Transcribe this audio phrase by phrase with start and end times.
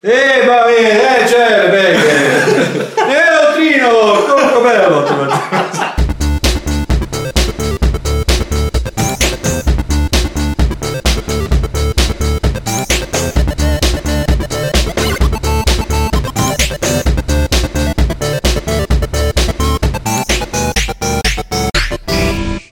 [0.00, 2.04] Eh, va bene, eh, c'è, bene.
[2.94, 5.06] Eh, Trino, colpo bello.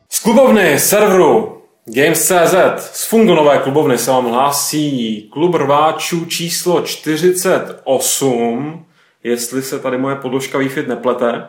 [0.08, 1.55] Z klubovny serveru
[1.96, 2.54] Games.cz
[2.92, 8.86] z Fungonové klubovny se vám hlásí klub rváčů číslo 48,
[9.24, 11.46] jestli se tady moje podložka wi neplete.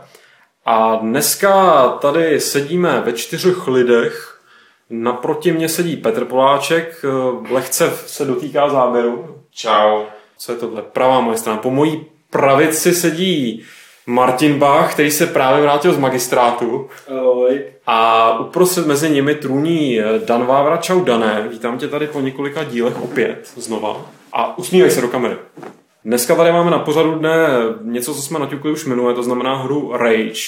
[0.65, 4.41] A dneska tady sedíme ve čtyřech lidech.
[4.89, 7.05] Naproti mě sedí Petr Poláček,
[7.49, 9.43] lehce se dotýká záběru.
[9.51, 10.03] Čau.
[10.37, 10.81] Co je tohle?
[10.81, 11.59] Pravá moje strana.
[11.59, 13.63] Po mojí pravici sedí
[14.09, 16.89] Martin Bach, který se právě vrátil z magistrátu.
[17.07, 17.61] Ahoj.
[17.87, 20.77] A uprostřed mezi nimi trůní Dan Vávra.
[20.77, 24.05] Čau Dané, vítám tě tady po několika dílech opět znova.
[24.33, 25.35] A usmívej se do kamery.
[26.05, 27.47] Dneska tady máme na pořadu dne
[27.81, 30.41] něco, co jsme naťukli už minule, to znamená hru Rage.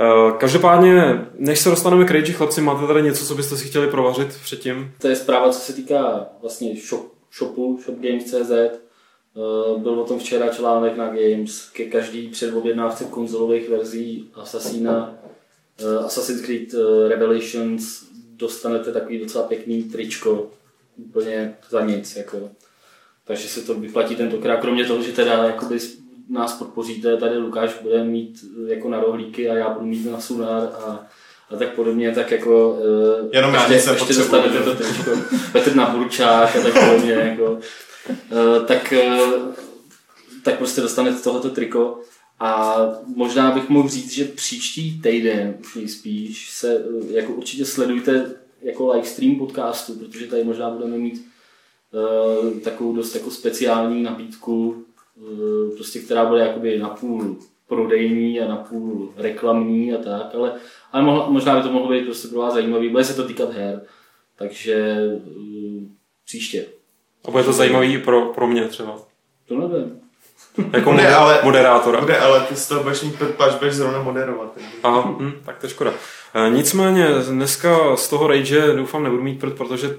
[0.00, 3.86] Eh, Každopádně, než se dostaneme k Rage, chlapci, máte tady něco, co byste si chtěli
[3.86, 4.92] provařit předtím?
[5.00, 7.06] To je zpráva, co se týká vlastně shop,
[7.38, 8.83] shopu, shopgames.cz.
[9.36, 15.14] Eh, Byl o tom včera článek na Games ke každý předobjednávce konzolových verzí Assassina,
[15.78, 18.04] eh, Assassin's Creed eh, Revelations
[18.36, 20.50] dostanete takový docela pěkný tričko
[20.96, 22.16] úplně za nic.
[22.16, 22.50] Jako.
[23.24, 25.78] Takže se to vyplatí tentokrát, kromě toho, že teda jakoby
[26.30, 30.62] nás podpoříte, tady Lukáš bude mít jako na rohlíky a já budu mít na Sunar
[30.62, 31.06] a,
[31.50, 32.78] a tak podobně, tak jako
[33.32, 35.10] Jenom já ještě, nic ještě nepotřebuju, dostanete to tričko,
[35.52, 37.58] Petr na Burčák a tak podobně, jako,
[38.66, 39.18] tak, eh,
[40.44, 42.00] tak prostě dostanete tohoto triko
[42.40, 42.76] a
[43.16, 49.06] možná bych mohl říct, že příští týden nejspíš se eh, jako určitě sledujte jako live
[49.06, 51.26] stream podcastu, protože tady možná budeme mít
[51.94, 54.84] eh, takovou dost jako speciální nabídku,
[55.18, 60.54] eh, prostě, která bude jakoby napůl prodejní a napůl reklamní a tak, ale,
[60.92, 63.52] ale mohla, možná by to mohlo být prostě pro vás zajímavý, bude se to týkat
[63.52, 63.82] her,
[64.36, 65.20] takže eh,
[66.24, 66.66] příště.
[67.24, 68.98] A bude to zajímavý i pro, pro mě třeba.
[69.48, 70.00] To nevím.
[70.72, 72.00] Jako Bude, moder- ale- moderátora.
[72.00, 73.14] Bude, ale ty z toho budeš mít
[73.58, 74.56] budeš zrovna moderovat.
[74.82, 75.92] Aha, hm, tak to je škoda.
[76.34, 79.96] E, nicméně dneska z toho Rage doufám nebudu mít prd, protože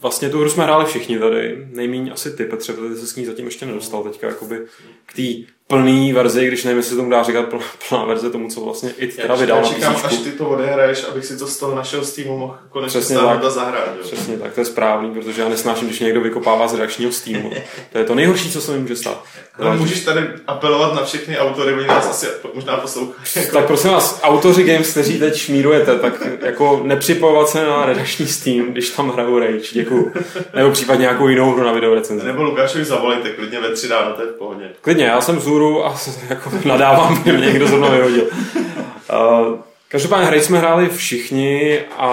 [0.00, 1.68] vlastně tu hru jsme hráli všichni tady.
[1.72, 4.66] Nejmíň asi ty, Petře, protože se s ní zatím ještě nedostal teďka jakoby
[5.06, 8.60] k té plný verzi, když nevím, jestli tomu dá říkat plná, plná verze tomu, co
[8.60, 11.74] vlastně i teda vydal na čekám, až ty to odehraješ, abych si to z toho
[11.76, 13.44] našeho Steamu mohl konečně Přesně tak.
[13.44, 13.88] a zahrát.
[13.96, 14.02] Jo.
[14.02, 17.50] Přesně tak, to je správný, protože já nesnáším, když někdo vykopává z redakčního Steamu.
[17.92, 19.24] To je to nejhorší, co se mi může stát.
[19.58, 23.46] Ale můžeš tady apelovat na všechny autory, oni nás asi možná poslouchají.
[23.52, 28.66] Tak prosím vás, autoři games, kteří teď šmírujete, tak jako nepřipojovat se na redakční Steam,
[28.72, 30.12] když tam hraju Rage, děkuju.
[30.54, 32.26] Nebo případně nějakou jinou hru na video recenzi.
[32.26, 34.64] Nebo Lukášovi zavolejte, klidně ve tři ráno, to je v pohodě.
[34.80, 35.94] Klidně, já jsem vzhůru a
[36.28, 38.24] jako nadávám, že mě někdo zrovna vyhodil.
[38.24, 39.56] Uh,
[39.88, 42.08] Každopádně hry jsme hráli všichni a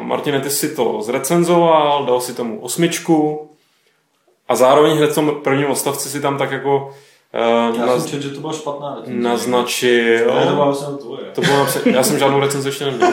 [0.00, 3.50] Martine, ty si to zrecenzoval, dal si tomu osmičku
[4.48, 6.94] a zároveň hned v tom prvním odstavci si tam tak jako
[7.70, 9.28] uh, Já naz, jsem četl, že to byla špatná recenze.
[9.28, 10.34] naznačil.
[10.34, 11.22] Ne, jsem tvoje.
[11.34, 13.08] To bylo napřed, já jsem žádnou recenzi ještě neměl.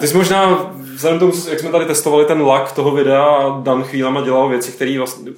[0.00, 3.82] Ty jsi možná, vzhledem tomu, jak jsme tady testovali ten lak toho videa a Dan
[3.84, 5.32] chvílema dělal věci, které vlastně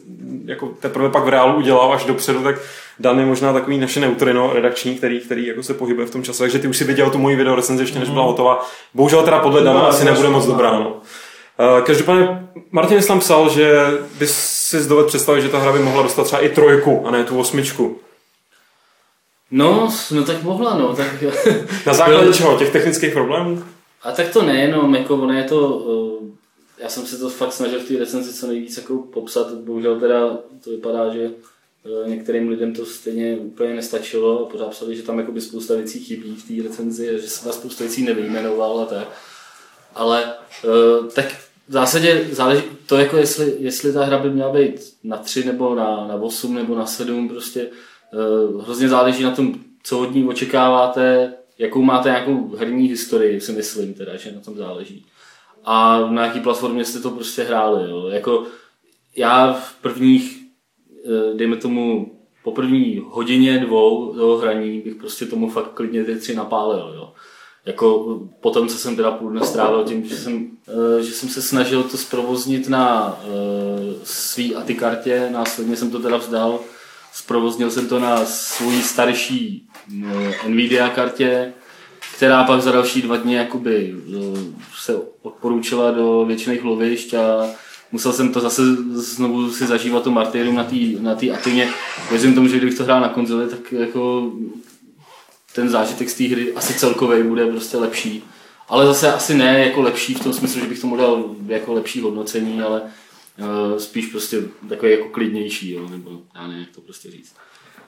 [0.45, 2.57] jako teprve pak v reálu udělal až dopředu, tak
[3.01, 6.39] Dan je možná takový naše neutrino redakční, který, který jako se pohybuje v tom čase,
[6.39, 8.67] takže ty už si viděl tu moji video recenzi ještě než byla hotová.
[8.95, 10.71] Bohužel teda podle Dana No, asi nebude moc dobrá.
[10.71, 10.97] No.
[11.79, 13.87] Eh, Každopádně Martin jsi tam psal, že
[14.19, 17.25] bys si dovedl představit, že ta hra by mohla dostat třeba i trojku a ne
[17.25, 17.99] tu osmičku.
[19.51, 20.97] No, no tak mohla, no.
[20.97, 21.07] Tak,
[21.87, 22.59] Na základě čeho?
[22.59, 23.63] Těch technických problémů?
[24.07, 26.29] A tak to nejenom, jako ono je to, uh,
[26.79, 30.39] já jsem se to fakt snažil v té recenzi co nejvíc jako popsat, bohužel teda
[30.65, 35.19] to vypadá, že uh, některým lidem to stejně úplně nestačilo a pořád psali, že tam
[35.19, 39.09] jakoby spousta věcí chybí v té recenzi, že se na spousta věcí nevyjmenoval a tak.
[39.95, 40.35] Ale
[40.65, 41.27] uh, tak
[41.69, 45.75] v zásadě záleží to, jako jestli, jestli ta hra by měla být na 3 nebo
[45.75, 47.69] na, na 8 nebo na 7, prostě
[48.63, 53.95] hrozně záleží na tom, co od ní očekáváte, jakou máte nějakou herní historii, si myslím
[53.95, 55.07] teda, že na tom záleží.
[55.65, 57.91] A na jaký platformě jste to prostě hráli.
[57.91, 58.09] Jo.
[58.09, 58.45] Jako
[59.17, 60.43] já v prvních,
[61.05, 62.13] eh, dejme tomu,
[62.45, 66.93] po první hodině, dvou toho hraní bych prostě tomu fakt klidně ty tři napálil.
[66.97, 67.13] Jo.
[67.67, 71.43] Jako potom, co jsem teda půl dne strávil tím, že jsem, eh, že jsem se
[71.43, 76.61] snažil to zprovoznit na eh, svý ATI kartě, následně jsem to teda vzdal,
[77.13, 79.69] zprovoznil jsem to na svůj starší
[80.47, 81.53] Nvidia kartě,
[82.17, 84.39] která pak za další dva dny jakoby eh,
[84.77, 87.47] se odporučila do většiných lovišť a
[87.93, 88.63] musel jsem to zase
[88.93, 91.69] znovu si zažívat to martyrium na té na tý Atině.
[92.11, 94.33] Věřím tomu, že kdybych to hrál na konzoli, tak jako
[95.55, 98.23] ten zážitek z té hry asi celkově bude prostě lepší.
[98.69, 102.01] Ale zase asi ne jako lepší v tom smyslu, že bych tomu dal jako lepší
[102.01, 107.11] hodnocení, ale uh, spíš prostě takový jako klidnější, jo, nebo já nevím, jak to prostě
[107.11, 107.35] říct.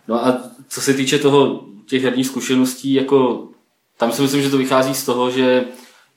[0.08, 3.48] No a co se týče toho, těch herních zkušeností, jako
[3.96, 5.64] tam si myslím, že to vychází z toho, že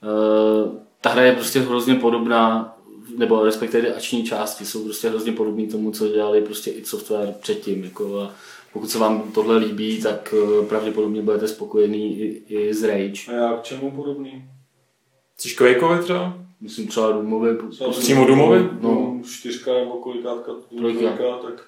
[0.03, 0.71] uh,
[1.01, 2.77] ta hra je prostě hrozně podobná,
[3.17, 7.83] nebo respektive ační části jsou prostě hrozně podobné tomu, co dělali prostě i software předtím.
[7.83, 8.33] Jako a
[8.73, 13.31] pokud se vám tohle líbí, tak uh, pravděpodobně budete spokojený i, i z Rage.
[13.31, 14.45] A já k čemu podobný?
[15.37, 16.33] Jsi Quakeovi třeba?
[16.61, 17.57] Myslím třeba Doomovi.
[17.99, 18.69] Přímo Doomovi?
[18.81, 21.09] No, No, čtyřka nebo kolikátka, Trojka.
[21.41, 21.65] tak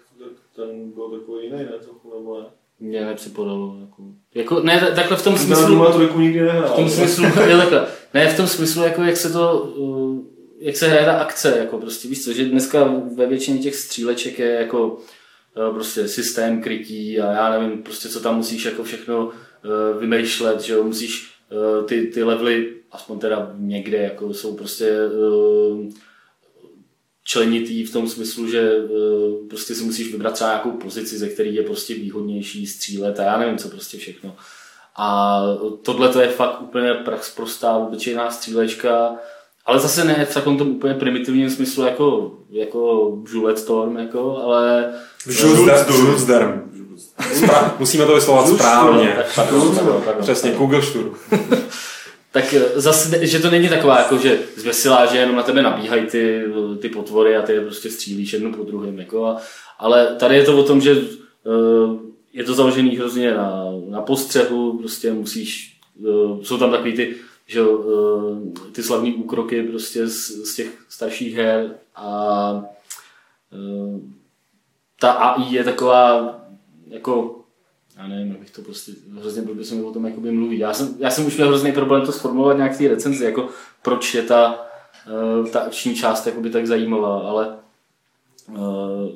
[0.56, 1.72] ten byl takový jiný, ne?
[1.84, 2.46] Trochu, nebo ne?
[2.80, 3.78] mě nepřipadalo.
[3.82, 4.04] Jako,
[4.36, 5.56] jako, ne, ta- takhle v tom Smyslu...
[5.56, 5.76] smyslu...
[5.76, 6.74] Duma trojku nikdy nehrál.
[6.74, 7.88] V tom smyslu, je takhle.
[8.14, 10.20] Ne, v tom smyslu, jako jak se to, uh,
[10.60, 14.40] jak se hraje ta akce, jako prostě víš co, že dneska ve většině těch stříleček
[14.40, 19.26] je jako uh, prostě systém krytí a já nevím, prostě co tam musíš jako všechno
[19.26, 19.32] uh,
[20.00, 21.34] vymýšlet, že jo, musíš
[21.86, 24.92] ty, ty levely, aspoň teda někde, jako jsou prostě
[27.24, 31.56] členitý v tom smyslu, že uh, prostě si musíš vybrat třeba nějakou pozici, ze který
[31.56, 34.36] je prostě výhodnější střílet a já nevím, co prostě všechno.
[34.98, 35.40] A
[35.82, 36.94] tohle to je fakt úplně
[37.36, 39.16] prostá, obyčejná střílečka,
[39.66, 44.94] ale zase ne v takovém tom úplně primitivním smyslu jako, jako Bullet Storm, jako, ale
[45.94, 46.62] Žuzderm.
[47.36, 49.16] Spra- Musíme to vyslovovat správně.
[50.22, 51.14] Přesně, Google Štur.
[52.34, 56.06] Tak eh, zase, že to není taková, jako, že zbesila, že jenom na tebe nabíhají
[56.06, 56.44] ty,
[56.82, 59.00] ty potvory a ty je prostě střílíš jedno po druhém.
[59.00, 59.42] Jako, a,
[59.80, 64.78] ale tady je to o tom, že eh, je to založený hrozně na, na postřehu,
[64.78, 67.16] prostě musíš, eh, jsou tam takový ty,
[67.48, 72.66] že, eh, ty slavní úkroky prostě z, z těch starších her a
[73.54, 74.00] eh,
[75.00, 76.40] ta AI je taková
[76.88, 77.43] jako
[78.04, 80.60] já nevím, jak bych to prostě hrozně blbě se mi o tom jakoby mluví.
[80.60, 83.50] Já jsem, já jsem už měl hrozný problém to sformulovat nějak v té recenzi, jako
[83.82, 84.66] proč je ta,
[85.46, 87.58] eh, ta akční část jakoby tak zajímavá, ale
[88.50, 89.12] eh,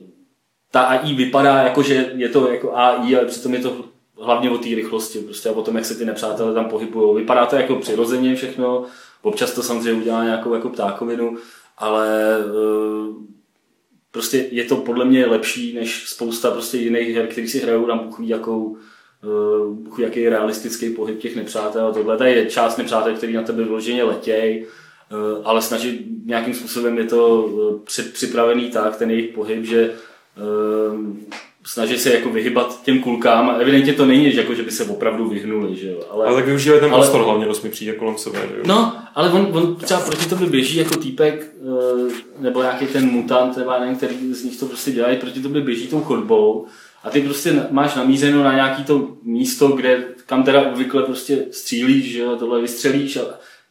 [0.72, 3.86] ta AI vypadá jako, že je to jako AI, ale přitom je to
[4.22, 7.22] hlavně o té rychlosti prostě a o tom, jak se ty nepřátelé tam pohybují.
[7.22, 8.86] Vypadá to jako přirozeně všechno,
[9.22, 11.38] občas to samozřejmě udělá nějakou jako ptákovinu,
[11.78, 13.37] ale eh,
[14.18, 18.00] prostě je to podle mě lepší než spousta prostě jiných her, který si hrajou tam
[18.00, 18.78] buchví jakou
[19.24, 21.94] uh, jaký realistický pohyb těch nepřátel.
[21.94, 24.66] Tohle tady je část nepřátel, který na tebe vyloženě letěj,
[25.12, 27.80] uh, ale snaží nějakým způsobem je to uh,
[28.14, 29.94] připravený tak, ten jejich pohyb, že
[31.68, 34.84] snaží se jako vyhybat těm kulkám a evidentně to není, že, jako, že by se
[34.84, 36.00] opravdu vyhnuli, že jo.
[36.10, 38.40] Ale, Ale tak využívají ten Ale- prostor hlavně, dost mi přijde kolem sebe.
[38.52, 38.64] že jo?
[38.66, 43.58] No, ale on, on třeba proti tobě běží jako týpek, eh, nebo nějaký ten mutant,
[43.58, 46.66] nebo nevím, který z nich to prostě dělají, proti tobě běží tou chodbou
[47.04, 52.12] a ty prostě máš namířeno na nějaký to místo, kde, kam teda obvykle prostě střílíš,
[52.12, 53.22] že jo, tohle vystřelíš a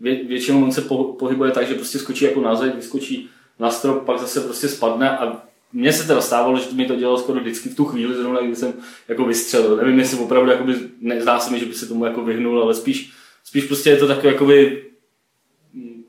[0.01, 3.29] vě, většinou on se po, pohybuje tak, že prostě skočí jako na zeď, vyskočí
[3.59, 5.43] na strop, pak zase prostě spadne a
[5.73, 8.41] mně se teda stávalo, že to mi to dělalo skoro vždycky v tu chvíli, zrovna
[8.41, 8.73] kdy jsem
[9.09, 9.77] jako vystřelil.
[9.77, 13.13] Nevím, jestli opravdu, jakoby, nezdá se mi, že by se tomu jako vyhnul, ale spíš,
[13.45, 14.83] spíš prostě je to takové, jakoby,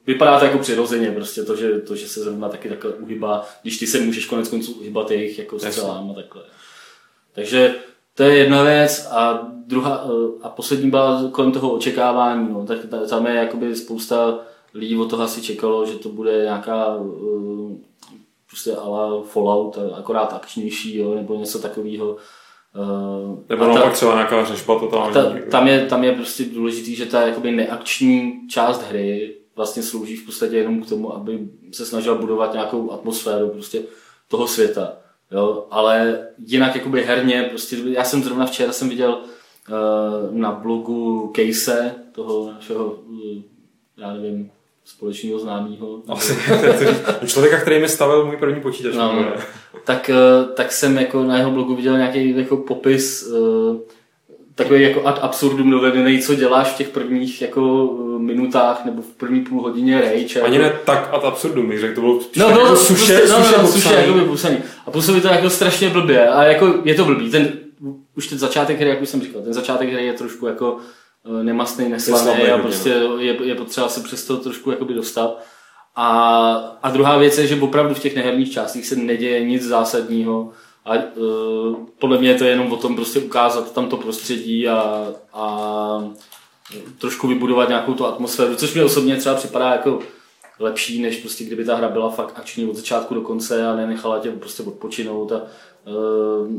[0.08, 3.78] vypadá to jako přirozeně, prostě to, že, to, že se zrovna taky takhle uhybá, když
[3.78, 6.42] ty se můžeš konec konců uhybat jejich jako střelám a takhle.
[7.34, 7.76] Takže
[8.16, 12.86] to je jedna věc a druhá, eh, a poslední byla kolem toho očekávání, no, tak
[12.90, 14.40] ta- tam je jakoby spousta
[14.74, 17.76] lidí od toho asi čekalo, že to bude nějaká eh,
[18.50, 22.18] prostě ala Fallout, akorát akčnější, jo, nebo něco takového.
[22.76, 25.14] Eh, Nebo a ta- naopak třeba nějaká řešba totální.
[25.14, 30.16] ta, tam, je, tam je prostě důležitý, že ta jakoby neakční část hry vlastně slouží
[30.16, 31.40] v podstatě jenom k tomu, aby
[31.72, 33.82] se snažil budovat nějakou atmosféru prostě
[34.28, 34.94] toho světa.
[35.32, 35.68] Jo?
[35.72, 39.18] Ale jinak jakoby herně, prostě, já jsem zrovna včera jsem viděl
[39.70, 43.42] uh, na blogu Case, toho našeho, uh,
[43.98, 44.52] já nevím,
[44.88, 46.02] společného známého.
[46.08, 46.38] Asi,
[47.26, 48.94] člověka, který mi stavil můj první počítač.
[48.96, 49.32] No, No, no.
[49.84, 53.78] tak, eh, tak jsem jako na jeho blogu viděl nějaký jako popis eh,
[54.56, 59.06] takový jako ad absurdum dovedený, co děláš v těch prvních jako eh, minutách nebo v
[59.18, 60.42] první půl hodině rage.
[60.42, 63.34] Ani jako- ne tak ad absurdum, bych řekl, to bylo spíš No, jako suše, prostě,
[63.34, 64.08] no, suše, no, suše popsaný.
[64.18, 64.58] jako popsaný.
[64.88, 66.28] A působí to jako strašně blbě.
[66.30, 67.32] A jako je to blbý.
[67.32, 67.52] Ten,
[68.18, 70.78] už ten začátek hry, jak už jsem říkal, ten začátek hry je trošku jako
[71.44, 75.44] nemastný, neslaný a prostě je, je potřeba se přes to trošku jakoby dostat.
[75.96, 76.18] A,
[76.84, 80.52] a druhá věc je, že opravdu v těch neherních částech se neděje nic zásadního
[80.86, 85.08] a uh, podle mě je to jenom o tom prostě ukázat tam to prostředí a,
[85.34, 86.14] a
[87.00, 90.00] trošku vybudovat nějakou tu atmosféru, což mi osobně třeba připadá jako
[90.60, 94.20] lepší, než prostě kdyby ta hra byla fakt akční od začátku do konce a nenechala
[94.20, 95.42] tě prostě odpočinout a
[95.86, 96.52] uh,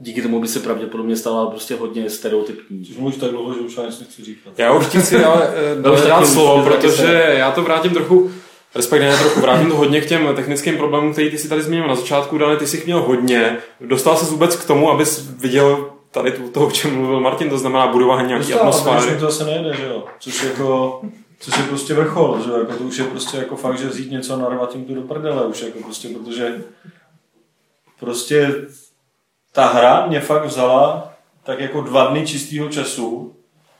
[0.00, 2.84] díky tomu by se pravděpodobně stala prostě hodně stereotypní.
[2.84, 4.58] Což mluvíš tak dlouho, že už já nic nechci říkat.
[4.58, 5.50] Já určitě chci ale
[5.92, 8.30] už taky dát už slovo, protože se- já to vrátím trochu,
[8.74, 11.88] respektive ne trochu, vrátím to hodně k těm technickým problémům, který ty si tady zmínil
[11.88, 13.58] na začátku, Dane, ty jsi jich měl hodně.
[13.80, 17.58] Dostal se vůbec k tomu, abys viděl tady tu- to, o čem mluvil Martin, to
[17.58, 19.14] znamená budování nějaký Dostal, atmosféry.
[19.20, 20.04] to zase nejde, že jo?
[20.20, 21.00] Což jako,
[21.40, 22.58] což je prostě vrchol, že jo?
[22.58, 25.02] Jako to už je prostě jako fakt, že vzít něco a narvat tím tu do
[25.02, 26.62] prdele už, jako prostě, protože
[28.00, 28.54] prostě
[29.56, 31.12] ta hra mě fakt vzala
[31.44, 33.34] tak jako dva dny čistého času,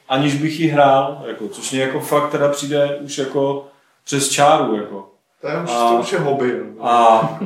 [0.09, 3.66] aniž bych ji hrál, jako, což mě jako fakt teda přijde už jako
[4.04, 5.09] přes čáru, jako.
[5.40, 6.61] To je už, A- to už je hobby.
[6.78, 6.87] no.
[6.88, 7.38] A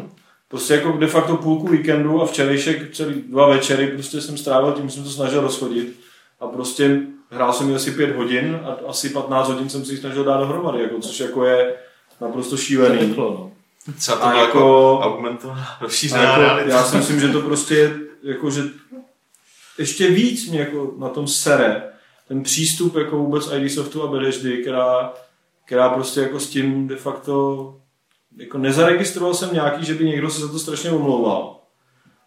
[0.48, 4.88] prostě jako de facto půlku víkendu a včerejšek celý dva večery prostě jsem strávil tím,
[4.88, 6.00] že jsem to snažil rozchodit.
[6.40, 9.98] A prostě hrál jsem ji asi pět hodin a asi 15 hodin jsem si ji
[9.98, 11.74] snažil dát dohromady, jako, což jako je
[12.20, 13.08] naprosto šílený.
[13.08, 13.50] Peklo, no.
[13.98, 18.50] Třeba to A jako, jako- rozšířená jako, já si myslím, že to prostě je, jako,
[18.50, 18.62] že
[19.78, 21.82] ještě víc mě jako na tom sere
[22.28, 25.12] ten přístup jako vůbec ID Softu a Bethesdy, která,
[25.66, 27.76] která prostě jako s tím de facto
[28.36, 31.56] jako nezaregistroval jsem nějaký, že by někdo se za to strašně omlouval.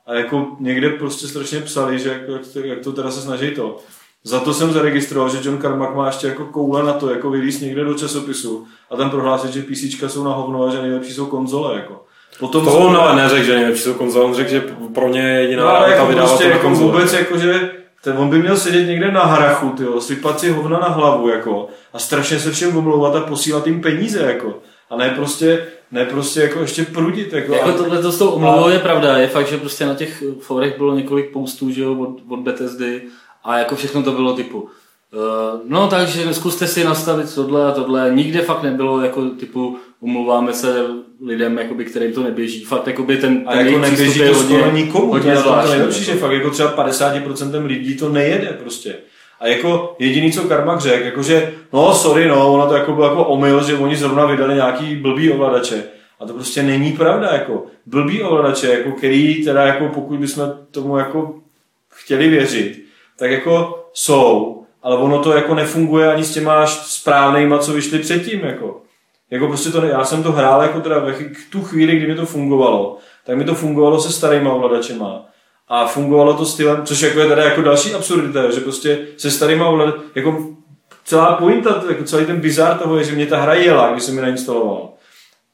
[0.06, 3.52] A jako někde prostě strašně psali, že jako, jak, to, jak to teda se snaží
[3.52, 3.80] to.
[4.24, 7.62] Za to jsem zaregistroval, že John Carmack má ještě jako koule na to, jako vylíst
[7.62, 11.26] někde do časopisu a tam prohlásit, že PC jsou na hovno a že nejlepší jsou
[11.26, 11.76] konzole.
[11.76, 12.06] Jako.
[12.40, 14.64] Potom To on ale neřekl, že nejlepší jsou konzole, on řekl, že
[14.94, 16.92] pro ně je jediná No, ale jako vydávat prostě jako konzole.
[16.92, 17.72] vůbec jako, že
[18.04, 21.68] ten, on by měl sedět někde na harachu, tyjo, sypat si hovna na hlavu, jako,
[21.94, 24.60] a strašně se všem omlouvat a posílat jim peníze, jako.
[24.90, 27.54] A ne prostě, ne prostě jako ještě prudit, jako.
[27.54, 30.24] Jako a, tohle to s tou omluvou je pravda, je fakt, že prostě na těch
[30.40, 33.02] forech bylo několik postů, že jo, od, od Bethesdy
[33.44, 34.70] a jako všechno to bylo typu
[35.14, 40.54] uh, no takže zkuste si nastavit tohle a tohle, nikde fakt nebylo jako typu umluváme
[40.54, 40.86] se
[41.26, 44.36] lidem, jakoby, kterým to neběží, fakt jakoby ten, a ten jako jejich neběží je to
[44.36, 46.12] skoro hodně- nikomu, to hodně je to zvláštní, nejlepší, jako.
[46.12, 48.96] že fakt jako třeba 50% lidí to nejede prostě.
[49.40, 53.26] A jako jediný, co Karmak řekl, jakože, no sorry, no, ono to jako bylo jako
[53.26, 55.84] omyl, že oni zrovna vydali nějaký blbý ovladače.
[56.20, 60.98] A to prostě není pravda, jako blbý ovladače, jako který teda jako pokud bychom tomu
[60.98, 61.36] jako
[61.90, 62.84] chtěli věřit,
[63.18, 68.40] tak jako jsou, ale ono to jako nefunguje ani s těma správnejma, co vyšli předtím,
[68.40, 68.82] jako.
[69.32, 71.16] Jako prostě to, já jsem to hrál jako teda ve
[71.50, 75.26] tu chvíli, kdy mi to fungovalo, tak mi to fungovalo se starýma ovladačema.
[75.68, 79.68] A fungovalo to stylem, což jako je teda jako další absurdita, že prostě se starýma
[79.68, 80.48] ovladačema, jako
[81.06, 84.16] celá pointa, jako celý ten bizar toho je, že mě ta hra jela, když jsem
[84.16, 84.90] ji nainstaloval.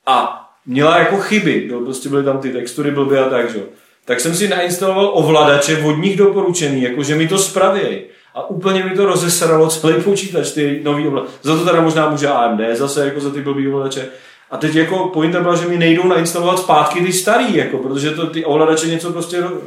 [0.06, 3.64] A měla jako chyby, jo, prostě byly tam ty textury blbě a tak, že?
[4.06, 8.06] Tak jsem si nainstaloval ovladače vodních doporučený, jako že mi to spravěj.
[8.40, 11.34] A úplně mi to rozesralo celý počítač, ty nový ovladače.
[11.42, 14.08] Za to teda možná může AMD, zase jako za ty blbý ovladače.
[14.52, 18.28] A teď jako pointa byla, že mi nejdou nainstalovat zpátky ty starý, jako, protože to,
[18.28, 19.58] ty ovladače něco prostě ro-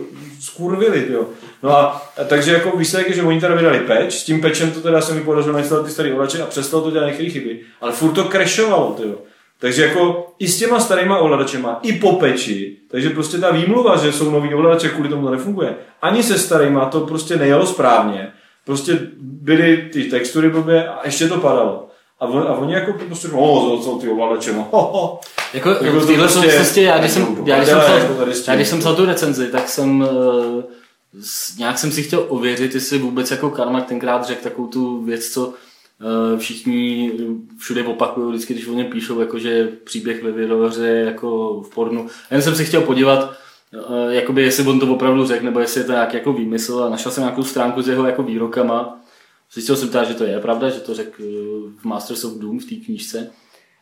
[0.40, 1.24] skurvili, jo.
[1.62, 4.70] No a, a, takže jako výsledek je, že oni teda vydali patch, s tím patchem
[4.70, 7.60] to teda se mi podařilo nainstalovat ty starý ovladače a přestalo to dělat některé chyby,
[7.80, 9.14] ale furt to crashovalo, jo.
[9.58, 14.12] Takže jako i s těma starýma ovladačema, i po peči, takže prostě ta výmluva, že
[14.12, 18.32] jsou nový ovladače, kvůli tomu to nefunguje, ani se starýma to prostě nejelo správně,
[18.64, 21.88] prostě byly ty textury blbě a ještě to padalo.
[22.20, 25.20] A, on, a oni jako prostě, no, co ty ovladače, no, ho, ho.
[25.54, 28.14] Jako, Jako v téhle prostě- souvislosti, já když jsem, já, když jsem, psal, jako
[28.48, 30.06] já když jsem psal tu recenzi, tak jsem
[31.20, 35.28] s- nějak jsem si chtěl ověřit, jestli vůbec jako Karmak tenkrát řekl takovou tu věc,
[35.28, 35.52] co
[36.34, 37.12] eh, všichni
[37.58, 41.74] všude opakují vždycky, když o něm píšou, jako že příběh ve videohře je jako v
[41.74, 42.06] pornu.
[42.30, 43.34] Jen jsem si chtěl podívat,
[44.08, 47.12] jakoby jestli on to opravdu řekl, nebo jestli je to nějak jako výmysl a našel
[47.12, 49.02] jsem nějakou stránku s jeho jako výrokama.
[49.52, 51.24] Zjistil jsem teda, že to je pravda, že to řekl eh,
[51.80, 53.30] v Masters of Doom v té knížce.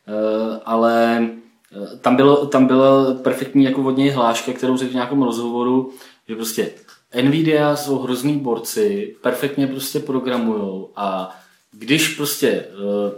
[0.09, 1.29] Eh, ale
[1.73, 5.93] eh, tam, bylo, tam byla perfektní jako od něj hláška, kterou řekl v nějakém rozhovoru,
[6.29, 6.73] že prostě
[7.23, 11.37] Nvidia jsou hrozný borci, perfektně prostě programujou a
[11.73, 12.65] když prostě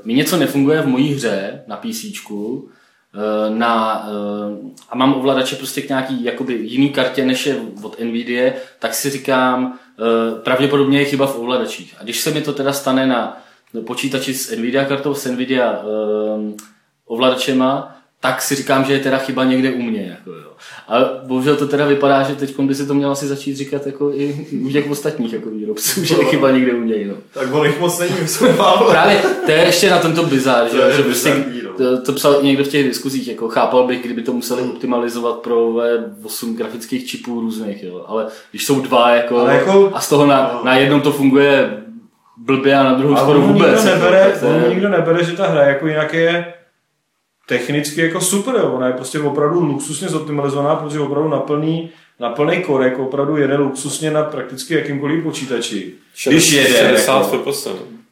[0.04, 2.04] mi něco nefunguje v mojí hře na PC,
[3.48, 8.52] na, uh, a mám ovladače prostě k nějaký jakoby jiný kartě, než je od Nvidia,
[8.78, 11.94] tak si říkám, uh, pravděpodobně je chyba v ovladačích.
[12.00, 13.42] A když se mi to teda stane na
[13.86, 15.82] počítači s Nvidia kartou, s Nvidia
[17.06, 20.06] ovladačema, tak si říkám, že je teda chyba někde u mě.
[20.18, 20.48] Jako jo.
[20.88, 24.10] Ale bohužel to teda vypadá, že teď by si to měl asi začít říkat jako
[24.14, 27.04] i u těch ostatních jako výrobců, že je chyba někde u něj.
[27.04, 27.14] No.
[27.34, 28.90] Tak on jich moc není, jsme málo.
[28.90, 31.70] Právě to je ještě na tomto bizar, že, To je že prostě, no.
[31.76, 35.72] to, to, psal někdo v těch diskuzích, jako chápal bych, kdyby to museli optimalizovat pro
[36.22, 38.04] V8 grafických čipů různých, jo.
[38.08, 41.70] ale když jsou dva jako, Ale jako- a z toho na, na jednom to funguje
[42.36, 43.70] blbě a na druhou skoro vůbec.
[43.84, 46.54] nikdo jako, nebere, to je- nikdo nebere, že ta hra jako jinak je
[47.48, 48.72] technicky jako super, jo.
[48.72, 53.56] ona je prostě opravdu luxusně zoptimalizovaná, protože opravdu na plný, na plný korek opravdu jede
[53.56, 55.92] luxusně na prakticky jakýmkoliv počítači.
[56.28, 57.68] Když jede, 60 jako, FPS.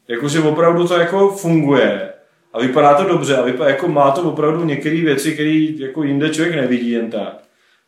[0.09, 2.11] jakože opravdu to jako funguje
[2.53, 6.31] a vypadá to dobře a vypadá, jako má to opravdu některé věci, které jako jinde
[6.31, 7.39] člověk nevidí jen tak.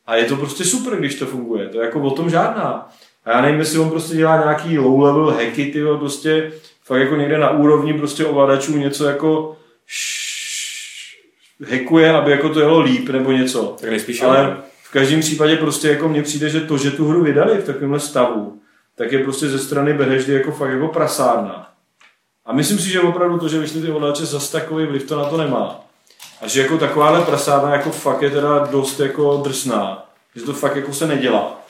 [0.07, 1.69] A je to prostě super, když to funguje.
[1.69, 2.91] To je jako o tom žádná.
[3.25, 6.53] A já nevím, jestli on prostě dělá nějaký low level hacky, ty prostě
[6.85, 9.57] fakt jako někde na úrovni prostě ovladačů něco jako
[9.87, 10.22] š-
[11.71, 13.77] hackuje, aby jako to jelo líp nebo něco.
[13.81, 14.57] Tak nejspíš Ale ale...
[14.83, 18.01] v každém případě prostě jako mně přijde, že to, že tu hru vydali v takovémhle
[18.01, 18.61] stavu,
[18.97, 21.69] tak je prostě ze strany Bethesdy jako fakt jako prasárna.
[22.47, 25.25] A myslím si, že opravdu to, že vyšly ty ovladače, zas takový vliv to na
[25.25, 25.81] to nemá.
[26.41, 30.07] A že jako takováhle prasárna jako fakt je teda dost jako drsná.
[30.37, 31.61] Že to fakt jako se nedělá.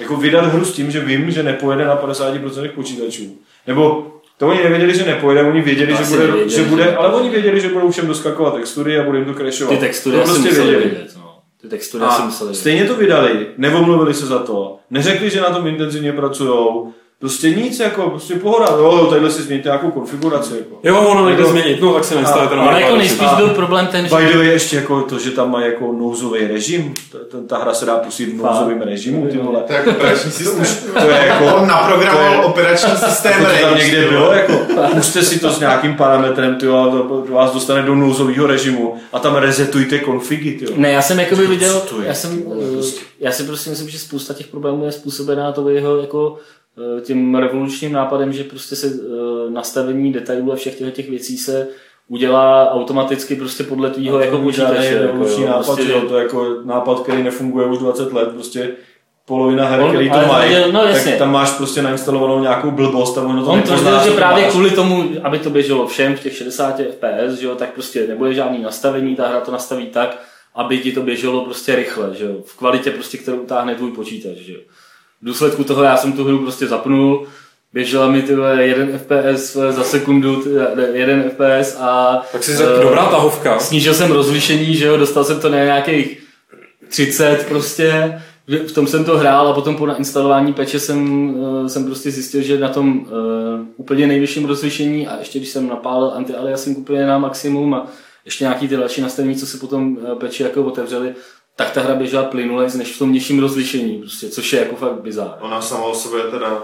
[0.00, 3.38] Jako vydat hru s tím, že vím, že nepojede na 50% počítačů.
[3.66, 6.96] Nebo to oni nevěděli, že nepojede, oni věděli, že bude, nevěděli, že že bude nepojede.
[7.08, 9.74] ale oni věděli, že budou všem doskakovat textury a bude jim to crashovat.
[9.74, 10.84] Ty textury to prostě věděli.
[10.84, 11.12] vidět.
[11.16, 11.38] No.
[11.62, 12.60] Ty textury A museli vidět.
[12.60, 17.80] stejně to vydali, nevomluvili se za to, neřekli, že na tom intenzivně pracujou, prostě nic,
[17.80, 20.78] jako, prostě pohoda, jo, tadyhle si změníte nějakou konfiguraci, jako.
[20.82, 23.86] Jo, ono nejde Jako- změnit, no tak nainstalujete A- na Ale jako nejspíš byl problém
[23.86, 27.18] ten, že By the way, ještě jako to, že tam má jako nouzový režim, ta,
[27.30, 29.60] ta, ta hra se dá pustit v nouzovém režimu, ty vole.
[29.66, 30.66] To je jako operační systém.
[31.02, 34.52] To je jako, On naprogramoval to operační systém jako to tam někde bylo, jako,
[34.94, 38.94] puste si to s nějakým parametrem, ty vole, a to vás dostane do nouzového režimu
[39.12, 40.78] a tam resetujte konfigy, ty vole.
[40.78, 42.42] Ne, já jsem jakoby viděl, to já jsem,
[42.74, 43.00] prostě?
[43.20, 46.36] já si prostě myslím, že spousta těch problémů je způsobená to jeho jako
[47.00, 51.68] tím revolučním nápadem, že prostě se eh, nastavení detailů a všech těch, těch věcí se
[52.08, 54.84] udělá automaticky prostě podle tvýho jako počítače.
[54.86, 58.28] Jako, revoluční jo, nápad, prostě, jo, to je jako nápad, který nefunguje už 20 let,
[58.28, 58.70] prostě
[59.26, 61.10] polovina her, On- který to mají, je- no jasně.
[61.10, 64.52] tak tam máš prostě nainstalovanou nějakou blbost a ono to On tvrdil, že právě máš.
[64.52, 68.34] kvůli tomu, aby to běželo všem v těch 60 fps, že jo, tak prostě nebude
[68.34, 70.22] žádný nastavení, ta hra to nastaví tak,
[70.54, 74.36] aby ti to běželo prostě rychle, že jo, v kvalitě prostě, kterou utáhne tvůj počítač,
[74.36, 74.60] že jo.
[75.22, 77.26] V důsledku toho já jsem tu hru prostě zapnul,
[77.72, 82.82] běžela mi tyhle 1 fps za sekundu, ne, 1 fps a Tak si řekl, eh,
[82.82, 83.58] dobrá tahovka.
[83.58, 86.18] snížil jsem rozlišení, že jo, dostal jsem to na nějakých
[86.88, 88.20] 30 prostě,
[88.66, 91.30] v tom jsem to hrál a potom po nainstalování peče jsem,
[91.64, 93.06] eh, jsem prostě zjistil, že na tom uh,
[93.76, 97.86] úplně nejvyšším rozlišení a ještě když jsem napálil anti-aliasing úplně na maximum a
[98.24, 101.14] ještě nějaký ty další nastavení, co se potom eh, peči jako otevřeli,
[101.56, 105.00] tak ta hra běžela plynule než v tom nižším rozlišení, prostě, což je jako fakt
[105.00, 105.38] bizár.
[105.40, 106.62] Ona sama o sobě je teda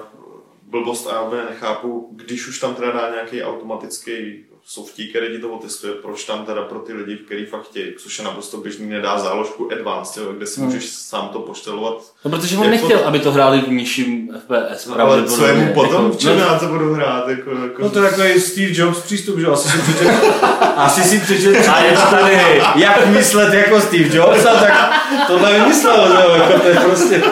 [0.63, 5.49] blbost a já nechápu, když už tam teda dá nějaký automatický softík, který ti to
[5.49, 9.19] otestuje, proč tam teda pro ty lidi, který fakt chtějí, což je naprosto běžný, nedá
[9.19, 11.95] záložku Advanced, jo, kde si můžeš sám to poštelovat.
[12.25, 14.89] No protože on Jako- nechtěl, aby to hráli v nižším FPS.
[14.99, 17.29] Ale co je mu potom, jako- v čem já to budu hrát?
[17.29, 17.83] Jako, jako...
[17.83, 19.53] No to je takový Steve Jobs přístup, že jo?
[19.53, 20.09] asi si přečet,
[20.77, 22.63] asi si přečet, A je to tady.
[22.77, 24.93] jak myslet jako Steve Jobs, a tak
[25.27, 26.31] tohle vymyslel, že jo?
[26.43, 27.23] Jako to je prostě,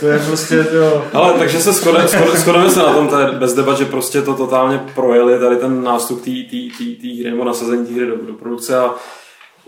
[0.00, 1.04] to je prostě, jo.
[1.12, 4.34] Ale takže se shodeme, shodeme se na tom, to je bez debat, že prostě to
[4.34, 8.94] totálně projeli tady ten nástup té hry nebo nasazení té hry do, do produkce a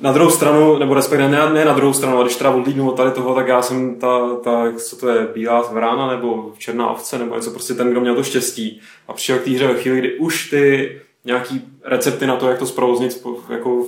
[0.00, 2.96] na druhou stranu, nebo respektive ne, ne na druhou stranu, ale když teda odlídnu od
[2.96, 7.18] tady toho, tak já jsem ta, ta, co to je, bílá vrána nebo černá ovce,
[7.18, 9.98] nebo něco prostě ten, kdo měl to štěstí a přišel k té hře ve chvíli,
[9.98, 10.92] kdy už ty
[11.24, 13.86] nějaký recepty na to, jak to zprovoznit, jako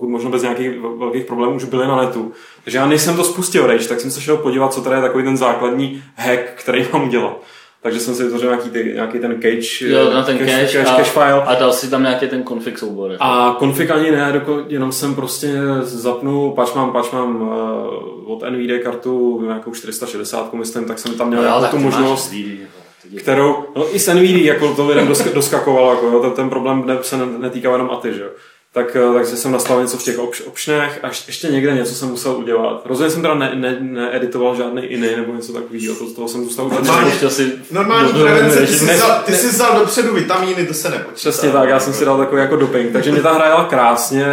[0.00, 2.32] pokud možno bez nějakých vel- velkých problémů, už byly na netu.
[2.64, 5.02] Takže já než jsem to spustil Rage, tak jsem se šel podívat, co tady je
[5.02, 7.40] takový ten základní hack, který mám udělat.
[7.82, 10.90] Takže jsem si vytvořil nějaký, ty, nějaký ten cache, Jo, na ten cache, cache, cache,
[10.90, 11.42] a, cache file.
[11.44, 13.16] a dal si tam nějaký ten config soubor.
[13.20, 18.42] A konfig ani ne, doko, jenom jsem prostě zapnul, pač mám, pač mám uh, od
[18.50, 22.34] NVIDIA kartu nějakou 460, myslím, tak jsem tam měl No, tak tu možnost,
[23.18, 26.82] kterou, no i s NVIDIA, jako to lidem dosk, doskakovalo, jako, jo, ten, ten problém
[26.86, 28.28] ne, se ne- netýká jenom ATY, že jo.
[28.72, 30.42] Tak, eh, takže jsem nastavil něco v těch opš,
[31.02, 32.82] a ještě- někde něco jsem musel udělat.
[32.84, 36.44] Rozhodně jsem teda ne, ne, needitoval žádný jiný nebo něco takového, to, z toho jsem
[36.44, 40.66] zůstal úplně Normálně- si Normální prevence, ty jsi, ne- vzal, ty jsi vzal dopředu vitamíny,
[40.66, 41.14] to se nepočítá.
[41.14, 44.26] Přesně tak, já jsem si dal takový jako doping, takže mě ta hra jela krásně.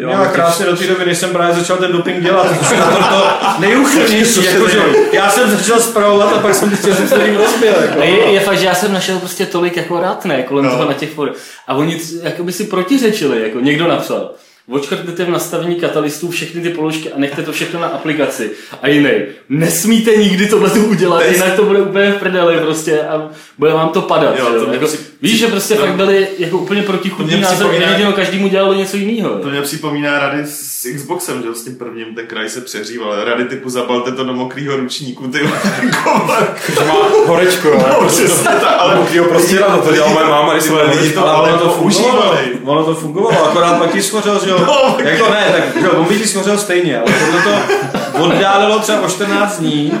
[0.00, 2.64] jela krásně do té doby, než jsem právě začal ten doping dělat, to,
[3.18, 7.14] to nejúchylnější, jako, že já jsem začal spravovat a pak jsem zjistil, že jsem se
[7.24, 7.72] tím rozbil.
[7.82, 8.00] Jako.
[8.00, 10.70] A je, je fakt, že já jsem našel prostě tolik jako ne, kolem No.
[10.70, 11.34] toho na těch forech.
[11.68, 14.30] A oni jakoby si protiřečili, jako někdo napsal.
[14.68, 18.50] Očkrtněte v nastavení katalystů všechny ty položky a nechte to všechno na aplikaci.
[18.82, 19.10] A jiný,
[19.48, 23.88] nesmíte nikdy tohle udělat, je- jinak to bude úplně v prdeli prostě a bude vám
[23.88, 24.38] to padat.
[24.38, 28.48] Jo, to jako, při- Víš, že prostě fakt byli jako úplně protichudní názor, jediného každému
[28.48, 29.30] dělalo něco jiného.
[29.30, 33.24] To mě připomíná rady s Xboxem, že jo, s tím prvním, ten kraj se přeříval.
[33.24, 36.26] Rady typu zabalte to do mokrýho ručníku, ty jako,
[36.78, 36.94] Že má
[37.26, 37.86] horečko, jo.
[38.00, 41.12] no, přesně tak, ale Mokrýho prostě na to, to dělala moje máma, když jsme Lidi
[41.12, 44.96] to ale ono to fungovalo, ono to fungovalo, akorát pak ti schořel, že jo, No,
[45.04, 49.08] jako ne, tak jo, on by ti schořel stejně, ale tohle to oddálilo třeba o
[49.08, 49.92] 14 dní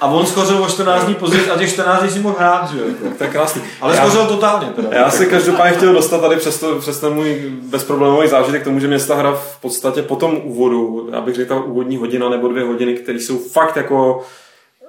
[0.00, 2.78] a on schořel o 14 dní později a těch 14 dní si mohl hrát, že
[2.78, 3.16] jo, jako.
[3.18, 3.62] To je krásný.
[3.80, 4.88] ale Já- schořel totálně teda.
[4.92, 8.80] Já si každopádně chtěl dostat tady přes, to, přes ten můj bezproblémový zážitek k tomu,
[8.80, 12.48] že mě ta hra v podstatě po tom úvodu, já bych řekl úvodní hodina nebo
[12.48, 14.22] dvě hodiny, které jsou fakt jako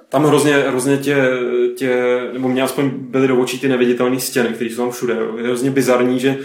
[0.08, 1.16] tam hrozně, hrozně tě,
[1.76, 5.16] tě, nebo mě aspoň byly do očí ty neviditelné stěny, které jsou tam všude.
[5.36, 6.36] Je hrozně bizarní, že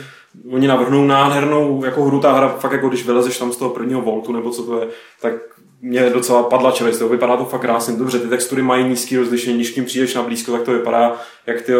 [0.51, 4.01] oni navrhnou nádhernou jako hru, ta hra fakt jako když vylezeš tam z toho prvního
[4.01, 4.87] voltu, nebo co to je,
[5.21, 5.33] tak
[5.81, 9.55] mě docela padla čelist, to vypadá to fakt krásně, dobře, ty textury mají nízký rozlišení,
[9.55, 11.73] když k ním přijdeš na blízko, tak to vypadá jak ty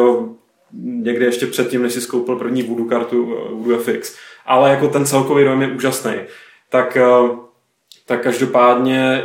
[0.74, 4.16] někdy ještě předtím, než si skoupil první Voodoo kartu eh, Voodoo FX.
[4.46, 6.14] Ale jako ten celkový dojem je úžasný.
[6.70, 7.30] Tak, eh,
[8.06, 9.24] tak každopádně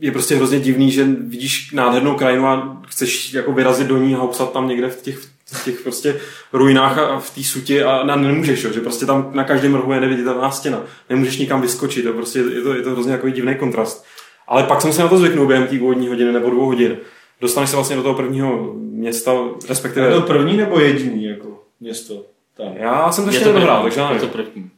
[0.00, 4.22] je prostě hrozně divný, že vidíš nádhernou krajinu a chceš jako vyrazit do ní a
[4.22, 5.18] obsat tam někde v těch,
[5.54, 6.20] v těch prostě
[6.52, 9.92] ruinách a v té suti a, a nemůžeš, jo, že prostě tam na každém rohu
[9.92, 10.82] je neviditelná stěna.
[11.10, 14.04] Nemůžeš nikam vyskočit, jo, prostě je to, je to hrozně jako divný kontrast.
[14.46, 16.96] Ale pak jsem se na to zvyknul během té úvodní hodiny nebo dvou hodin.
[17.40, 19.32] Dostaneš se vlastně do toho prvního města,
[19.68, 20.06] respektive...
[20.06, 22.72] Je to první nebo jediný jako město tam?
[22.76, 24.70] Já jsem to Je ještě nedohrál, první, takže je to první.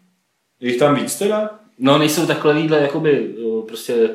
[0.60, 1.50] Je jich tam víc teda?
[1.78, 3.34] No nejsou takhle výdle jakoby
[3.68, 4.10] prostě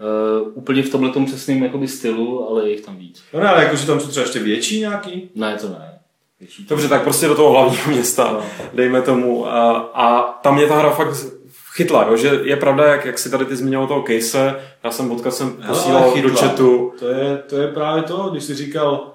[0.00, 3.22] uh, úplně v tomhle přesném jakoby stylu, ale je jich tam víc.
[3.32, 5.30] No ne, ale jako, že tam jsou třeba ještě větší nějaký?
[5.34, 5.98] Ne, to ne.
[6.40, 6.66] Větší.
[6.68, 8.42] Dobře, tak prostě do toho hlavního města,
[8.74, 9.46] dejme tomu.
[9.46, 11.16] A, a tam mě ta hra fakt
[11.76, 12.16] chytla, jo?
[12.16, 15.52] že je pravda, jak, jak si tady ty zmiňoval toho case, já jsem odkaz jsem
[15.68, 16.92] posílal do chatu.
[16.98, 19.14] To je, to je právě to, když jsi říkal,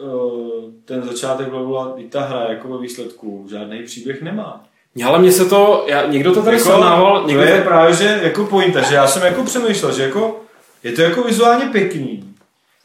[0.00, 4.64] uh, ten začátek byla i ta hra jako ve výsledku, žádný příběh nemá.
[5.06, 7.94] Ale mně se to, já, někdo to tady jako, srovnával, někdo to je to, právě,
[7.94, 10.40] že jako pointa, že já jsem jako přemýšlel, že jako
[10.82, 12.34] je to jako vizuálně pěkný.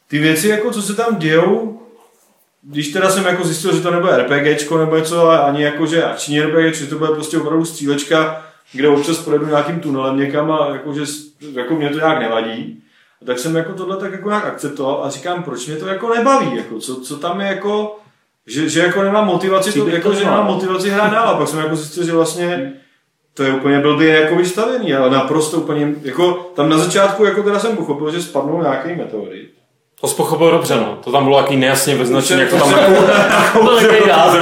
[0.08, 1.82] Ty věci, jako co se tam dějou,
[2.62, 6.04] když teda jsem jako zjistil, že to nebude RPGčko nebo něco, ale ani jako, že
[6.04, 10.70] akční RPG, že to bude prostě opravdu střílečka, kde občas projedu nějakým tunelem někam a
[10.70, 11.02] jako, že
[11.54, 12.84] jako mě to nějak nevadí.
[13.22, 16.16] A tak jsem jako tohle tak jako nějak akceptoval a říkám, proč mě to jako
[16.16, 18.00] nebaví, jako, co, co tam je jako,
[18.48, 20.32] že, že jako nemám motivaci, to, jako, to že má.
[20.32, 21.28] nemám motivaci hrát dál.
[21.30, 22.74] A pak jsem jako zjistil, že vlastně
[23.34, 27.60] to je úplně blbě jako vystavený, ale naprosto úplně, jako tam na začátku jako teda
[27.60, 29.50] jsem pochopil, že spadnou nějaký meteorit.
[30.02, 30.98] to jsi pochopil dobře, no.
[31.04, 32.70] To tam bylo jaký nejasně vyznačené, jak to tam.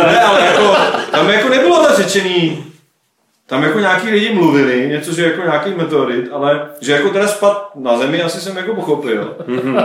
[0.07, 0.75] Ne, ale jako,
[1.11, 2.63] tam jako nebylo tak řečený,
[3.47, 7.69] tam jako nějaký lidi mluvili, něco, že jako nějaký meteorit, ale že jako teda spad
[7.75, 9.35] na zemi, asi jsem jako pochopil.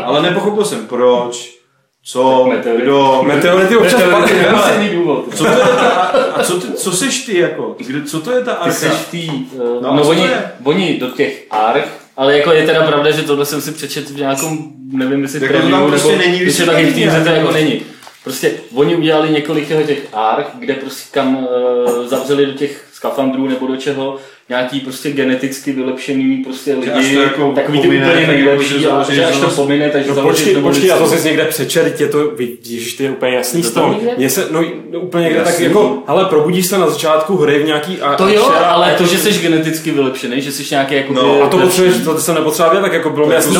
[0.04, 1.59] ale nepochopil jsem proč,
[2.04, 2.82] co, meteorit.
[2.82, 4.88] kdo, Meteority občas Meteority padají.
[4.94, 5.24] důvod.
[5.34, 5.88] co to je ta,
[6.34, 8.72] a co, ty, co seš ty jako, kde, co to je ta Ty arka?
[8.74, 10.26] seš v tý, uh, No no, no oni,
[10.64, 14.16] oni do těch arch, ale jako je teda pravda, že tohle jsem si přečet v
[14.16, 14.58] nějakom,
[14.92, 17.30] nevím jestli Jako to tam preview, prostě nebo není když je taky v hře to
[17.30, 17.80] jako není.
[18.24, 23.66] Prostě oni udělali několik těch arch, kde prostě kam uh, zavřeli do těch skafandrů nebo
[23.66, 24.16] do čeho
[24.50, 28.32] nějaký prostě geneticky vylepšený prostě Že až lidi, to jako takový ty úplně tak jako,
[28.32, 31.44] nejlepší, že a že až to pomine, takže No počkej, počkej, já to jsi někde
[31.44, 34.00] přečet, je to, vidíš, ty je úplně jasný To z toho.
[34.16, 37.66] Mně se, no, no úplně někde tak jako, ale probudíš se na začátku hry v
[37.66, 38.00] nějaký...
[38.00, 41.42] A, To jo, a- ale to, že jsi geneticky vylepšený, že jsi nějaký jako No,
[41.42, 43.56] A to potřebuješ, to jsem nepotřeboval vědět, tak jako bylo mi jasný,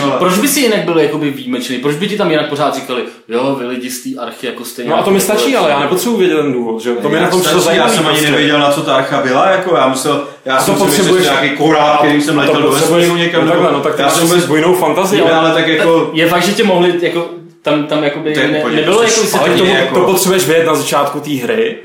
[0.00, 1.78] No, proč by si jinak byl jakoby výjimečný?
[1.78, 4.90] Proč by ti tam jinak pořád říkali, jo, vy lidi z té archy jako stejně.
[4.90, 6.96] No a to mi stačí, ale já nepotřebuji vědět ten důvod, že jo?
[7.02, 7.90] To mi na tom přišlo já zajímavý.
[7.92, 8.30] jsem ani prostě.
[8.30, 11.26] nevěděl, na co ta archa byla, jako já myslel, já jsem si myslel, že potřebuješ-
[11.26, 13.44] to je nějaký korál, který jsem letěl do potřebuješ- vesmíru někam.
[13.46, 16.42] no takhle, no tak já jsem vůbec, dvojnou fantazii, ale, ale, tak jako, Je fakt,
[16.42, 17.28] že tě mohli, jako,
[17.62, 20.74] tam, tam jakoby To je ne, nebylo jako špatně, to, jako- to potřebuješ vědět na
[20.74, 21.76] začátku té hry.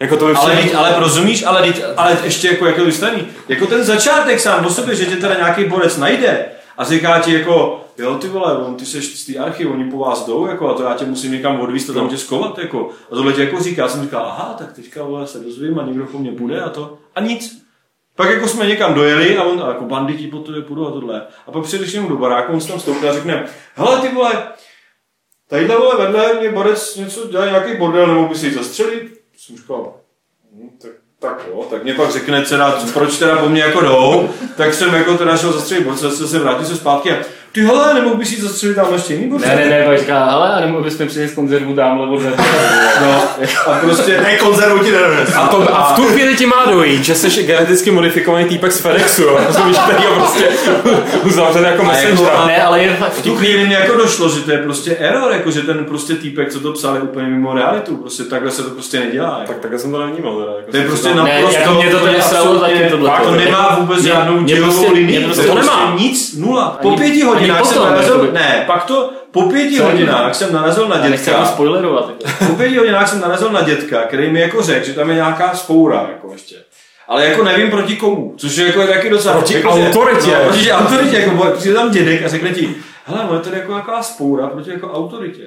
[0.00, 3.26] Jako to by ale, přijde- ale, ale rozumíš, ale, ale ještě jako, jako vystavený.
[3.48, 6.44] Jako ten začátek sám o sobě, že tě teda nějaký borec najde
[6.76, 9.98] a říká ti jako, jo ty vole, on, ty seš z té archy, oni po
[9.98, 12.90] vás jdou, jako, a to já tě musím někam odvízt a tam tě skovat, jako.
[13.10, 15.82] A tohle tě jako říká, já jsem říkal, aha, tak teďka vole, se dozvím a
[15.82, 16.98] někdo po mně bude a to.
[17.14, 17.66] A nic.
[18.16, 21.26] Pak jako jsme někam dojeli a on a jako banditi po tobě půjdu a tohle.
[21.46, 24.48] A pak přijdeš jenom do baráku, on se tam stoupne a řekne, hele ty vole,
[25.48, 29.20] tadyhle vole vedle mě borec něco dělá nějaký bordel, nebo by si zastřelit?
[29.36, 29.94] Jsem říkal,
[30.52, 30.90] hm, tak,
[31.26, 34.94] tak jo, tak mě pak řekne teda, proč teda po mně jako jdou, tak jsem
[34.94, 37.16] jako teda šel zastřelit zase se vrátil se zpátky a
[37.56, 39.38] ty hele, nemohl bys jít zastřelit tam ještě jiný?
[39.40, 42.22] Ne, ne, ne, pak říká, hele, a nemohli bychom přinést konzervu tamhle od
[43.02, 43.22] No,
[43.66, 45.34] a prostě, Ne, konzervu ti nedonese.
[45.34, 48.80] A, to, a v tu chvíli ti má dojít, že jsi geneticky modifikovaný týpek z
[48.80, 49.40] FedExu, jo?
[49.46, 50.44] rozumíš, který ho prostě
[51.24, 52.46] uzavřel jako A jako-.
[52.46, 55.32] Ne, ale je fakt v tu chvíli mě jako došlo, že to je prostě error,
[55.32, 57.96] jako že ten prostě týpek, co to psal, je úplně mimo realitu.
[57.96, 59.36] Prostě takhle se to prostě nedělá.
[59.40, 59.52] Jako.
[59.52, 60.36] Tak takhle jsem to nevnímal.
[60.40, 61.60] Teda, jako To je prostě Ne, naprosto...
[61.60, 63.10] jako mě to teda sralo taky tohle.
[63.24, 65.24] To nemá vůbec žádnou mě dělovou prostě- linii.
[65.24, 65.94] prostě to prostě nemá.
[65.98, 66.78] nic, nula.
[66.82, 68.32] Po pěti ani hodinách jsem potom, narazil, jakoby.
[68.32, 71.44] ne, pak to, po pěti hodinách jsem narazil na dětka.
[71.44, 72.08] spoilerovat.
[72.08, 72.44] Jako.
[72.44, 75.54] Po pěti hodinách jsem narazil na dětka, který mi jako řekl, že tam je nějaká
[75.54, 76.56] spoura, jako ještě.
[77.08, 79.34] Ale jako nevím proti komu, což je jako je taky docela...
[79.34, 80.30] Proti jako, autoritě.
[80.30, 83.56] No, proti autoritě, jako bo- přijde tam dědek a řekne ti, hele, no je tady
[83.58, 85.42] jako nějaká spoura proti jako autoritě.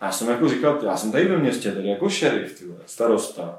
[0.00, 3.58] A já jsem jako říkal, já jsem tady ve městě, tady jako šerif, starosta.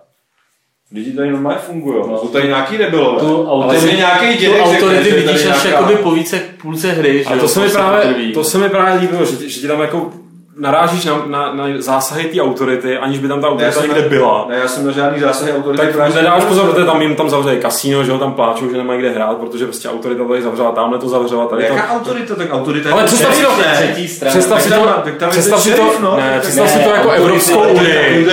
[0.92, 2.18] Lidi tady normálně fungují, no.
[2.18, 3.20] jsou tady nějaký debilové.
[3.20, 6.42] Tu ale autority, nějaký tu dědek autority je tady vidíš až nějaká- jakoby po více
[6.62, 7.26] půlce hry.
[7.26, 9.68] A že to jo, se mi právě, to se mi právě líbilo, že, že ti
[9.68, 10.12] tam jako
[10.60, 13.90] narážíš na, na, na zásahy té autority, aniž by tam ta Ne, já autorita jsem
[13.96, 14.46] někde byla.
[14.50, 15.84] Ne, já jsem na žádný zásahy autority.
[15.86, 18.78] Tak právě nedáš pozor, protože tam jim tam zavřeli kasíno, že ho tam pláčou, že
[18.78, 21.74] nemají kde hrát, protože prostě autorita tady zavřela, tamhle to zavřela, tady to.
[21.74, 22.36] Jaká autorita?
[22.36, 23.94] Tak autorita Ale je představ si to, ne?
[24.30, 26.18] představ si to, představ si to, no.
[26.18, 28.26] ne, Tak představ si ne, to jako Evropskou unii.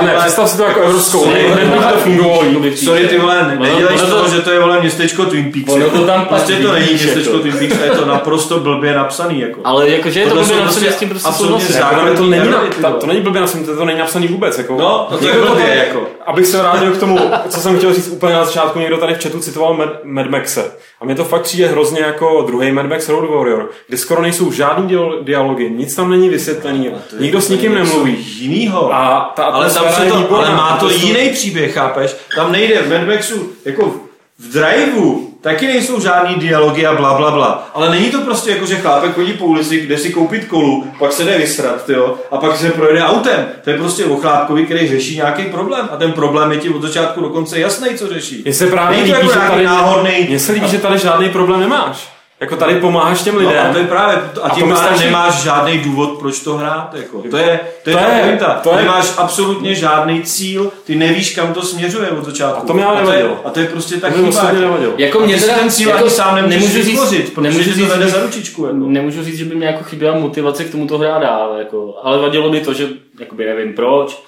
[0.00, 0.14] Vole.
[0.20, 1.60] představ si to jako Evropskou unii, by
[1.92, 2.42] to fungovalo.
[2.76, 5.68] Sorry, ty vole, ne- nedělej z to- toho, že to je vole městečko Twin Peaks.
[5.72, 5.98] Ono jako.
[5.98, 7.42] to tam prostě to není víš, městečko jako.
[7.42, 9.40] Twin Peaks, je to naprosto blbě napsaný.
[9.40, 9.60] Jako.
[9.64, 12.48] Ale jakože je to blbě jsou napsané, prostě s tím prostě základní Ale to není,
[12.82, 14.58] ta, to není blbě to, to není napsaný vůbec.
[14.58, 14.76] Jako.
[14.78, 16.06] No, no to je blbě, tady- jako.
[16.26, 19.22] Abych se vrátil k tomu, co jsem chtěl říct úplně na začátku, někdo tady v
[19.22, 20.72] chatu citoval Mad, Mad Maxe.
[21.00, 24.52] A mně to fakt přijde hrozně jako druhý Mad Max Road Warrior, kde skoro nejsou
[24.52, 28.26] žádný dial- dialogy, nic tam není vysvětlený, to nikdo s nikým nemluví.
[28.38, 28.94] Jinýho.
[28.94, 32.16] A ta ale, tam se to, ale má to jiný příběh, chápeš?
[32.36, 33.94] Tam nejde v Mad Maxu, jako
[34.38, 37.68] v driveu, taky nejsou žádný dialogy a bla, bla, bla.
[37.74, 41.12] Ale není to prostě jako, že chlápek chodí po ulici, kde si koupit kolu, pak
[41.12, 43.46] se jde vysrat, tyjo, a pak se projede autem.
[43.64, 45.88] To je prostě o chlápkovi, který řeší nějaký problém.
[45.92, 48.42] A ten problém je ti od začátku do konce jasný, co řeší.
[48.44, 50.26] Mně se právě Není to líbí, jako že tady, náhodný.
[50.28, 52.13] mně se líbí, že tady žádný problém nemáš.
[52.40, 53.66] Jako tady pomáháš těm No, lidem.
[53.70, 55.04] a to je právě, a A tím pádem stačí.
[55.04, 56.94] nemáš žádný důvod, proč to hrát.
[56.96, 57.22] Jako.
[57.30, 58.60] To je, to je, To ta je- pointa.
[58.62, 62.62] to je- Nemáš absolutně žádný cíl, ty nevíš, kam to směřuje od začátku.
[62.62, 63.40] A to mě ale a to je, nevadilo.
[63.44, 64.50] a to je prostě tak chyba.
[64.98, 67.76] Jako A mě teda, ten cíl jako, sám nemůžeš nemůžu říct, vytvořit, nemůžu ti to
[67.76, 68.64] říct, vede za ručičku.
[68.66, 68.76] Jako.
[68.78, 72.18] Nemůžu říct, že by mě jako chyběla motivace k tomu to hrát dál, jako, ale
[72.18, 72.88] vadilo mi to, že
[73.20, 74.22] jakoby nevím proč,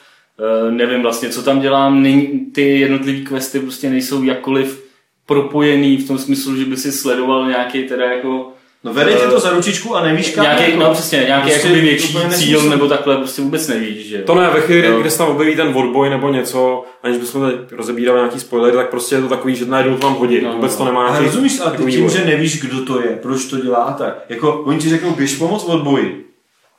[0.69, 2.07] eh, nevím vlastně, co tam dělám,
[2.55, 4.86] ty jednotlivé questy prostě nejsou jakkoliv
[5.27, 8.49] propojený v tom smyslu, že by si sledoval nějaký teda jako
[8.85, 10.43] No vede tě to za ručičku a nevíš kam.
[10.45, 10.83] nějaký, jako.
[10.83, 14.23] no přesně, nějaký Prostě jakoby větší cíl nebo takhle prostě vůbec nevíš, že jo.
[14.27, 15.01] To ne, ve chvíli, Jo.
[15.01, 18.91] kde se tam objeví ten odboj nebo něco, aniž bychom tady rozebírali nějaký spoiler, tak
[18.91, 20.43] prostě je to takový, že najednou to mám hodit.
[20.43, 20.91] No, Vůbec to no.
[20.91, 23.77] nemá Ale nějaký rozumíš, ale ty tím, že nevíš, kdo to je, proč to dělá
[23.79, 24.25] a tak.
[24.29, 26.26] Jako, oni ti řeknou, běž pomoc v odboji.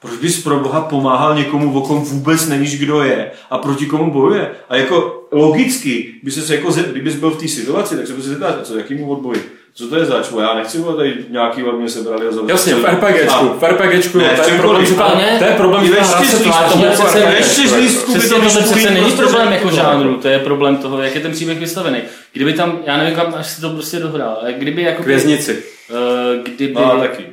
[0.02, 4.12] Proč bys pro boha pomáhal někomu, o kom vůbec nevíš, kdo je a proti komu
[4.12, 4.52] bojuje?
[4.70, 8.30] A jako logicky, by se jako, kdybys byl v té situaci, tak se by se
[8.30, 9.58] zeptal, co, jakýmu odboji?
[9.74, 10.28] Co to je zač?
[10.42, 12.52] Já nechci vole, tady nějaký od mě sebrali a zavřeli.
[12.52, 15.40] Jasně, v RPGčku, v RPGčku, Ne, to je problém, že ta, ne.
[15.40, 16.84] to je problém, že ta hra se tváří
[17.40, 17.70] Přesně
[18.20, 21.32] to tohle vyšlo přece není problém jako žánru, to je problém toho, jak je ten
[21.32, 22.00] příběh vystavený.
[22.34, 25.04] Kdyby tam, já nevím kam, až si to prostě dohrál, ale kdyby jako...
[25.04, 25.64] K věznici.
[25.90, 26.74] Uh, kdyby...
[26.74, 27.24] No, taky.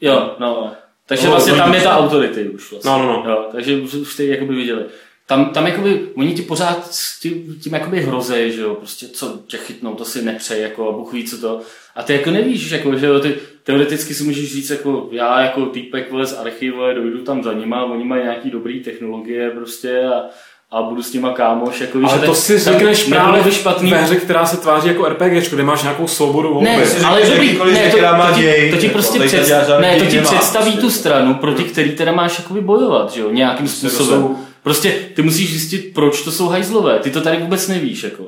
[0.00, 0.72] Jo, no.
[1.10, 2.90] Takže No, vlastně tam je- ta autority už vlastně.
[2.90, 3.30] No, no, no.
[3.30, 4.84] Jo, takže už, už ty jakoby viděli.
[5.26, 6.90] Tam, tam jakoby, oni ti pořád
[7.22, 10.92] tím, tím jakoby hrozí, že jo, prostě co tě chytnou, to si nepřej, jako a
[10.92, 11.60] Bůh ví, co to.
[11.96, 15.66] A ty jako nevíš, jako, že jo, ty teoreticky si můžeš říct, jako já jako
[15.66, 20.22] týpek vole z archivu, dojdu tam za nima, oni mají nějaký dobrý technologie prostě a,
[20.72, 23.90] a budu s nima kámoš, jako víš, Ale že to si řekneš právě by špatný.
[23.90, 26.66] ve hře, která se tváří jako RPGčko, kde máš nějakou svobodu volby.
[26.68, 29.48] Ne, ale dobrý, ne, to, která má to, ti, děj, to ti jako, prostě před,
[29.80, 30.80] ne, to ti představí prostě.
[30.80, 34.36] tu stranu, proti který teda máš jakoby bojovat, že jo, nějakým Prostě to způsobem.
[34.62, 36.98] Prostě ty musíš zjistit, proč to jsou hajzlové.
[36.98, 38.24] Ty to tady vůbec nevíš, jako.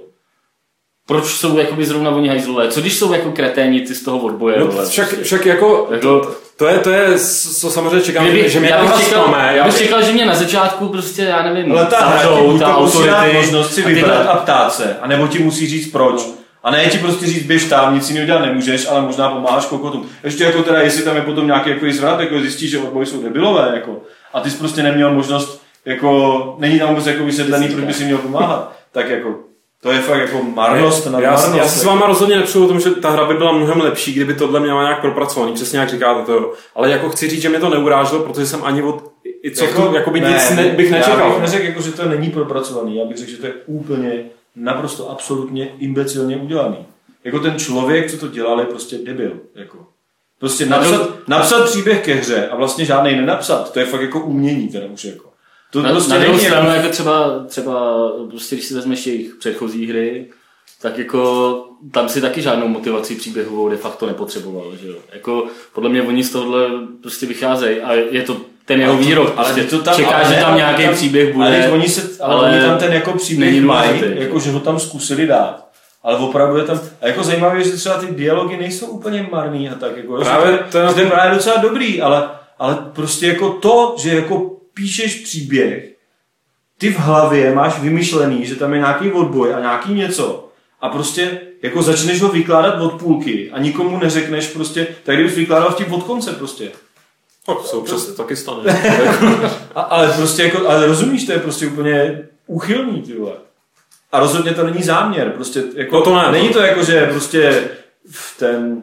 [1.07, 2.69] Proč jsou jakoby zrovna oni hajzlové?
[2.69, 4.59] Co když jsou jako kreténi ty z toho odboje?
[4.61, 5.25] No, vole, však, prostě?
[5.25, 7.19] však jako, Jako- to je, to je,
[7.61, 9.53] co samozřejmě čekám, Kdyby, že mě já bych čekal, zklame.
[9.57, 12.59] já bych čekal, že mě na začátku prostě, já nevím, Ale ta hra ti zavřou,
[12.59, 13.33] ta to autority.
[13.37, 16.27] možnost si vybrat a ptát se, anebo ti musí říct proč.
[16.62, 20.07] A ne ti prostě říct, běž tam, nic jiného dělat nemůžeš, ale možná pomáháš kokotům.
[20.25, 23.23] Ještě jako teda, jestli tam je potom nějaký jako zvrat, jako zjistíš, že odboji jsou
[23.23, 23.97] debilové, jako,
[24.35, 28.05] a ty jsi prostě neměl možnost, jako, není tam vůbec jako vysvětlený, proč by si
[28.05, 28.73] měl pomáhat.
[28.93, 29.35] Tak jako,
[29.83, 31.57] to je fakt jako marnost na já, marnost.
[31.57, 34.12] já se s váma rozhodně nepřeju o tom, že ta hra by byla mnohem lepší,
[34.12, 36.33] kdyby tohle měla nějak propracovaný, přesně jak říkáte to.
[36.33, 36.53] jo.
[36.75, 39.12] Ale jako chci říct, že mě to neuráželo, protože jsem ani od
[39.45, 41.31] i co jako, tu, jakoby nic ne, bych Já nečekal.
[41.31, 44.25] bych neřekl, jako, že to není propracovaný, já bych řekl, že to je úplně
[44.57, 46.77] naprosto absolutně imbecilně udělaný.
[47.25, 49.33] Jako ten člověk, co to dělal, je prostě debil.
[49.55, 49.79] Jako.
[50.40, 54.21] Prostě Na napsat, napsat příběh ke hře a vlastně žádnej nenapsat, to je fakt jako
[54.21, 55.32] umění teda už jako.
[55.73, 59.35] To Na, prostě na druhou není stranu, jako, třeba, třeba prostě, když si vezmeš jejich
[59.35, 60.27] předchozí hry,
[60.83, 61.55] tak jako
[61.93, 64.95] tam si taky žádnou motivaci příběhovou de facto nepotřeboval, že jo.
[65.13, 66.69] Jako podle mě oni z tohohle
[67.03, 70.41] prostě vycházejí a je to ten jeho výrok, ale prostě to tam, čeká, ale že
[70.41, 71.47] tam nějaký tam- příběh bude.
[71.47, 74.51] Ale oni, se, ale ale oni tam ten jako příběh mají, jako že?
[74.51, 75.69] ho tam zkusili dát.
[76.03, 79.75] Ale opravdu je tam, a jako zajímavé že třeba ty dialogy nejsou úplně marný a
[79.75, 84.15] tak, jako, Právě je- to je právě docela dobrý, ale, ale prostě jako to, že
[84.15, 85.89] jako píšeš příběh,
[86.79, 90.49] ty v hlavě máš vymyšlený, že tam je nějaký odboj a nějaký něco
[90.81, 95.71] a prostě jako začneš ho vykládat od půlky a nikomu neřekneš prostě, tak kdybys vykládal
[95.71, 96.71] vtip od konce prostě.
[97.47, 98.63] Tak se občas taky stane.
[99.75, 103.33] A, ale prostě jako, ale rozumíš, to je prostě úplně úchylný, ty vole.
[104.13, 107.07] A rozhodně to není záměr, prostě jako, No to ne, není to- to jako, že
[107.07, 107.69] prostě
[108.11, 108.83] v ten,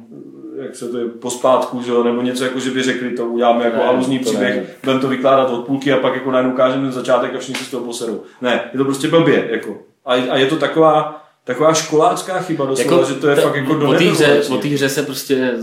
[0.61, 3.65] jak se to je, pospátku, že jo, nebo něco jako, že by řekli, to uděláme
[3.65, 6.91] jako Ne, aluzní příběh, budeme to vykládat od půlky a pak jako najednou ukážeme ten
[6.91, 8.23] začátek a všichni si z toho poserou.
[8.41, 9.77] Ne, je to prostě blbě, jako.
[10.05, 13.55] A, a je to taková, taková školácká chyba doslova, jako, že to je ta- fakt
[13.55, 14.55] jako do o té hře, nedovolečně.
[14.55, 15.57] o té hře se prostě eh,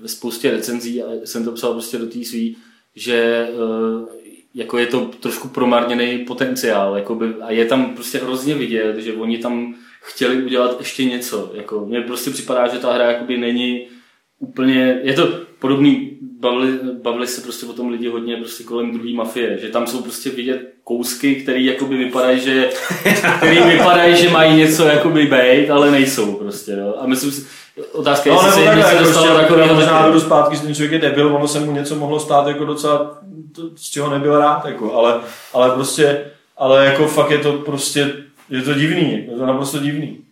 [0.00, 2.56] ve spoustě recenzí, a jsem to psal prostě do té svý,
[2.96, 4.06] že eh,
[4.54, 9.38] jako je to trošku promarněný potenciál jakoby, a je tam prostě hrozně vidět, že oni
[9.38, 11.50] tam chtěli udělat ještě něco.
[11.54, 13.86] Jako, mně prostě připadá, že ta hra jakoby není
[14.48, 15.28] úplně, je to
[15.58, 19.86] podobný, bavili, bavili se prostě o tom lidi hodně prostě kolem druhé mafie, že tam
[19.86, 22.70] jsou prostě vidět kousky, které jakoby vypadají, že,
[23.36, 27.02] který vypadají, že mají něco jakoby bejt, ale nejsou prostě, no.
[27.02, 27.46] A myslím si,
[27.92, 30.62] otázka je, No, jestli se něco jako dostalo ještě takového jako možná vedu zpátky, že
[30.62, 33.18] ten člověk je debil, ono se mu něco mohlo stát jako docela,
[33.54, 35.20] to, z čeho nebyl rád, jako, ale,
[35.52, 36.24] ale prostě,
[36.56, 38.12] ale jako fakt je to prostě,
[38.50, 40.23] je to divný, je to naprosto divný.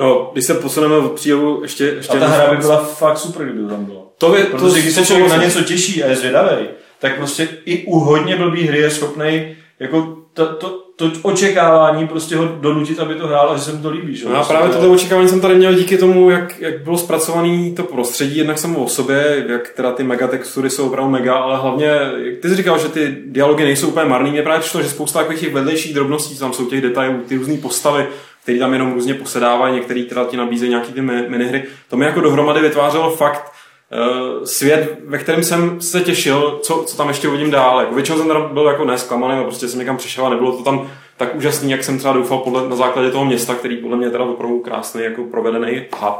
[0.00, 1.84] No, když se posuneme od příjelu ještě...
[1.84, 4.06] ještě A ta hra by byla fakt super, kdyby to tam bylo.
[4.18, 6.66] To by, Protože když se to člověk na něco těší a je zvědavý,
[6.98, 12.36] tak prostě i u hodně blbý hry je schopný jako to, to, to, očekávání prostě
[12.36, 14.16] ho donutit, aby to hrál a že se mu to líbí.
[14.16, 14.24] Že?
[14.24, 16.98] No já Prostě právě to tohle očekávání jsem tady měl díky tomu, jak, jak bylo
[16.98, 21.58] zpracované to prostředí, jednak samo o sobě, jak teda ty megatextury jsou opravdu mega, ale
[21.58, 21.86] hlavně,
[22.24, 25.18] jak ty jsi říkal, že ty dialogy nejsou úplně marný, mě právě přišlo, že spousta
[25.18, 28.06] takových těch vedlejších drobností, tam jsou těch detailů, ty různé postavy,
[28.42, 32.04] které tam jenom různě posedávají, některý teda ti nabízejí nějaký ty mi- minihry, to mi
[32.04, 33.52] jako dohromady vytvářelo fakt
[33.92, 37.80] uh, svět, ve kterém jsem se těšil, co, co tam ještě uvidím dál.
[37.80, 40.62] Jako většinou jsem teda byl jako nesklamaný, a prostě jsem někam přišel a nebylo to
[40.62, 44.10] tam tak úžasný, jak jsem třeba doufal podle, na základě toho města, který podle mě
[44.10, 46.14] teda opravdu krásný, jako provedený hub.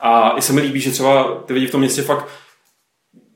[0.00, 2.26] A i se mi líbí, že třeba ty lidi v tom městě fakt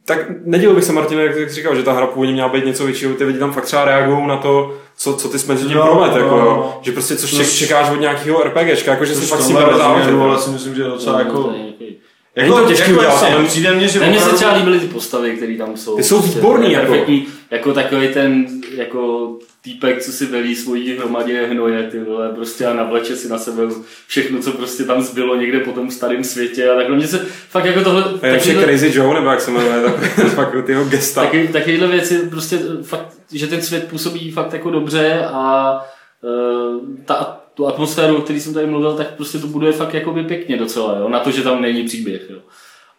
[0.04, 2.64] tak nedělal bych se, Martine, jak jak jsi říkal, že ta hra původně měla být
[2.64, 5.66] něco většího, ty lidi tam fakt třeba reagují na to, co, co ty jsme mezi
[5.66, 6.44] tím No, promet, no, jako, no.
[6.44, 6.78] jo.
[6.82, 9.56] že prostě co ček, čekáš od nějakého RPGčka, jako že si Což fakt s tím
[9.56, 10.20] jo.
[10.22, 11.52] ale si myslím, že je docela No, jako...
[11.56, 11.96] nějaký-
[12.36, 15.30] Není to těžký jako udělat, ale- přijde mně, že mně se třeba líbily ty postavy,
[15.30, 15.96] které tam jsou.
[15.96, 16.86] Ty jsou Prostě výborný, jako.
[16.86, 19.28] perfektní, jako takový ten jako
[19.62, 23.62] týpek, co si velí svojí hromadě hnoje, ty vole, prostě a navleče si na sebe
[24.06, 26.96] všechno, co prostě tam zbylo někde po tom starém světě a takhle.
[26.96, 27.18] Mně se
[27.48, 29.94] fakt jako tohle, A je takovýhle- Crazy Joe, nebo jak se jmenuje, tak
[30.34, 31.24] fakt ty jeho gesta.
[31.24, 35.74] Taky, takovéhle věci, prostě fakt, že ten svět působí fakt jako dobře a
[36.22, 40.24] uh, ta, tu atmosféru, o které jsem tady mluvil, tak prostě to buduje fakt jakoby
[40.24, 41.08] pěkně docela, jo?
[41.08, 42.30] na to, že tam není příběh.
[42.30, 42.38] Jo?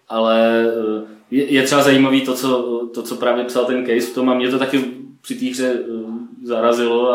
[0.09, 2.61] Ale eh, je, je třeba zajímavý to co,
[2.93, 4.83] to, co právě psal ten case v tom a mě to taky
[5.21, 6.00] při té hře eh,
[6.43, 7.09] zarazilo,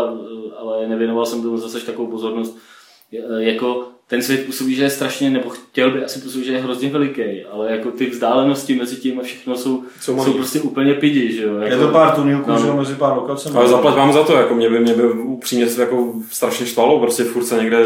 [0.58, 2.58] ale nevěnoval jsem tomu zase takovou pozornost.
[3.38, 6.88] Jako ten svět působí, že je strašně, nebo chtěl by asi působit, že je hrozně
[6.90, 11.32] veliký, ale jako ty vzdálenosti mezi tím a všechno jsou, Jsou jsou, prostě úplně pidi,
[11.32, 11.54] že jo.
[11.58, 12.58] Jako, Je to pár tunílků, No.
[12.58, 13.56] že jo, mezi pár lokacemi.
[13.56, 17.00] Ale zaplať vám za to, jako mě by, mě by upřímně se jako strašně štvalo,
[17.00, 17.78] prostě furt se někde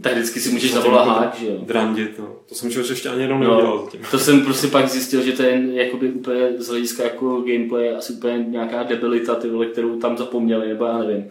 [0.00, 1.52] Tak vždycky si můžeš zavolat hák, že jo.
[1.66, 2.26] drandit, no.
[2.48, 4.00] To jsem člověk ještě ani jednou neudělal No, zatím.
[4.10, 8.12] to jsem prostě pak zjistil, že to je jakoby úplně z hlediska jako gameplay asi
[8.12, 11.24] úplně nějaká debilita, ty vole, kterou tam zapomněli, nebo já nevím.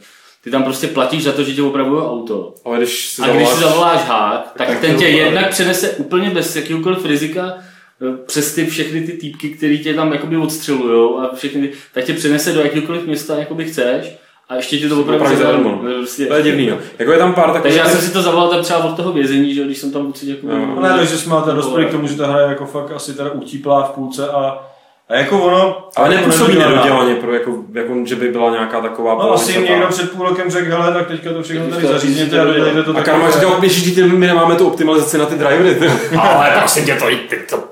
[0.44, 2.54] Ty tam prostě platíš za to, že tě opravuje auto.
[2.66, 6.30] Ale když si A když si zavoláš- hák, tak tak ten tě jednak přenese úplně
[6.30, 7.54] bez jakéhokoliv rizika
[8.02, 12.04] eh, přes ty všechny ty týpky, který tě tam jakoby odstřelujou a všechny, ty- tak
[12.04, 14.16] tě přenese do jakéhokoliv města, jakoby chceš
[14.50, 15.64] a ještě ti to opravdu Opravdu zadarmo.
[15.70, 15.90] zadarmo.
[15.90, 16.78] No, prostě- To je divný, no.
[17.00, 17.62] Jako je tam pár takových...
[17.64, 19.92] Takže já jsem si to zavolal tam třeba od toho vězení, že jo, když jsem
[19.92, 20.48] tam určitě jako...
[20.48, 20.82] No.
[20.82, 23.30] Ne, takže jsme ten dospěli k tomu, že ta hra je jako fakt asi teda
[23.32, 24.68] utíplá v půlce a,
[25.12, 25.90] a jako ono...
[25.96, 26.76] Ale nepůsobí nedodělaná.
[26.76, 30.28] nedodělaně, pro jako, jako, že by byla nějaká taková No asi jim někdo před půl
[30.28, 32.94] rokem řekl, hele, tak teďka to všechno Teď tady to zařízněte a dodělejte to A
[32.94, 33.06] tak.
[33.06, 35.88] Karma říkal, ježiš, ty, my nemáme tu optimalizaci na ty drivery, ty.
[36.18, 37.64] Ale prosím tě, to, ty, to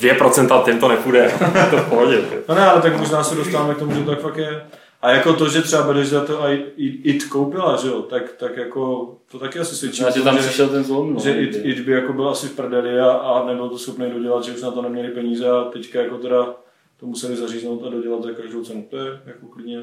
[0.00, 1.32] 2% tím to nepůjde.
[1.70, 2.20] to v pohodě.
[2.48, 4.62] No ne, ale tak možná se dostáváme k tomu, že to tak fakt je.
[5.02, 8.56] A jako to, že třeba budeš za to a IT koupila, že jo, tak, tak
[8.56, 10.04] jako to taky asi svědčí.
[10.04, 11.20] A že tam přišel ten zlom, no.
[11.20, 14.44] Že IT, IT by jako byl asi v prdeli a, a nebyl to schopný dodělat,
[14.44, 16.54] že už na to neměli peníze a teďka jako teda
[16.96, 18.86] to museli zaříznout a dodělat za každou cenu.
[18.90, 19.78] To je jako klidně,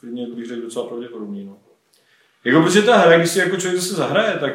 [0.00, 1.44] klidně bych řekl docela pravděpodobný.
[1.44, 1.56] No.
[2.44, 4.52] Jako protože ta hra, když si jako člověk zase zahraje, tak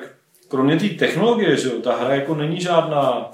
[0.47, 3.31] kromě té technologie, že jo, ta hra jako není žádná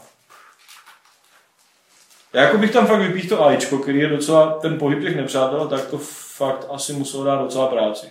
[2.35, 5.67] já jako bych tam fakt vypíchl to AIčko, který je docela, ten pohyb těch nepřátel,
[5.67, 5.97] tak to
[6.37, 8.07] fakt asi muselo dát docela práci.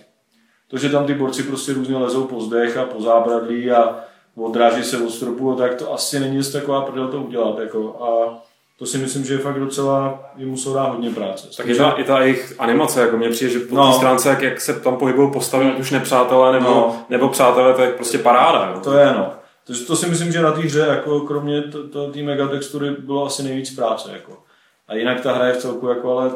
[0.67, 3.99] To, že tam ty borci prostě různě lezou po zdech a po zábradlí a
[4.35, 7.59] odráží se od stropu, tak to asi není z taková prdel to udělat.
[7.59, 8.03] Jako.
[8.03, 8.41] A
[8.79, 11.47] to si myslím, že je fakt docela, jim muselo dát hodně práce.
[11.57, 13.91] Tak i ta, i ta jejich animace, jako mě přijde, že po no.
[13.91, 17.05] té stránce, jak, jak se tam pohybují postavy, už nepřátelé nebo, no.
[17.09, 18.71] nebo přátelé, to je prostě paráda.
[18.73, 18.79] Jo.
[18.79, 19.33] To je no.
[19.63, 21.61] To, to si myslím, že na té hře, jako kromě
[22.13, 24.09] té megatextury, bylo asi nejvíc práce.
[24.13, 24.37] Jako.
[24.87, 26.31] A jinak ta hra je v celku, jako, ale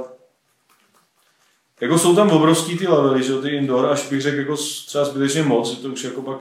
[1.82, 4.56] jako jsou tam obrovský ty levely, že ty indoor, až bych řekl jako
[4.88, 6.38] třeba zbytečně moc, že to už jako pak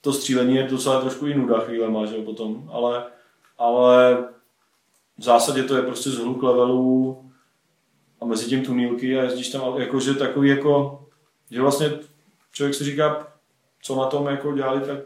[0.00, 3.04] to střílení je docela trošku i nuda chvílema, že potom, ale,
[3.58, 4.18] ale
[5.18, 7.24] v zásadě to je prostě zhluk levelů
[8.20, 11.02] a mezi tím tunílky a jezdíš tam jakože takový jako,
[11.50, 11.90] že vlastně
[12.52, 13.26] člověk si říká,
[13.82, 14.98] co na tom jako dělali, tak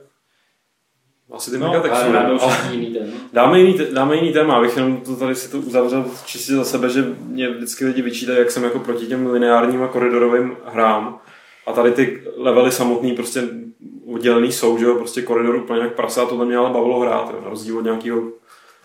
[1.33, 2.13] asi ty no, megatextury.
[2.13, 2.39] Dáme,
[2.71, 2.99] jiný
[3.33, 6.89] dáme, jiný, dáme jiný téma, abych jenom to tady si to uzavřel čistě za sebe,
[6.89, 11.19] že mě vždycky lidi vyčítají, jak jsem jako proti těm lineárním a koridorovým hrám.
[11.67, 13.49] A tady ty levely samotný prostě
[14.07, 17.41] oddělený jsou, že jo, prostě koridor úplně jak prasa, to mě ale bavilo hrát, jo,
[17.45, 18.23] na rozdíl od nějakého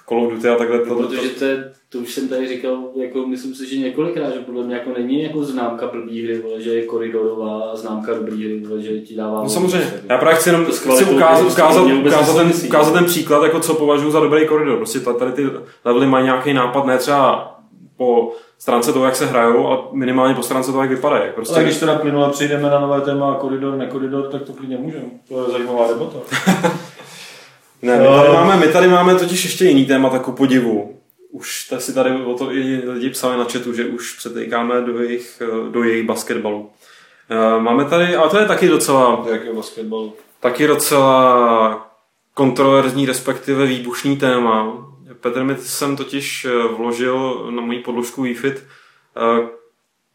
[0.10, 0.82] Call of Duty a takhle.
[0.88, 4.40] No, protože to, je, to už jsem tady říkal, jako myslím si, že několikrát, že
[4.40, 8.46] podle mě jako není jako známka blbý hry, vole, že je koridorová a známka dobrý
[8.46, 9.44] hry, vole, že ti dává...
[9.44, 13.60] No samozřejmě, já právě chci jenom chci ukázat, ukázat, ukázat, ten, ukázat ten příklad, jako
[13.60, 14.78] co považuji za dobrý koridor.
[14.78, 15.50] Prostě tady ty
[15.86, 17.54] levely mají nějaký nápad, ne třeba
[17.98, 21.32] po stránce toho, jak se hrajou, ale minimálně po stránce toho, jak vypadají.
[21.36, 21.56] Prostě...
[21.56, 25.06] Ale když teda plynule přejdeme na nové téma koridor, nekoridor, tak to klidně můžeme.
[25.28, 26.18] To je zajímavá debata.
[27.82, 31.00] Ne, my tady, máme, my tady máme totiž ještě jiný téma, tak podivu.
[31.32, 35.42] Už si tady o to i lidi psali na chatu, že už přetejkáme do jejich,
[35.72, 36.70] do jejich basketbalu.
[37.30, 39.26] Eh, máme tady, ale to je taky docela...
[39.32, 40.12] Jaký basketbal?
[40.40, 41.92] Taky docela
[42.34, 44.88] kontroverzní, respektive výbušný téma.
[45.22, 48.56] Petr mi jsem totiž eh, vložil na moji podložku eh,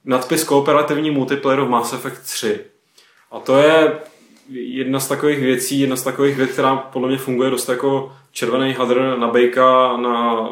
[0.05, 2.61] nadpis kooperativní multiplayer v Mass Effect 3.
[3.31, 3.93] A to je
[4.55, 8.73] jedna z takových věcí, jedna z takových věcí, která podle mě funguje dost jako červený
[8.73, 10.49] hadr na bejka, na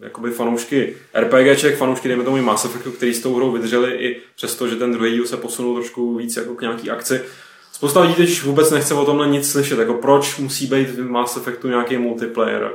[0.00, 4.20] jakoby fanoušky RPGček, fanoušky, dejme tomu i Mass Effectu, který s tou hrou vydrželi i
[4.36, 7.20] přesto, že ten druhý díl se posunul trošku víc jako k nějaký akci.
[7.72, 11.36] Spousta lidí teď vůbec nechce o tomhle nic slyšet, jako proč musí být v Mass
[11.36, 12.72] Effectu nějaký multiplayer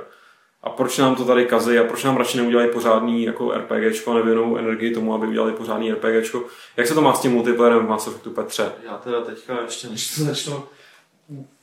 [0.67, 4.15] a proč nám to tady kazí a proč nám radši neudělají pořádný jako RPGčko a
[4.15, 6.43] nevěnou energii tomu, aby udělali pořádný RPGčko.
[6.77, 8.71] Jak se to má s tím multiplayerem v Mass Effectu Petře?
[8.85, 10.63] Já teda teďka ještě než to začnu,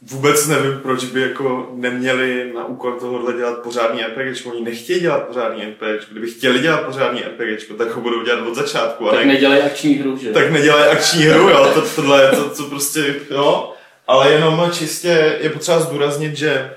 [0.02, 4.46] vůbec nevím, proč by jako neměli na úkor tohohle dělat pořádný RPG.
[4.46, 6.10] Oni nechtějí dělat pořádný RPG.
[6.10, 9.04] Kdyby chtěli dělat pořádný RPG, tak ho budou dělat od začátku.
[9.04, 9.32] Tak ne...
[9.32, 10.32] nedělají akční hru, že?
[10.32, 11.70] Tak nedělají akční hru, jo.
[11.74, 13.72] To, tohle je to, co prostě, jo.
[14.06, 16.70] Ale jenom čistě je potřeba zdůraznit, že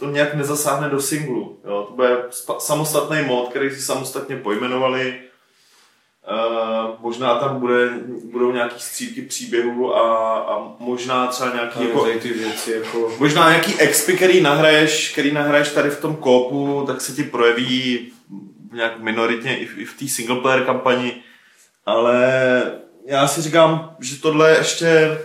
[0.00, 1.58] to nějak nezasáhne do singlu.
[1.64, 1.84] Jo?
[1.88, 2.16] To bude
[2.58, 5.20] samostatný mod, který si samostatně pojmenovali.
[6.30, 7.90] Uh, možná tam bude,
[8.32, 13.12] budou nějaký střípky příběhu a, a možná třeba nějaký jako, ty věci jako...
[13.18, 18.12] možná nějaký expy, který nahraješ, který nahraješ tady v tom kópu, tak se ti projeví
[18.72, 21.22] nějak minoritně i v, i v té single player kampani,
[21.86, 22.62] ale
[23.06, 25.18] já si říkám, že tohle ještě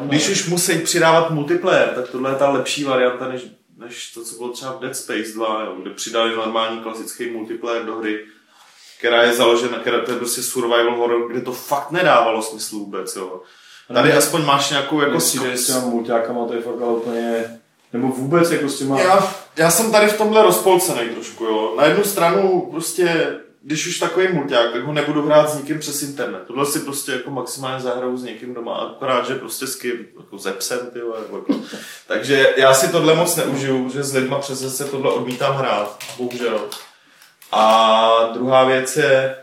[0.00, 3.42] když už musí přidávat multiplayer, tak tohle je ta lepší varianta, než
[3.78, 7.84] než to, co bylo třeba v Dead Space 2, jo, kde přidali normální klasický multiplayer
[7.84, 8.24] do hry,
[8.98, 13.16] která je založena, která to je prostě survival horror, kde to fakt nedávalo smysl vůbec,
[13.16, 13.42] jo.
[13.94, 15.18] Tady ne, aspoň máš nějakou jako...
[15.18, 17.60] Přijde s těma multiákama, to je fakt ale úplně...
[17.92, 19.00] Nebo vůbec jako s těma...
[19.00, 21.74] Já, já jsem tady v tomhle rozpolcený trošku, jo.
[21.76, 26.02] Na jednu stranu prostě když už takový mulťák, tak ho nebudu hrát s nikým přes
[26.02, 26.42] internet.
[26.46, 30.38] Tohle si prostě jako maximálně zahraju s někým doma, akorát, že prostě s kým, jako
[30.38, 31.54] ze psem, ty jako.
[32.06, 36.68] Takže já si tohle moc neužiju, že s lidma přes se tohle odmítám hrát, bohužel.
[37.52, 39.36] A druhá věc je,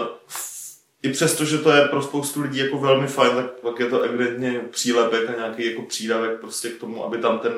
[0.00, 0.06] uh,
[1.02, 4.02] i přesto, že to je pro spoustu lidí jako velmi fajn, tak pak je to
[4.02, 7.54] evidentně přílepek a nějaký jako přídavek prostě k tomu, aby tam, ten,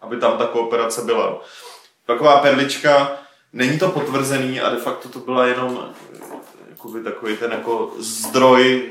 [0.00, 1.42] aby tam ta kooperace byla.
[2.06, 3.23] Taková perlička,
[3.54, 5.94] Není to potvrzený a de facto to byla jenom
[6.70, 8.90] jakoby takový ten jako zdroj,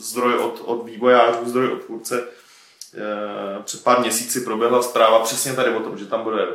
[0.00, 2.28] zdroj od, od vývojářů, zdroj od tvůrce.
[2.94, 6.46] Eh, před pár měsíci proběhla zpráva přesně tady o tom, že tam bude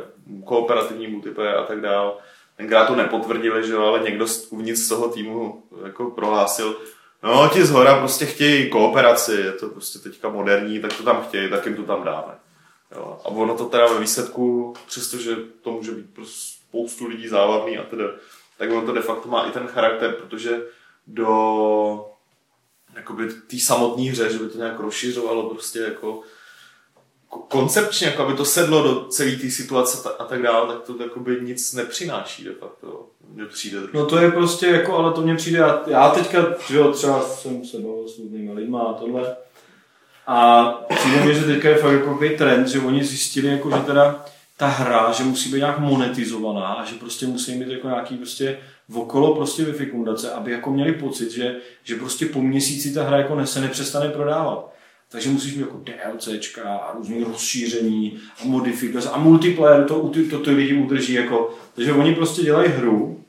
[0.44, 2.12] kooperativní multiplayer a tak dále.
[2.56, 6.76] Tenkrát to nepotvrdili, že jo, ale někdo uvnitř z toho týmu jako prohlásil,
[7.22, 11.22] No, ti z hora prostě chtějí kooperaci, je to prostě teďka moderní, tak to tam
[11.22, 12.34] chtějí, tak jim to tam dáme.
[12.96, 13.20] Jo.
[13.24, 16.24] A ono to teda ve výsledku, přestože to může být pro
[16.70, 18.04] spoustu lidí závadný a teda,
[18.58, 20.62] tak ono to de facto má i ten charakter, protože
[21.06, 22.06] do
[22.96, 26.22] jakoby té samotné hře, že by to nějak rozšiřovalo prostě jako
[27.30, 31.02] ko- koncepčně, jako aby to sedlo do celé té situace a tak dále, tak to
[31.02, 33.06] jakoby nic nepřináší de facto.
[33.28, 33.78] Mně přijde.
[33.92, 37.22] No to je prostě jako, ale to mně přijde, já, já teďka, že jo, třeba
[37.22, 39.36] jsem se bavil s různýma lidma a tohle.
[40.26, 40.64] A
[40.94, 44.24] přijde mi, že teďka je fakt jako trend, že oni zjistili, jako, že teda
[44.60, 48.58] ta hra, že musí být nějak monetizovaná a že prostě musí mít jako nějaký prostě
[48.94, 53.46] okolo prostě vyfikundace, aby jako měli pocit, že, že prostě po měsíci ta hra jako
[53.46, 54.72] se nepřestane prodávat.
[55.08, 60.38] Takže musíš mít jako DLCčka a různý rozšíření a modifikace a multiplayer, to, to, to
[60.38, 63.24] ty lidi udrží jako, takže oni prostě dělají hru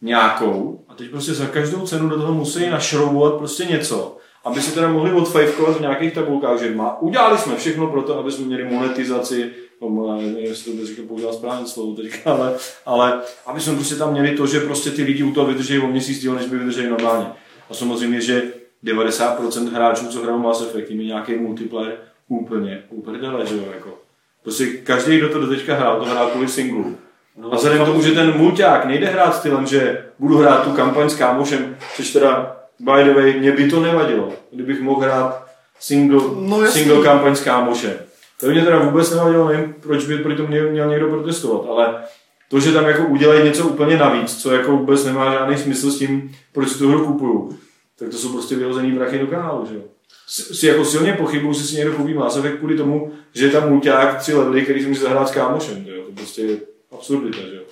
[0.00, 4.74] nějakou a teď prostě za každou cenu do toho musí našroubovat prostě něco, aby si
[4.74, 8.46] teda mohli odfajfkovat v nějakých tabulkách, že má, udělali jsme všechno pro to, aby jsme
[8.46, 12.54] měli monetizaci, no, já nevím, jestli to bych použil správně slovo teďka, ale,
[12.86, 15.86] ale aby jsme prostě tam měli to, že prostě ty lidi u toho vydrží o
[15.86, 17.26] měsíc díl, než by vydrželi normálně.
[17.70, 18.42] A samozřejmě, že
[18.84, 21.96] 90% hráčů, co hrajou Mass Effect, jim je nějaký multiplayer
[22.28, 23.98] úplně, úplně dele, že jo, jako.
[24.42, 26.96] Prostě každý, kdo to do teďka hrál, to hrál kvůli singlu.
[27.36, 30.70] No, a vzhledem k tomu, že ten mulťák nejde hrát stylem, že budu hrát tu
[30.70, 35.46] kampaň s kámošem, což teda, by the way, mě by to nevadilo, kdybych mohl hrát
[35.80, 37.92] single, No, single kampaň s kámošem.
[38.40, 42.04] To mě teda vůbec nevadilo, nevím, proč by proti tomu měl, někdo protestovat, ale
[42.48, 45.98] to, že tam jako udělají něco úplně navíc, co jako vůbec nemá žádný smysl s
[45.98, 47.58] tím, proč si tu hru kupuju,
[47.98, 49.82] tak to jsou prostě vyhozený prachy do kanálu, že jo.
[50.28, 53.68] Si jako silně pochybuju, že si někdo koupí Mass Effect kvůli tomu, že je tam
[53.68, 56.02] mulťák tři levely, který si může zahrát s kámošem, to, jo.
[56.04, 56.58] to prostě je
[56.92, 57.62] absurdita, že jo.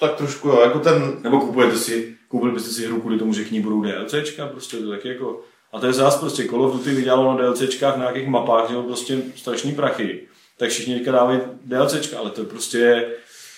[0.00, 3.44] Tak trošku jo, jako ten, Nebo kupujete si, koupili byste si hru kvůli tomu, že
[3.44, 5.40] k ní budou DLCčka, prostě to taky jako...
[5.72, 8.76] A to je zás prostě Call of Duty vydělalo na DLCčkách na nějakých mapách, že
[8.86, 10.20] prostě strašný prachy.
[10.58, 13.04] Tak všichni teďka dávají DLCčka, ale to je prostě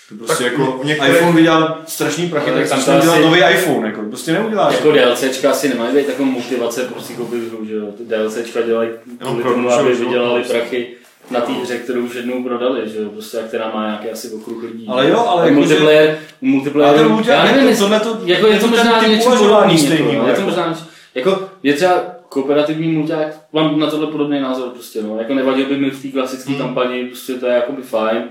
[0.09, 3.21] to prostě Tak jako některé- iPhone vydělal strašný prachy, Ale tak tam to dělat asi-
[3.25, 4.73] nový iPhone, jako prostě neuděláš.
[4.73, 7.85] Jako DLCčka asi nemají být takovou motivace prostě koupit hru, že jo.
[7.97, 8.89] Ty DLCčka dělají
[9.19, 10.53] kvůli pro tomu, aby vydělali prostě.
[10.57, 10.87] prachy
[11.31, 13.09] na té hře, kterou už jednou prodali, že jo.
[13.09, 14.85] Prostě a která má nějaký asi okruh lidí.
[14.89, 18.55] Ale jo, ale jako, multiplayer, multiplayer, Ale já nevím, to- jestli- tohle to- jako je
[18.55, 20.41] to to možná podobného, stejný, jako, je to jako.
[20.41, 20.83] možná, něco-
[21.15, 25.17] jako je třeba kooperativní mulťák, mám na tohle podobný názor prostě, no.
[25.17, 26.59] Jako nevadil by mi v té klasické Hmm.
[26.59, 28.23] kampani, prostě to je jakoby fajn.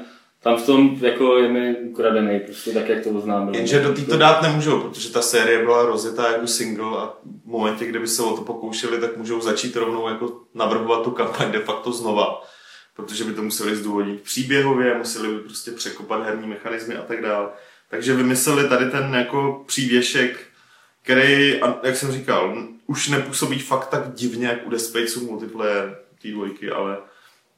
[0.43, 3.55] Tam v tom jako je mi ukradený, prostě tak, jak to oznámil.
[3.55, 7.13] jenže do této dát nemůžou, protože ta série byla rozjetá jako single a
[7.45, 11.53] v momentě, kdyby se o to pokoušeli, tak můžou začít rovnou jako navrhovat tu kampaň
[11.53, 12.43] de facto znova.
[12.97, 17.49] Protože by to museli zdůvodnit příběhově, museli by prostě překopat herní mechanismy a tak dále.
[17.91, 20.41] Takže vymysleli tady ten jako přívěšek,
[21.03, 22.57] který, jak jsem říkal,
[22.91, 26.99] už nepůsobí fakt tak divně, jak u Dead Spaceu multiplayer té dvojky, ale,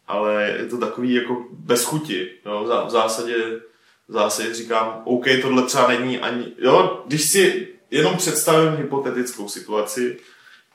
[0.06, 2.30] ale je to takový jako bez chuti.
[2.44, 3.60] No, v zá- v zásadě,
[4.08, 10.18] v zásadě říkám, OK, tohle třeba není ani, jo, když si jenom představím hypotetickou situaci,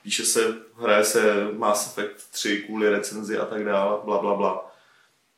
[0.02, 4.72] píše se, hraje se Mass Effect 3 kvůli recenzi a tak dále, bla, bla, bla.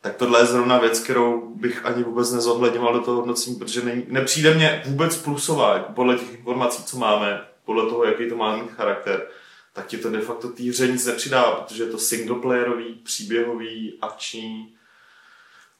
[0.00, 4.02] Tak tohle je zrovna věc, kterou bych ani vůbec nezohledňoval do toho hodnocení, protože ne,
[4.08, 8.56] nepřijde mně vůbec plusová, jako podle těch informací, co máme, podle toho, jaký to má
[8.56, 9.26] mít charakter,
[9.72, 14.74] tak ti to de facto té hře nic nepřidává, protože je to singleplayerový, příběhový, akční,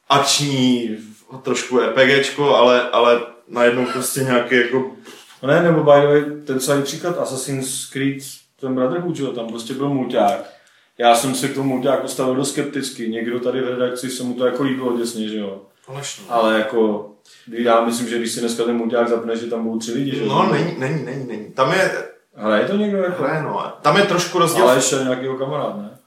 [0.09, 0.99] akční,
[1.43, 4.97] trošku RPGčko, ale, ale najednou prostě nějaký jako
[5.43, 8.23] No ne, nebo by the way, ten samý příklad Assassin's Creed,
[8.61, 10.51] ten Brotherhood, že tam prostě byl mulťák.
[10.99, 13.09] Já jsem se k tomu mulťáku stavil dost skepticky.
[13.09, 15.63] Někdo tady v redakci se mu to jako líbilo děsně, že jo.
[15.91, 16.25] Konečně.
[16.29, 17.11] Ale jako,
[17.49, 20.27] já myslím, že když si dneska ten mulťák zapne, že tam budou tři lidi, že.
[20.27, 21.53] No, není, není, není, není.
[21.53, 23.23] Tam je, Hraje to někdo jako?
[23.23, 25.99] hraje, no, tam je trošku rozdíl, Ale ještě nějakýho kamarád, ne?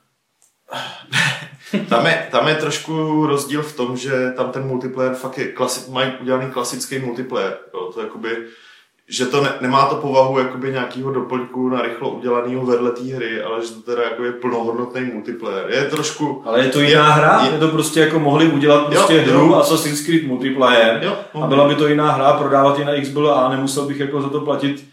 [1.90, 5.92] tam je, tam je trošku rozdíl v tom, že tam ten multiplayer fakt je, klasi,
[5.92, 8.48] mají udělaný klasický multiplayer, jo, to jakoby,
[9.10, 13.42] že to ne, nemá to povahu jakoby nějakého doplňku na rychlo udělaného vedle té hry,
[13.44, 15.66] ale že to teda jako je plnohodnotný multiplayer.
[15.70, 16.42] Je trošku...
[16.46, 19.46] Ale je to jiná hra, je- je to prostě jako mohli udělat prostě Jo, hru
[19.46, 19.56] jo.
[19.56, 23.86] Assassin's Creed multiplayer Jo, a byla by to jiná hra, prodávat ji na XBLA, nemusel
[23.86, 24.86] bych jako za to platit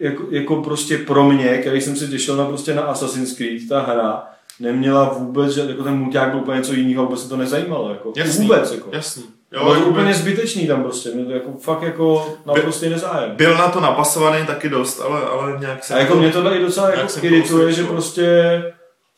[0.00, 3.80] jako, jako prostě pro mě, který jsem se těšil na prostě na Assassin's Creed, ta
[3.80, 4.22] hra
[4.60, 8.12] neměla vůbec, že jako ten mulťák byl úplně něco jiného, vůbec se to nezajímalo, jako
[8.16, 8.88] Jasný, vůbec, jako.
[8.92, 9.22] Jasný.
[9.52, 13.36] Jo, bylo to jakoby- úplně zbytečný tam prostě, mě to jako fakt jako naprosto nezájem.
[13.36, 15.94] Byl na to napasovaný taky dost, ale, ale nějak se...
[15.94, 18.62] A jako mě tohle i docela Jak jako to irituje, že prostě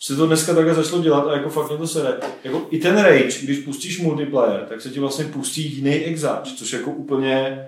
[0.01, 2.12] se to dneska takhle začalo dělat a jako fakt mě to sere.
[2.45, 6.72] Jako i ten rage, když pustíš multiplayer, tak se ti vlastně pustí jiný exáč, což
[6.72, 7.66] jako úplně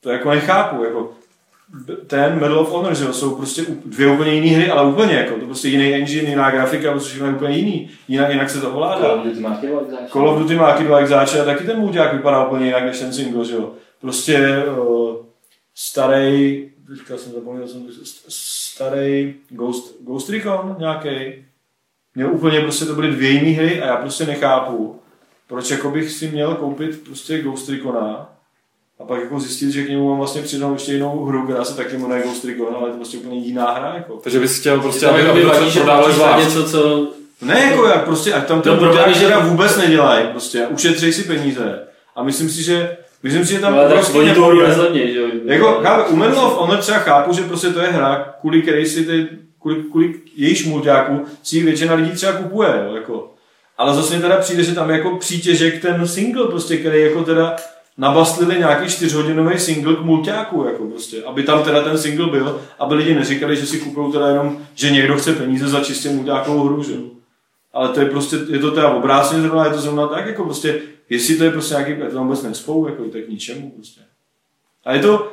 [0.00, 1.12] to jako nechápu, jako
[2.06, 5.34] ten Medal of Honor, že jo, jsou prostě dvě úplně jiné hry, ale úplně jako,
[5.34, 8.70] to prostě jiný engine, jiná grafika, prostě všechno je úplně jiný, jinak, jinak se to
[8.70, 9.22] ovládá.
[10.12, 13.12] Call of Duty má Kid záče a taky ten mulťák vypadá úplně jinak než ten
[13.12, 13.72] single, že jo.
[14.00, 15.16] Prostě uh,
[15.74, 17.86] starý, teďka jsem zapomněl, jsem
[18.28, 21.44] starý Ghost, Ghost Recon nějaký.
[22.14, 25.00] Měl úplně prostě, to byly dvě jiné hry a já prostě nechápu,
[25.48, 28.37] proč jako bych si měl koupit prostě Ghost Recona
[29.00, 31.76] a pak jako zjistit, že k němu mám vlastně přidat ještě jinou hru, která se
[31.76, 33.92] taky jmenuje Ghost Recon, ale je to prostě úplně jiná hra.
[33.96, 34.14] Jako.
[34.16, 36.44] Takže bys chtěl prostě, Prostě, aby, to že prodávali zvlášť.
[36.44, 37.08] něco, co...
[37.42, 41.22] Ne, jako jak prostě, ať tam ten problém že- teda vůbec nedělají, prostě, ušetřej si
[41.22, 41.78] peníze.
[42.16, 45.26] A myslím si, že, myslím si, že tam No, prostě oni nebude- nezlevnějí, že jo?
[45.44, 48.86] Jako, chápu, u Medal of Honor třeba chápu, že prostě to je hra, kvůli který
[48.86, 49.28] si ty,
[49.60, 53.30] kvůli, kvůli jejíž mulťáku si ji většina lidí třeba kupuje, jo, jako.
[53.78, 57.24] Ale zase mi teda přijde, že tam je jako přítěžek ten single, prostě, který jako
[57.24, 57.56] teda
[57.98, 62.94] nabastlili nějaký čtyřhodinový single k mulťáku, jako prostě, aby tam teda ten single byl, aby
[62.94, 66.82] lidi neříkali, že si kupují teda jenom, že někdo chce peníze za čistě mulťákovou hru,
[66.82, 66.94] že.
[67.72, 70.80] Ale to je prostě, je to teda obráceně zrovna, je to zrovna tak, jako prostě,
[71.10, 74.00] jestli to je prostě nějaký, to vůbec nespou, jako to je k ničemu, prostě.
[74.84, 75.32] A je to,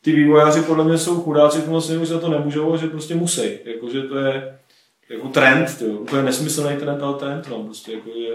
[0.00, 3.14] ty vývojáři podle mě jsou chudáci v tom směru, že za to nemůžou, že prostě
[3.14, 3.58] musí.
[3.64, 4.58] Jako, že to je
[5.10, 5.90] jako trend, tyjo.
[5.90, 8.34] úplně nesmyslný trend, ale trend, no, prostě jako je.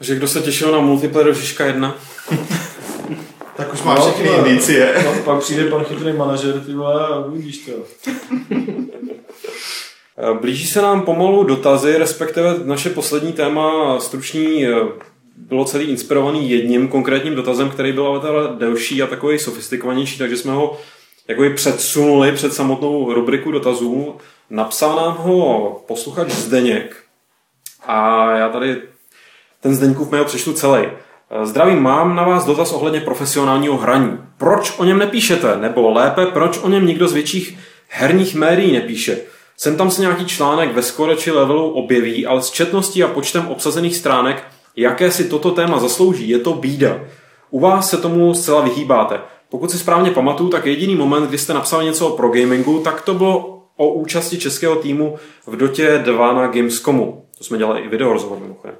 [0.00, 1.96] Takže kdo se těšil na multiplayer Žižka 1?
[3.56, 4.94] Tak už má No, všechny indicie.
[5.04, 7.72] No, pak přijde pan chytrý manažer, ty vole, a uvidíš to.
[10.18, 14.74] Eh, Blíží se nám pomalu dotazy, respektive naše poslední téma stručný eh,
[15.36, 20.36] bylo celý inspirovaný jedním konkrétním dotazem, který byl ale teda delší a takový sofistikovanější, takže
[20.36, 20.78] jsme ho
[21.28, 24.16] jakoby předsunuli před samotnou rubriku dotazů.
[24.50, 26.96] Napsal nám ho posluchač Zdeněk
[27.86, 28.76] a já tady
[29.60, 30.88] ten Zdeňkův mail přečtu celý.
[31.42, 34.18] Zdravím, mám na vás dotaz ohledně profesionálního hraní.
[34.38, 35.56] Proč o něm nepíšete?
[35.56, 37.58] Nebo lépe, proč o něm nikdo z větších
[37.88, 39.18] herních médií nepíše?
[39.56, 43.48] Sem tam se nějaký článek ve skore či levelu objeví, ale s četností a počtem
[43.48, 44.44] obsazených stránek,
[44.76, 47.00] jaké si toto téma zaslouží, je to bída.
[47.50, 49.20] U vás se tomu zcela vyhýbáte.
[49.48, 53.02] Pokud si správně pamatuju, tak jediný moment, kdy jste napsali něco o pro gamingu, tak
[53.02, 57.24] to bylo o účasti českého týmu v Dotě 2 na Gamescomu.
[57.38, 58.76] To jsme dělali i video rozhovor mimochodem.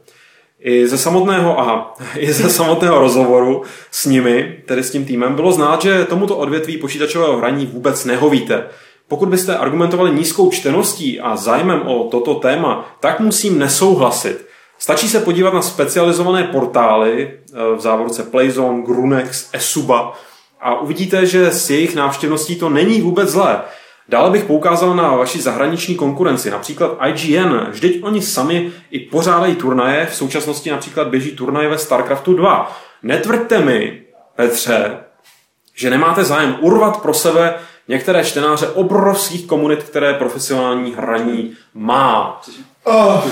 [0.61, 5.53] I ze samotného, aha, i ze samotného rozhovoru s nimi, tedy s tím týmem, bylo
[5.53, 8.65] znát, že tomuto odvětví počítačového hraní vůbec nehovíte.
[9.09, 14.47] Pokud byste argumentovali nízkou čteností a zájmem o toto téma, tak musím nesouhlasit.
[14.79, 20.13] Stačí se podívat na specializované portály eh, v závorce Playzone, Grunex, Esuba
[20.61, 23.61] a uvidíte, že s jejich návštěvností to není vůbec zlé.
[24.11, 27.57] Dále bych poukázal na vaši zahraniční konkurenci, například IGN.
[27.71, 32.79] Vždyť oni sami i pořádají turnaje, v současnosti například běží turnaje ve StarCraftu 2.
[33.03, 34.03] Netvrďte mi,
[34.37, 34.99] Petře,
[35.75, 37.55] že nemáte zájem urvat pro sebe
[37.89, 42.41] některé čtenáře obrovských komunit, které profesionální hraní má.
[42.85, 43.23] Oh,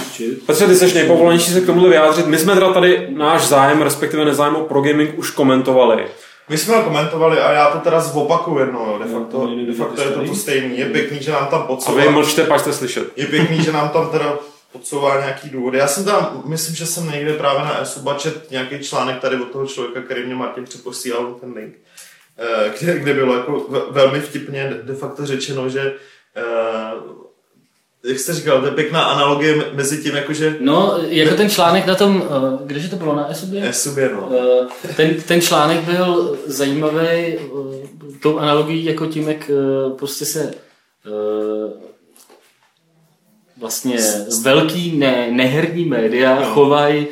[0.47, 2.27] Petře, ty jsi nejpovolenější se k tomuhle vyjádřit.
[2.27, 6.07] My jsme teda tady náš zájem, respektive nezájem o pro gaming už komentovali.
[6.49, 8.99] My jsme ho komentovali a já to teda zopakuju jednou, jo.
[8.99, 10.79] De No, facto, to nejde de facto je to to stejný.
[10.79, 13.13] Je pěkný, že nám tam A vy podsouvá, mlčte, pak jste slyšet.
[13.17, 14.39] je pěkný, že nám tam teda
[14.73, 15.79] podsouvá nějaký důvody.
[15.79, 19.51] Já jsem tam, myslím, že jsem někde právě na Esuba čet nějaký článek tady od
[19.51, 21.75] toho člověka, který mě Martin přeposílal ten link,
[22.39, 25.95] eh, kde, kde bylo jako ve- velmi vtipně de facto řečeno, že
[26.37, 26.43] eh,
[28.05, 31.87] jak jste říkal, to je pěkná analogie me- mezi tím, jakože No, jako ten článek
[31.87, 33.69] na tom, eh, kdeže to bylo na Esobě?
[33.69, 34.31] Esubě, no.
[34.85, 37.39] Eh, Ten, ten článek byl zajímavý eh,
[38.23, 39.51] tou analogií jako tím, jak
[39.99, 40.55] prostě se
[43.61, 43.97] vlastně
[44.43, 46.47] velký ne, neherní média No.
[46.47, 47.07] chovají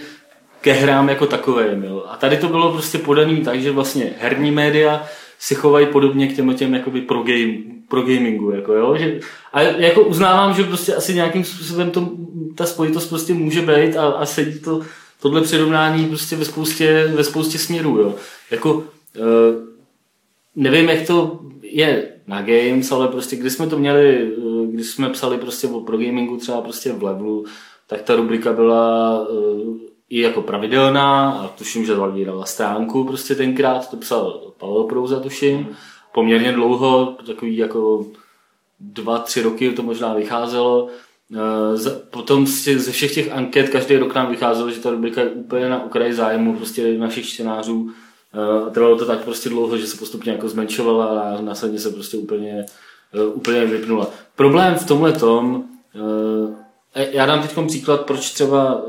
[0.60, 1.84] ke hrám jako takovým.
[1.84, 2.04] Jo.
[2.08, 5.04] A tady to bylo prostě podaný tak, že vlastně herní média
[5.38, 7.52] si chovají podobně k těm, těm jakoby pro, game,
[7.88, 8.50] pro gamingu.
[8.50, 8.96] Jako, jo?
[8.98, 9.20] Že,
[9.52, 12.10] a jako uznávám, že prostě asi nějakým způsobem to,
[12.54, 14.80] ta spojitost prostě může být a, a sedí to
[15.20, 17.98] tohle přirovnání prostě ve spoustě, ve spoustě směrů.
[17.98, 18.14] Jo?
[18.50, 18.84] Jako,
[19.16, 19.20] e,
[20.56, 25.08] nevím, jak to je na Games, ale prostě když jsme to měli, eh, když jsme
[25.10, 27.44] psali prostě o pro gamingu třeba prostě v levelu,
[27.86, 33.90] tak ta rubrika byla eh, i jako pravidelná a tuším, že zavírala stránku prostě tenkrát,
[33.90, 35.68] to psal Pavel Prouza tuším,
[36.16, 38.06] poměrně dlouho, takový jako
[38.80, 40.88] dva, tři roky to možná vycházelo.
[41.34, 42.46] Eh, Potom
[42.76, 46.12] ze všech těch anket každý rok nám vycházelo, že ta rubrika je úplně na okraji
[46.12, 47.90] zájmu prostě našich čtenářů.
[48.34, 51.90] Eh, A trvalo to tak prostě dlouho, že se postupně jako zmenšovala a následně se
[51.90, 52.66] prostě úplně,
[53.14, 54.10] eh, úplně vypnula.
[54.36, 55.64] Problém v tomhle tom,
[56.94, 58.82] já dám teď příklad, proč třeba,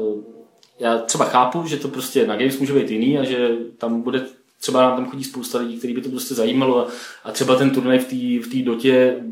[0.80, 4.26] já třeba chápu, že to prostě na Games může být jiný a že tam bude
[4.62, 6.92] třeba nám tam chodí spousta lidí, který by to prostě zajímalo a,
[7.24, 9.24] a třeba ten turnaj v té v dotě,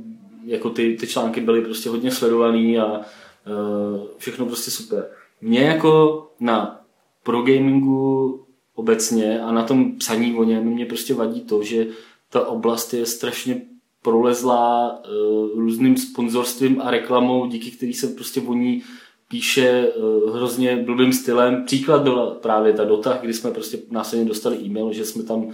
[0.45, 5.09] jako ty, ty články byly prostě hodně sledovaný a uh, všechno prostě super.
[5.41, 6.82] Mě jako na
[7.23, 8.45] pro gamingu
[8.76, 11.88] obecně a na tom psaní o něm mě prostě vadí to, že
[12.30, 13.61] ta oblast je strašně
[14.01, 18.84] prolezlá uh, různým sponzorstvím a reklamou, díky který se prostě voní
[19.28, 21.65] píše uh, hrozně blbým stylem.
[21.65, 25.53] Příklad byla právě ta Dota, kdy jsme prostě následně dostali e-mail, že jsme tam uh,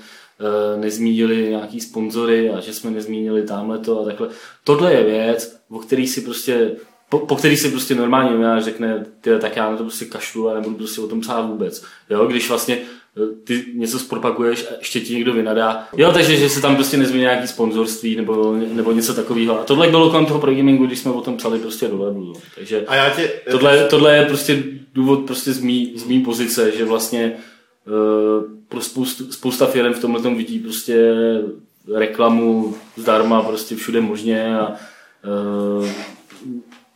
[0.78, 4.30] nezmínili nějaký sponzory a že jsme nezmínili tamhle to a takhle.
[4.64, 6.76] Tohle je věc, o který si prostě
[7.10, 10.54] po, po který si prostě normálně řekne, ty, tak já na to prostě kašlu a
[10.54, 11.84] nebudu prostě o tom psát vůbec.
[12.10, 12.82] Jo, když vlastně
[13.44, 15.88] ty něco zpropaguješ a ještě ti někdo vynadá.
[15.98, 19.60] Jo, takže že se tam prostě nezmění nějaký sponzorství nebo, nebo něco takového.
[19.60, 22.34] A tohle bylo kolem toho pro gamingu, když jsme o tom psali prostě do webu.
[22.56, 23.32] Takže A já tě...
[23.52, 27.34] tohle, tohle je prostě důvod prostě z mý, z mý pozice, že vlastně
[27.88, 31.14] uh, pro spoustu, spousta firm v tomhle tom vidí prostě
[31.96, 35.88] reklamu zdarma prostě všude možně a uh,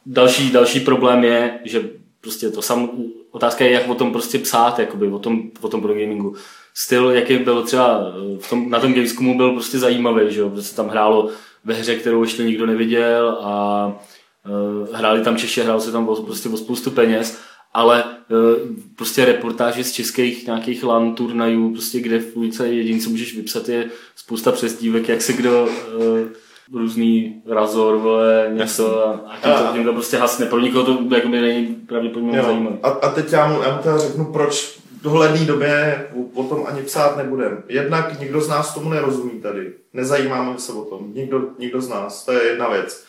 [0.05, 1.89] další, další problém je, že
[2.25, 2.89] prostě to sam,
[3.31, 6.35] otázka je, jak o tom prostě psát, jakoby, o tom, o tom pro gamingu.
[6.73, 10.75] Styl, jaký byl třeba v tom, na tom Gamescomu byl prostě zajímavý, že jo, protože
[10.75, 11.29] tam hrálo
[11.63, 16.15] ve hře, kterou ještě nikdo neviděl a uh, hráli tam Češi, hrálo se tam o,
[16.15, 17.39] prostě o spoustu peněz,
[17.73, 23.09] ale uh, prostě reportáže z českých nějakých LAN turnajů, prostě kde v ulice jediný, co
[23.09, 26.27] můžeš vypsat, je spousta přezdívek, jak se kdo uh,
[26.73, 30.45] různý razor, vole, něco a, a tím to, tím to prostě hasne.
[30.45, 32.77] Pro nikoho to jako by není pravděpodobně zajímavé.
[32.83, 36.63] A, a teď já mu, já mu teda řeknu, proč v dohledné době o tom
[36.67, 37.63] ani psát nebudem.
[37.67, 39.73] Jednak nikdo z nás tomu nerozumí tady.
[39.93, 41.13] Nezajímáme se o tom.
[41.13, 42.25] Nikdo, nikdo z nás.
[42.25, 43.05] To je jedna věc.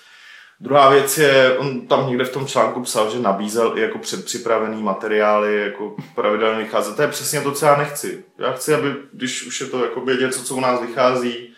[0.60, 4.82] Druhá věc je, on tam někde v tom článku psal, že nabízel i jako předpřipravený
[4.82, 6.96] materiály, jako pravidelně vycházet.
[6.96, 8.24] To je přesně to, co já nechci.
[8.38, 11.48] Já chci, aby, když už je to jako něco, co u nás vychází,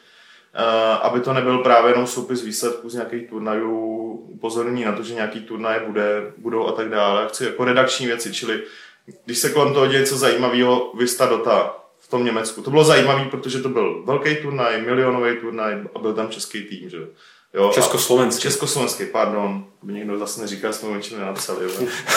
[1.02, 5.40] aby to nebyl právě jenom soupis výsledků z nějakých turnajů, upozornění na to, že nějaký
[5.40, 7.28] turnaje bude, budou a tak dále.
[7.28, 8.62] Chci jako redakční věci, čili
[9.24, 12.62] když se kolem toho děje něco zajímavého, Vista Dota v tom Německu.
[12.62, 16.90] To bylo zajímavé, protože to byl velký turnaj, milionový turnaj a byl tam český tým,
[16.90, 16.98] že?
[17.54, 18.42] Jo, Československý.
[18.42, 19.64] Československý, pardon.
[19.82, 21.66] Aby někdo zase neříkal, jsme o něčem nenapsali.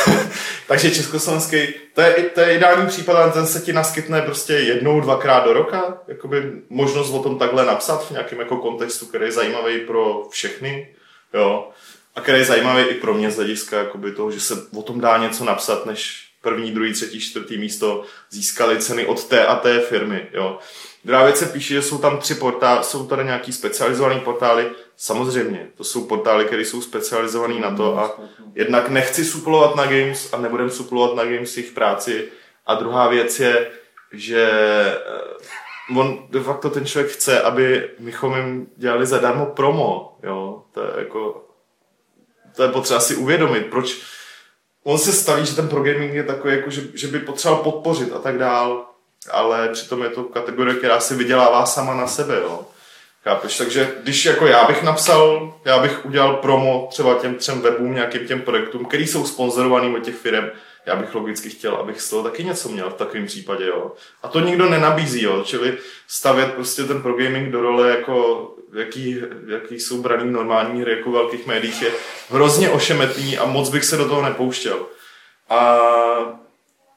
[0.67, 5.01] Takže československý, to je, to je ideální případ, ale ten se ti naskytne prostě jednou,
[5.01, 6.01] dvakrát do roka.
[6.07, 10.95] Jakoby možnost o tom takhle napsat v nějakém jako kontextu, který je zajímavý pro všechny.
[11.33, 11.69] Jo.
[12.15, 14.99] A který je zajímavý i pro mě z hlediska jakoby toho, že se o tom
[14.99, 19.79] dá něco napsat, než první, druhý, třetí, čtvrtý místo získali ceny od té a té
[19.79, 20.27] firmy.
[20.33, 20.59] Jo.
[21.05, 24.69] Druhá věc se píše, že jsou tam tři portály, jsou tady nějaký specializovaný portály.
[24.97, 28.19] Samozřejmě, to jsou portály, které jsou specializované na to a
[28.55, 32.27] jednak nechci suplovat na Games a nebudem suplovat na Games jejich práci.
[32.65, 33.71] A druhá věc je,
[34.11, 34.51] že
[34.93, 40.17] eh, on de facto ten člověk chce, aby bychom jim dělali zadarmo promo.
[40.23, 40.63] Jo?
[40.73, 41.47] To je jako
[42.55, 44.01] to je potřeba si uvědomit, proč
[44.83, 48.13] on se staví, že ten pro gaming je takový, jako, že, že by potřeboval podpořit
[48.13, 48.85] a tak dál
[49.31, 52.65] ale přitom je to kategorie, která si vydělává sama na sebe, jo.
[53.23, 53.57] Chápeš?
[53.57, 58.27] Takže když jako já bych napsal, já bych udělal promo třeba těm třem webům, nějakým
[58.27, 60.45] těm projektům, který jsou sponzorovaný od těch firm,
[60.85, 63.91] já bych logicky chtěl, abych z toho taky něco měl v takovém případě, jo.
[64.23, 65.43] A to nikdo nenabízí, jo.
[65.45, 70.91] Čili stavět prostě ten pro gaming do role jako jaký, jaký jsou braný normální hry
[70.91, 71.91] jako velkých médiích je
[72.29, 74.85] hrozně ošemetný a moc bych se do toho nepouštěl.
[75.49, 75.79] A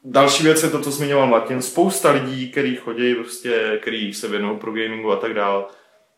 [0.05, 1.63] Další věc je to, co zmiňoval Martin.
[1.63, 5.65] Spousta lidí, kteří chodí, prostě, který se věnují pro gamingu a tak dále,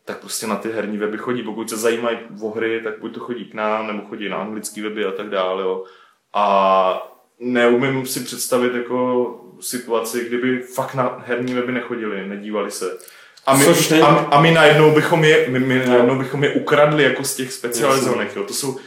[0.05, 1.43] tak prostě na ty herní weby chodí.
[1.43, 4.81] Pokud se zajímají o hry, tak buď to chodí k nám, nebo chodí na anglický
[4.81, 5.63] weby a tak dále.
[5.63, 5.83] Jo.
[6.33, 9.29] A neumím si představit jako
[9.59, 12.97] situaci, kdyby fakt na herní weby nechodili, nedívali se.
[13.45, 13.65] A my,
[14.01, 17.53] a, a my najednou bychom je, my, my najednou bychom je ukradli jako z těch
[17.53, 18.35] specializovaných.
[18.35, 18.43] Jo.
[18.43, 18.77] To jsou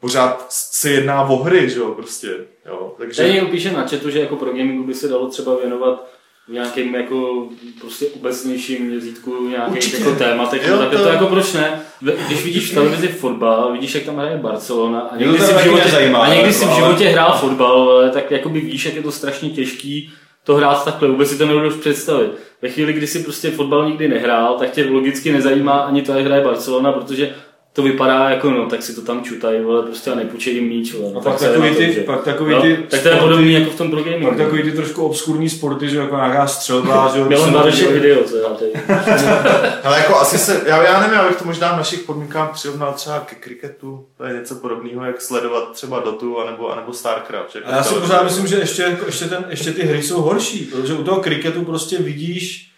[0.00, 2.28] pořád se jedná o hry, že jo, prostě,
[2.66, 3.22] jo, takže...
[3.22, 6.08] Tady někdo píše na chatu, že jako pro gamingu by se dalo třeba věnovat
[6.48, 7.48] v nějakém jako
[7.80, 10.98] prostě obecnějším měřítku nějakých jako tématech, jo, tak to...
[10.98, 11.82] to jako proč ne?
[12.26, 15.90] Když vidíš v televizi fotbal, vidíš, jak tam hraje Barcelona a někdy, si v, životě,
[15.90, 19.12] zajímá, a někdy si v životě hrál fotbal, tak jako by víš, jak je to
[19.12, 20.12] strašně těžký
[20.44, 22.30] to hrát takhle, vůbec si to nebudeš představit.
[22.62, 26.26] Ve chvíli, kdy si prostě fotbal nikdy nehrál, tak tě logicky nezajímá ani to, jak
[26.26, 27.34] hraje Barcelona, protože
[27.76, 30.94] to vypadá jako no, tak si to tam čutají, vole, prostě a nepůjčej jim míč,
[30.94, 31.12] vole.
[31.12, 33.76] No, a pak takový, ty, pak takový no, ty, tak to je podobný jako v
[33.76, 34.28] tom pro gaming.
[34.28, 37.24] Pak takový ty trošku obskurní sporty, že jako nějaká střelba, že jo.
[37.24, 38.72] Milan je video, co já tady.
[39.84, 42.92] Ale jako asi se, já, já nevím, já bych to možná v našich podmínkách přirovnal
[42.92, 47.54] třeba ke kriketu, to je něco podobného, jak sledovat třeba Dotu anebo, anebo Starcraft.
[47.54, 50.22] Jako a já si pořád myslím, že ještě, jako, ještě, ten, ještě ty hry jsou
[50.22, 52.70] horší, protože u toho kriketu prostě vidíš,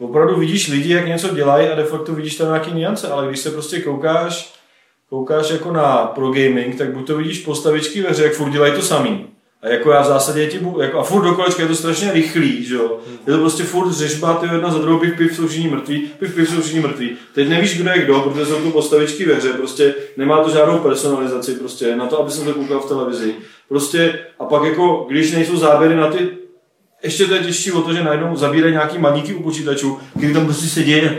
[0.00, 3.40] opravdu vidíš lidi, jak něco dělají a de facto vidíš tam nějaký niance, ale když
[3.40, 4.54] se prostě koukáš,
[5.08, 8.72] koukáš jako na pro gaming, tak buď to vidíš postavičky ve hře, jak furt dělají
[8.72, 9.26] to samý.
[9.62, 12.74] A jako já v zásadě ti jako, a furt do je to strašně rychlý, že
[12.74, 12.98] jo.
[13.26, 16.34] Je to prostě furt řežba, ty jedna za druhou, piv, piv, jsou všichni mrtví, piv,
[16.34, 17.16] piv, jsou všichni mrtví.
[17.34, 20.78] Teď nevíš, kdo je kdo, protože jsou tu postavičky ve hře, prostě nemá to žádnou
[20.78, 23.34] personalizaci, prostě na to, aby jsem to koukal v televizi.
[23.68, 26.28] Prostě a pak jako, když nejsou záběry na ty
[27.02, 30.44] ještě to je těžší o to, že najednou zabírají nějaký maníky u počítačů, kdy tam
[30.44, 31.18] prostě se děje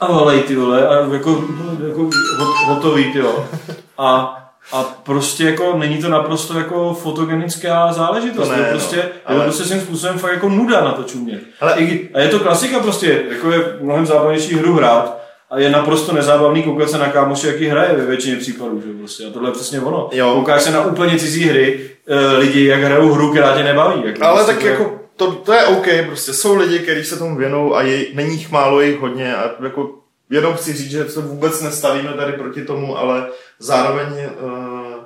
[0.00, 1.44] a valej ty vole, a jako,
[1.88, 2.00] jako
[2.38, 3.46] hot- hotový ty jo.
[3.98, 4.36] A,
[4.72, 8.48] a prostě jako není to naprosto jako fotogenická záležitost.
[8.48, 8.70] To ne, je no.
[8.70, 9.10] prostě, ale...
[9.26, 11.40] Ale- je to prostě svým způsobem fakt jako nuda na to čumět.
[11.60, 11.74] Ale-
[12.14, 16.62] a je to klasika prostě, jako je mnohem zábavnější hru hrát, a je naprosto nezábavný
[16.62, 18.82] koukat se na kámoše, jaký hraje ve většině případů.
[18.86, 19.26] Že prostě.
[19.26, 20.08] A tohle je přesně ono.
[20.12, 20.32] Jo.
[20.34, 24.02] Koukáš se na úplně cizí hry, e, lidi, jak hrajou hru, která tě nebaví.
[24.04, 27.18] Jako Ale prostě tak to jako to, to je OK, prostě jsou lidi, kteří se
[27.18, 29.94] tomu věnou a je, není jich málo, je jich hodně a jako
[30.30, 35.04] jenom chci říct, že se vůbec nestavíme tady proti tomu, ale zároveň uh,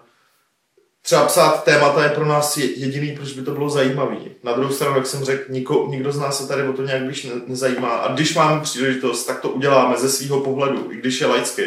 [1.02, 4.18] třeba psát témata je pro nás je- jediný, proč by to bylo zajímavý.
[4.42, 7.02] Na druhou stranu, jak jsem řekl, niko, nikdo z nás se tady o to nějak
[7.02, 7.12] ne,
[7.46, 11.62] nezajímá a když máme příležitost, tak to uděláme ze svého pohledu, i když je laický.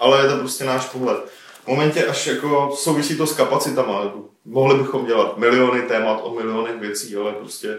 [0.00, 1.18] Ale je to prostě náš pohled.
[1.64, 4.12] V momentě, až jako souvisí to s kapacitama,
[4.44, 7.78] mohli bychom dělat miliony témat o milionech věcí, ale prostě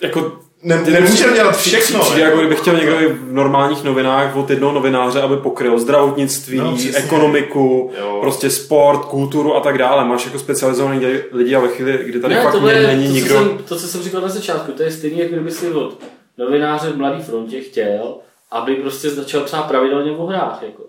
[0.00, 2.00] Jako ne, nemůžeme dělat všechno.
[2.00, 6.58] Přijde, jako- jako kdyby chtěl někdo v normálních novinách od jednoho novináře, aby pokryl zdravotnictví,
[6.58, 6.98] No, no, přesně.
[6.98, 8.18] ekonomiku, Jo.
[8.20, 10.04] prostě sport, kulturu a tak dále.
[10.04, 11.00] Máš jako specializovaný
[11.32, 13.34] lidi- a ve chvíli, kdy tady ne, fakt tohle není to, nikdo...
[13.34, 15.98] Co jsem, to, co jsem říkal na začátku, to je stejný, jako kdyby si od
[16.38, 18.16] novináře v Mladé frontě chtěl,
[18.50, 20.58] aby prostě začal psát pravidelně o hrách.
[20.62, 20.82] Jako.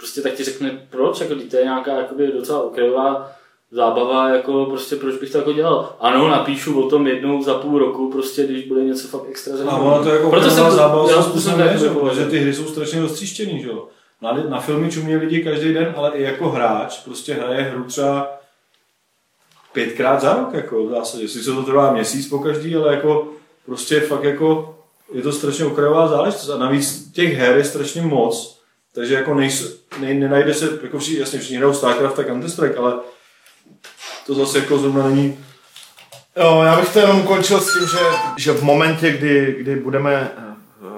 [0.00, 3.32] Prostě tak ti řekne, proč, jako, to je nějaká jakoby, docela okrajová
[3.72, 5.96] zábava, jako prostě proč bych to jako dělal.
[6.00, 9.56] Ano, napíšu o tom jednou za půl roku, prostě když bude něco fakt extra A
[9.56, 9.84] zajímavé.
[9.84, 13.00] ono to jako Proto jsem zábava způsobem je, že- jako protože ty hry jsou strašně
[13.00, 13.88] roztříštěný, že jo.
[14.22, 18.28] Na, na filmy čumí lidi každý den, ale i jako hráč prostě hraje hru třeba
[19.72, 21.28] pětkrát za rok, jako v zásadě.
[21.28, 23.28] Sice to trvá měsíc po každý, ale jako
[23.66, 24.76] prostě fakt jako
[25.12, 28.60] je to strašně okrajová záležitost a navíc těch her je strašně moc,
[28.94, 29.68] takže jako nejsou,
[29.98, 32.94] ne, nenajde se, jako všichni, jasně všichni hrajou StarCraft a Counter-Strike, ale
[34.26, 35.38] to zase jako zrovna není
[36.36, 37.98] Jo, já bych to jenom ukončil s tím, že,
[38.36, 40.54] že v momentě, kdy, kdy budeme eh,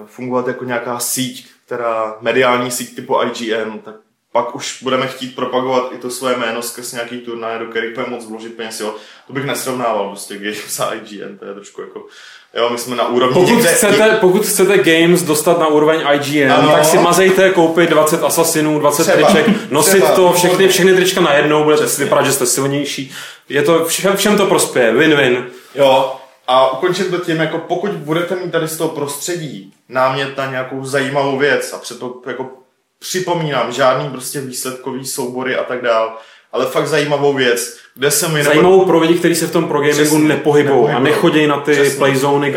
[0.06, 3.94] fungovat jako nějaká síť, která mediální síť typu IGN, tak
[4.32, 8.16] pak už budeme chtít propagovat i to své jméno skrz nějaký turnaje, do kterých budeme
[8.16, 8.80] moc vložit peněz.
[8.80, 8.96] Jo.
[9.26, 12.06] To bych nesrovnával prostě Games a IGN, to je trošku jako,
[12.54, 16.52] jo, my jsme na úrovni Pokud někde, chcete, pokud chcete Games dostat na úroveň IGN,
[16.52, 16.72] Ano.
[16.72, 19.16] tak si mazejte koupit 20 asasinů, 20 Třeba.
[19.28, 20.14] triček, nosit Třeba.
[20.14, 23.12] to, všechny, všechny trička najednou, budete si vypadat, že jste silnější.
[23.48, 25.44] Je to, všem, všem to prospěje, win-win.
[25.74, 26.16] Jo,
[26.48, 30.84] a ukončím to tím, jako pokud budete mít tady z toho prostředí námět na nějakou
[30.84, 32.50] zajímavou věc a přeto jako
[32.98, 36.16] připomínám, žádný prostě výsledkový soubory a tak dál,
[36.52, 39.78] ale fakt zajímavou věc, kde se mi Zajímavou pro lidi, kteří se v tom pro
[39.80, 41.98] gamingu Přesně, nepohybují a nechodí na ty Přesně.
[41.98, 42.52] playzony,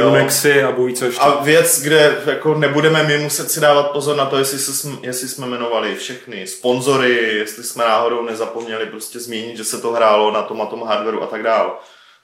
[0.63, 1.21] a bojí co ještě.
[1.21, 4.97] a věc, kde jako nebudeme my muset si dávat pozor na to, jestli, se, jsme-
[5.01, 10.31] jestli jsme jmenovali všechny sponzory, jestli jsme náhodou nezapomněli prostě zmínit, že se to hrálo
[10.31, 11.79] na tom a tom hardwareu a tak dál.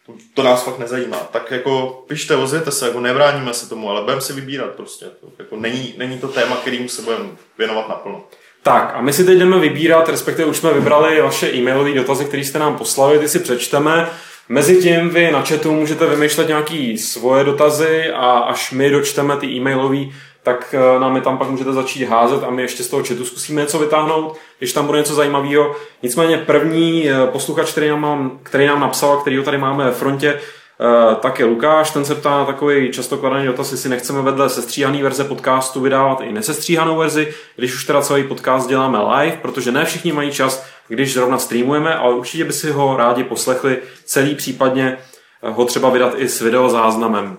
[0.06, 1.18] To, to nás fakt nezajímá.
[1.18, 5.06] Tak jako pište, ozvěte se, jako nebráníme se tomu, ale budeme si vybírat prostě.
[5.06, 7.26] To, jako není, není to téma, kterým se budeme
[7.58, 8.24] věnovat naplno.
[8.64, 12.44] Tak a my si teď jdeme vybírat, respektive už jsme vybrali vaše e-mailové dotazy, které
[12.44, 14.10] jste nám poslali, ty si přečteme.
[14.50, 19.98] Mezitím vy na chatu můžete vymýšlet nějaký svoje dotazy a až my dočteme ty e-mailové,
[20.44, 23.26] tak eh, nám je tam pak můžete začít házet a my ještě z toho chatu
[23.26, 25.76] zkusíme něco vytáhnout, když tam bude něco zajímavého.
[26.04, 30.40] Nicméně první eh, posluchač, který nám, který nám napsal, který ho tady máme ve frontě,
[30.84, 34.50] Eh, tak je Lukáš, ten se ptá na takový často kladený dotaz, jestli nechceme vedle
[34.50, 39.72] sestříhaný verze podcastu vydávat i nesestříhanou verzi, když už teda celý podcast děláme live, protože
[39.72, 44.36] ne všichni mají čas, když zrovna streamujeme, ale určitě by si ho rádi poslechli celý,
[44.36, 44.98] případně
[45.44, 47.38] eh, ho třeba vydat i s videozáznamem.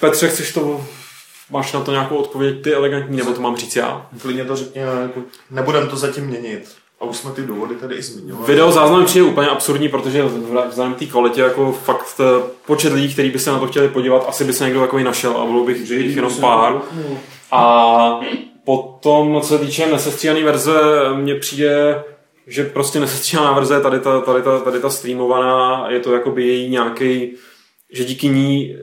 [0.00, 0.86] Petře, chceš to,
[1.50, 4.06] máš na to nějakou odpověď ty elegantní, nebo to mám říct já?
[4.22, 5.20] Klidně to řekněme, jako,
[5.50, 6.79] nebudeme to zatím měnit.
[7.00, 8.46] A už jsme ty důvody tady i zmiňovali.
[8.46, 10.22] Video záznam přijde úplně absurdní, protože
[10.68, 12.20] vzhledem té kvalitě jako fakt
[12.66, 15.36] počet lidí, kteří by se na to chtěli podívat, asi by se někdo takový našel
[15.36, 16.80] a bylo bych jich jenom pár.
[17.52, 18.20] A
[18.64, 20.72] potom, co se týče nesestříhané verze,
[21.14, 22.04] mně přijde,
[22.46, 26.46] že prostě nesestříhaná verze je tady ta, tady ta, tady ta streamovaná, je to jakoby
[26.46, 27.32] její nějaký,
[27.92, 28.76] že díky ní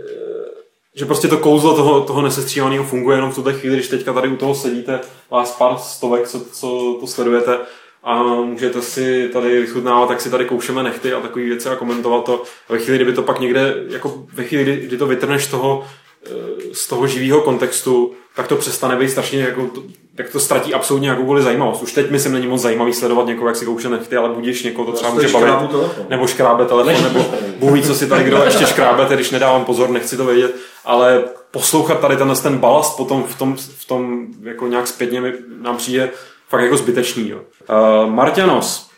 [0.96, 4.28] že prostě to kouzlo toho, toho nesestříhaného funguje jenom v tuhle chvíli, když teďka tady
[4.28, 5.00] u toho sedíte,
[5.32, 7.58] vás pár stovek, co, co to sledujete
[8.08, 12.26] a můžete si tady vychutnávat, tak si tady koušeme nechty a takové věci a komentovat
[12.26, 12.44] to.
[12.70, 15.48] A ve chvíli, kdyby to pak někde, jako ve chvíli, kdy, kdy to vytrneš z
[15.48, 15.84] toho
[16.26, 16.30] eh,
[16.74, 19.70] z toho živého kontextu, tak to přestane být strašně, jako,
[20.18, 21.84] jak to ztratí absolutně jakoukoliv zajímavost.
[21.84, 24.92] Už teď myslím, není moc zajímavý sledovat někoho, jak si kouše nechty, ale budíš někoho,
[24.92, 25.46] to třeba může bavit.
[25.46, 25.92] telefon.
[26.10, 27.26] Nebo škrábe telefon, nebo
[27.60, 30.56] Bůh ví, co si tady kdo ještě škrábe, když nedávám pozor, nechci to vědět,
[30.86, 35.34] ale poslouchat tady ten, ten balast potom v tom, v tom jako nějak zpětně mi,
[35.62, 36.10] nám přijde
[36.50, 37.30] fakt jako zbytečný.
[37.30, 37.42] Jo.
[37.70, 38.90] Uh, Martianos,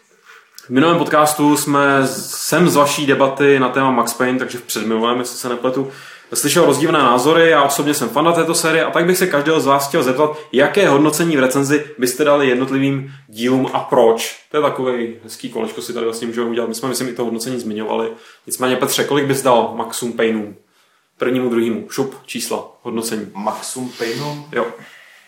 [0.66, 5.20] v minulém podcastu jsme sem z vaší debaty na téma Max Payne, takže v předminulém,
[5.20, 5.92] jestli se nepletu,
[6.34, 9.66] slyšel rozdílné názory, já osobně jsem fan této série a tak bych se každého z
[9.66, 14.40] vás chtěl zeptat, jaké hodnocení v recenzi byste dali jednotlivým dílům a proč.
[14.52, 16.70] To je takový hezký kolečko si tady vlastně můžeme udělat.
[16.70, 18.10] My jsme, myslím, i to hodnocení zmiňovali.
[18.48, 20.56] Nicméně, Petře, kolik bys dal Maxum Payneům?
[21.18, 21.88] Prvnímu, druhému.
[21.90, 23.32] Šup, čísla, hodnocení.
[23.34, 24.46] Maxum Paynu?
[24.52, 24.68] Jo.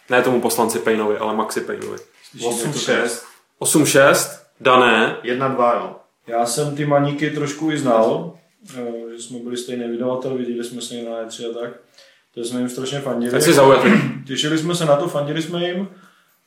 [0.09, 1.97] Ne tomu poslanci Paynovi, ale Maxi Paynovi.
[2.39, 3.23] 8-6.
[3.61, 5.17] 8-6, dané.
[5.23, 5.95] 1-2, jo.
[6.27, 8.33] Já jsem ty maníky trošku i znal,
[8.77, 8.83] eh,
[9.15, 11.71] že jsme byli stejný vydavatel, viděli jsme se na E3 a tak.
[12.35, 13.31] To jsme jim strašně fandili.
[13.31, 13.89] Tak si zaujatý.
[14.27, 15.87] Těšili jsme se na to, fandili jsme jim.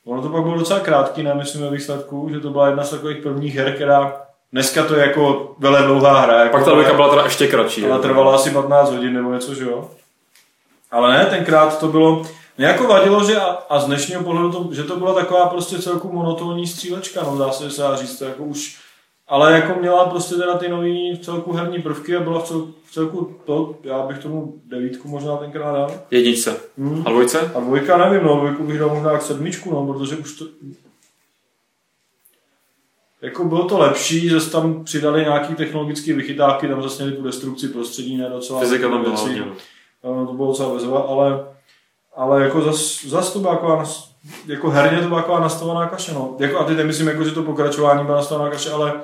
[0.05, 2.89] Ono to pak bylo docela krátký, ne, myslím ve výsledku, že to byla jedna z
[2.89, 4.21] takových prvních her, která
[4.51, 6.39] dneska to je jako vele dlouhá hra.
[6.39, 7.85] Jako, Pak ta dvojka byla teda ještě kratší.
[7.85, 9.91] ale trvala asi 15 hodin nebo něco, že jo?
[10.91, 12.25] Ale ne, tenkrát to bylo,
[12.57, 15.81] mě jako vadilo, že a, a z dnešního pohledu, to, že to byla taková prostě
[15.81, 18.77] celku monotónní střílečka, no dá se, se dá říct, to jako už,
[19.27, 22.67] ale jako měla prostě teda ty nový v celku herní prvky a byla v, cel,
[22.85, 25.91] v celku to, já bych tomu devítku možná tenkrát dal.
[26.11, 26.57] Jedničce.
[26.77, 27.03] Hmm.
[27.05, 27.51] A dvojce?
[27.55, 30.45] A dvojka nevím, no, dvojku bych dal možná jak sedmičku, no, protože už to...
[33.21, 37.67] Jako bylo to lepší, že tam přidali nějaký technologické vychytávky, tam zase měli tu destrukci
[37.67, 39.45] prostředí, ne docela Fyzika tam byla hodně.
[40.03, 40.25] no.
[40.25, 41.54] To bylo docela bezva, ale,
[42.15, 44.11] ale jako zas, zas to byla taková, nas-
[44.45, 46.35] jako herně to byla taková nastavená kaše, no.
[46.39, 49.01] Jako, a teď nemyslím, jako, že to pokračování byla nastavená kaše, ale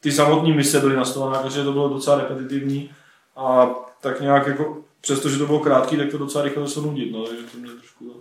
[0.00, 2.90] ty samotné mise byly nastavená kaše, to bylo docela repetitivní
[3.36, 7.26] a tak nějak jako, přestože to bylo krátký, tak to docela rychle se nudit, no,
[7.26, 8.20] takže to mě trošku to...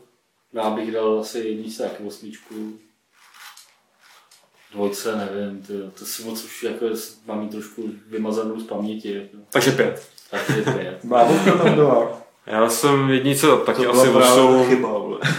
[0.54, 2.56] Já bych dal asi jedničce, taky osmičku.
[4.74, 6.86] Dvojce, nevím, to, to si moc už jako
[7.26, 9.14] mám trošku vymazanou z paměti.
[9.14, 9.38] Jako.
[9.50, 10.10] Takže pět.
[10.32, 11.00] Takže pět.
[11.04, 12.18] Bábovka tam byla.
[12.50, 14.89] Já jsem jednice taky To asi byla právě 8, chyba,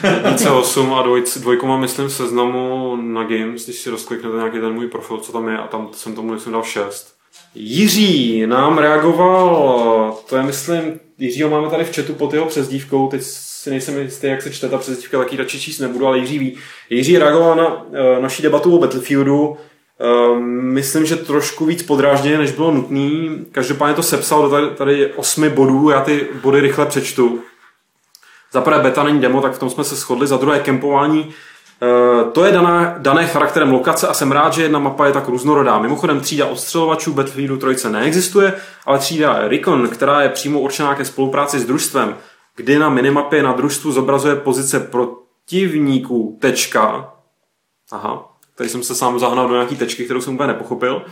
[0.14, 4.60] jednice 8 a dvojce, dvojku mám myslím v seznamu na Games, když si rozkliknete nějaký
[4.60, 7.14] ten můj profil, co tam je a tam jsem tomu myslím dal 6.
[7.54, 13.22] Jiří nám reagoval, to je myslím, Jiřího máme tady v chatu pod jeho přezdívkou, teď
[13.22, 16.38] si nejsem jistý, jak se čte ta přezdívka, tak ji radši číst nebudu, ale Jiří
[16.38, 16.56] ví.
[16.90, 19.56] Jiří reagoval na e, naší debatu o Battlefieldu,
[20.50, 23.38] myslím, že trošku víc podrážděně, než bylo nutný.
[23.52, 27.40] Každopádně to sepsal do tady, tady osmi bodů, já ty body rychle přečtu.
[28.52, 30.26] Za prvé beta není demo, tak v tom jsme se shodli.
[30.26, 31.34] Za druhé kempování.
[31.82, 35.28] E, to je daná, dané charakterem lokace a jsem rád, že jedna mapa je tak
[35.28, 35.78] různorodá.
[35.78, 38.54] Mimochodem třída odstřelovačů Battlefieldu 3 neexistuje,
[38.86, 42.16] ale třída Recon, která je přímo určená ke spolupráci s družstvem,
[42.56, 47.12] kdy na minimapě na družstvu zobrazuje pozice protivníků tečka.
[47.92, 48.29] Aha,
[48.60, 51.02] tady jsem se sám zahnal do nějaký tečky, kterou jsem úplně nepochopil.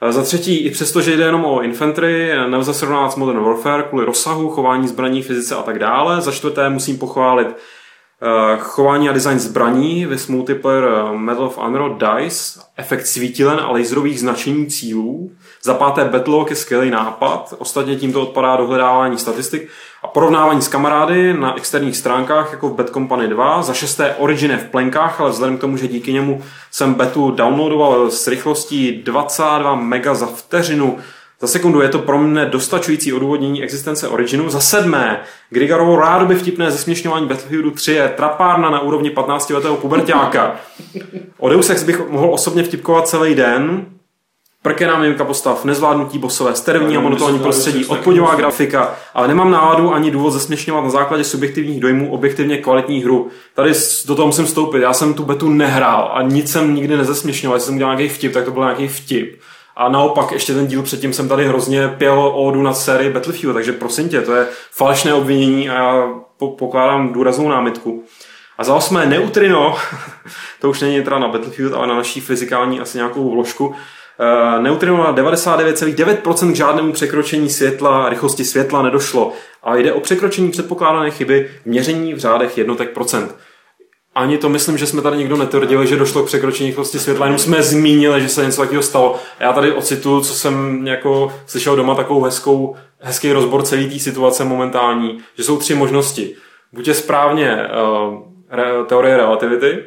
[0.00, 3.82] E, Za třetí, i přesto, že jde jenom o infantry, nelze srovnávat s Modern Warfare
[3.82, 6.20] kvůli rozsahu, chování zbraní, fyzice a tak dále.
[6.20, 11.98] Za čtvrté musím pochválit eh, chování a design zbraní, vys multiplayer eh, Medal of Honor
[11.98, 15.30] DICE, efekt svítilen a laserových značení cílů.
[15.62, 19.68] Za páté Battlelog je skvělý nápad, ostatně tímto odpadá dohledávání statistik
[20.06, 23.62] a porovnávání s kamarády na externích stránkách jako v Bad Company 2.
[23.62, 27.30] Za šesté Origin je v plenkách, ale vzhledem k tomu, že díky němu jsem betu
[27.30, 30.98] downloadoval s rychlostí 22 mega za vteřinu,
[31.40, 34.50] za sekundu je to pro mě dostačující odůvodnění existence Originu.
[34.50, 40.56] Za sedmé, Grigarovo rádoby vtipné zesměšňování Battlefieldu 3 je trapárna na úrovni 15-letého puberťáka.
[41.38, 43.86] O Deus Ex bych mohl osobně vtipkovat celý den,
[44.66, 50.10] prkená mimika postav, nezvládnutí bosové, sterivní a monotónní prostředí, odpodivá grafika, ale nemám náladu ani
[50.10, 53.28] důvod zesměšňovat na základě subjektivních dojmů objektivně kvalitní hru.
[53.54, 53.72] Tady
[54.06, 54.82] do toho musím vstoupit.
[54.82, 57.56] Já jsem tu betu nehrál a nic jsem nikdy nezesměšňoval.
[57.56, 59.40] Jestli jsem udělal nějaký vtip, tak to byl nějaký vtip.
[59.76, 63.72] A naopak, ještě ten díl předtím jsem tady hrozně pěl ódu na sérii Battlefield, takže
[63.72, 68.04] prosím tě, to je falešné obvinění a já po- pokládám důraznou námitku.
[68.58, 69.76] A za osmé Neutrino,
[70.60, 73.74] to už není teda na Battlefield, ale na naší fyzikální asi nějakou vložku.
[74.20, 79.32] Uh, neutrino na 99,9% k žádnému překročení světla, rychlosti světla nedošlo.
[79.62, 83.36] A jde o překročení předpokládané chyby v měření v řádech jednotek procent.
[84.14, 87.38] Ani to myslím, že jsme tady nikdo netvrdili, že došlo k překročení rychlosti světla, jenom
[87.38, 89.18] jsme zmínili, že se něco takového stalo.
[89.40, 94.44] Já tady ocituju, co jsem jako slyšel doma, takovou hezkou, hezký rozbor celé té situace
[94.44, 96.36] momentální, že jsou tři možnosti.
[96.72, 99.84] Buď je správně uh, re, teorie relativity,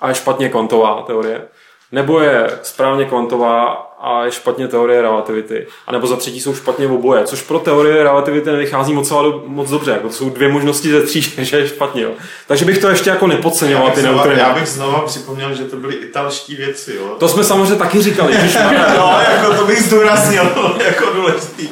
[0.00, 1.48] a je špatně kvantová teorie.
[1.92, 6.86] Nebo je správně kvantová a je špatně teorie relativity, a nebo za třetí jsou špatně
[6.86, 9.12] oboje, což pro teorie relativity nevychází moc,
[9.46, 12.02] moc dobře, jako to jsou dvě možnosti ze tří, že je špatně.
[12.02, 12.10] Jo.
[12.46, 14.40] Takže bych to ještě jako nepodceňoval Já ty neutriny.
[14.40, 17.16] já bych znova připomněl, že to byly italští věci, jo.
[17.18, 18.58] To jsme samozřejmě taky říkali, že
[18.98, 20.44] No, jako to bych zdůraznil,
[20.84, 21.68] jako důležitý.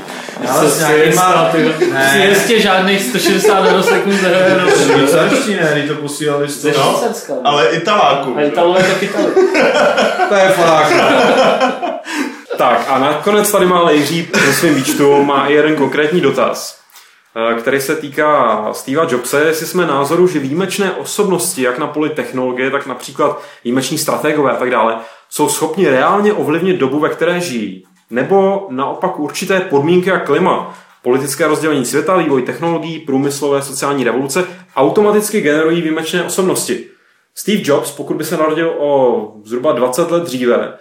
[0.48, 1.50] Ale s nějakýma...
[1.52, 6.92] Si Ne, jistě žádných 160 nanosekund nehraje švýcarští ne, když to posílali z Ze toho.
[6.92, 7.32] Švýcarska.
[7.34, 7.40] no.
[7.44, 8.36] Ale Italáků.
[8.36, 9.26] A Italové to chytali.
[10.28, 10.92] To je fakt.
[12.58, 16.80] Tak a nakonec tady má Lejří ve svém výčtu má i jeden konkrétní dotaz,
[17.52, 22.10] eh, který se týká Steva Jobse, jestli jsme názoru, že výjimečné osobnosti, jak na poli
[22.10, 24.96] technologie, tak například výjimeční strategové a tak dále,
[25.28, 27.84] jsou schopni reálně ovlivnit dobu, ve které žijí.
[28.10, 34.44] Nebo naopak určité podmínky a klima, politické rozdělení světa, vývoj technologií, průmyslové sociální revoluce
[34.76, 36.86] automaticky generují výjimečné osobnosti.
[37.34, 40.78] Steve Jobs, pokud by se narodil o zhruba 20 let dříve,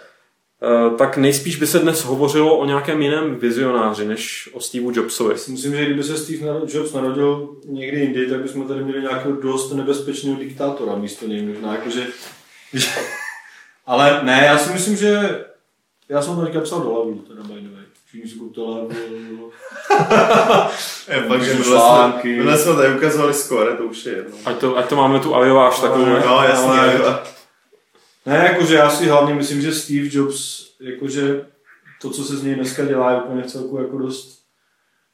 [0.63, 5.33] Eh, tak nejspíš by se dnes hovořilo o nějakém jiném vizionáři, než o Steveu Jobsovi.
[5.33, 9.73] Myslím, že kdyby se Steve Jobs narodil někdy jindy, tak bychom tady měli nějakého dost
[9.73, 12.07] nebezpečného diktátora místo něj jakože...
[12.73, 12.87] že-
[13.85, 15.45] Ale ne, já si myslím, že...
[16.09, 17.83] Já jsem to teďka psal do lavu, teda by the way.
[18.07, 18.89] Všichni si kupte lavu.
[21.07, 22.27] Je fakt, že články.
[22.29, 24.37] jsme, minule jsme tady ukazovali skore, to už je jedno.
[24.45, 26.05] Ať to, ať to máme tu ajováž takovou.
[26.05, 26.69] No, jasně.
[26.69, 27.19] ale- ale-
[28.25, 31.45] Ne, jakože já si hlavně myslím, že Steve Jobs, jakože
[32.01, 34.39] to, co se z něj dneska dělá, je úplně v celku jako dost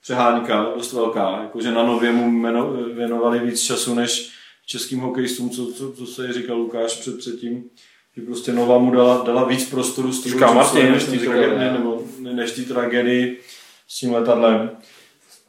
[0.02, 1.40] přehánka, dost velká.
[1.42, 4.32] Jakože na nově mu jmeno, věnovali víc času než
[4.66, 7.64] českým hokejistům, co, co, co se říkal Lukáš před předtím.
[8.18, 11.12] Že prostě Nova mu dala, dala víc prostoru s Říká Martin, než té
[11.58, 11.70] ne.
[11.74, 13.40] nebo než té tragédii
[13.88, 14.70] s tím letadlem.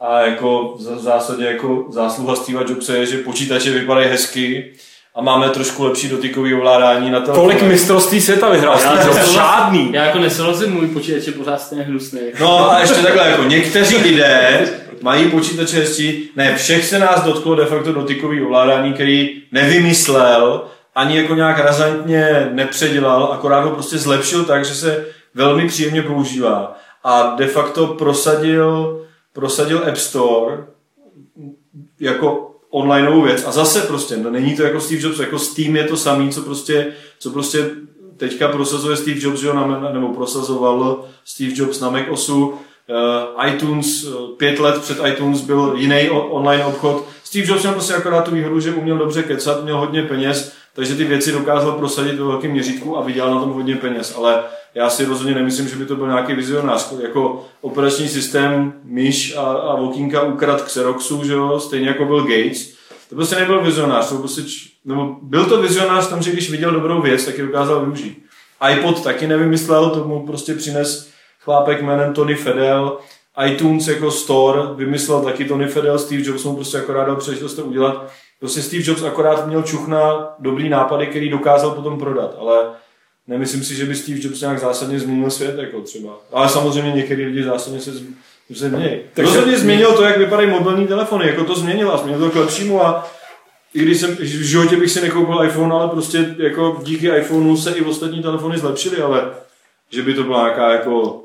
[0.01, 4.73] A jako v zásadě jako zásluha Steva Jobse je, že počítače vypadají hezky
[5.15, 7.33] a máme trošku lepší dotykový ovládání na to.
[7.33, 9.17] Kolik mistrovství světa vyhrál Steve Já Jobs?
[9.17, 9.91] nesouhlas- Žádný.
[9.93, 12.21] Já jako nesouhlasím, můj počítač je pořád stejně hnusný.
[12.41, 14.69] No a ještě takhle, jako někteří lidé
[15.03, 20.65] mají počítače hezčí, ne, všech se nás dotklo de facto dotykový ovládání, který nevymyslel,
[20.95, 26.77] ani jako nějak razantně nepředělal, akorát ho prostě zlepšil tak, že se velmi příjemně používá.
[27.05, 29.01] A de facto prosadil,
[29.33, 30.65] prosadil App Store
[32.01, 33.45] jako onlineovou věc.
[33.47, 36.43] A zase prostě, no, není to jako Steve Jobs, jako Steam je to samý, co
[36.43, 37.71] prostě, co prostě
[38.17, 42.55] teďka prosazuje Steve Jobs, že na, nebo prosazoval Steve Jobs na Mac OSu.
[42.89, 47.05] Uh, iTunes, uh, pět let před iTunes byl jiný online obchod.
[47.25, 50.95] Steve Jobs měl prostě akorát tu výhodu, že uměl dobře kecat, měl hodně peněz, takže
[50.95, 54.15] ty věci dokázal prosadit ve velkém měřítku a vydělal na tom hodně peněz.
[54.17, 54.43] Ale
[54.75, 56.93] já si rozhodně nemyslím, že by to byl nějaký vizionář.
[57.03, 62.73] Jako operační systém myš a, a okýnka ukrad Xeroxu, že jo, stejně jako byl Gates.
[63.09, 64.43] To prostě nebyl vizionář, to prostě,
[64.85, 68.23] nebo byl to vizionář v tom, že když viděl dobrou věc, tak ji dokázal využít.
[68.73, 71.11] iPod taky nevymyslel, tomu prostě přines
[71.41, 72.99] chlápek jménem Tony Fedel.
[73.47, 77.65] iTunes jako store vymyslel taky Tony Fedel, Steve Jobs mu prostě akorát dal příležitost to
[77.65, 78.11] udělat.
[78.43, 82.57] Prostě Steve Jobs akorát měl čuch na dobrý nápady, který dokázal potom prodat, ale
[83.27, 86.19] nemyslím si, že by Steve Jobs nějak zásadně změnil svět, jako třeba.
[86.33, 88.03] Ale samozřejmě některý lidi zásadně se, z-
[88.55, 89.01] se změní.
[89.15, 92.35] Takže- Rozhodně změnil to, jak vypadají mobilní telefony, jako to změnil a změnil to k
[92.41, 93.11] lepšímu a
[93.75, 97.71] i když jsem, v životě bych si nekoupil iPhone, ale prostě jako díky iPhoneu se
[97.73, 99.35] i ostatní telefony zlepšily, ale
[99.91, 101.25] že by to byla nějaká jako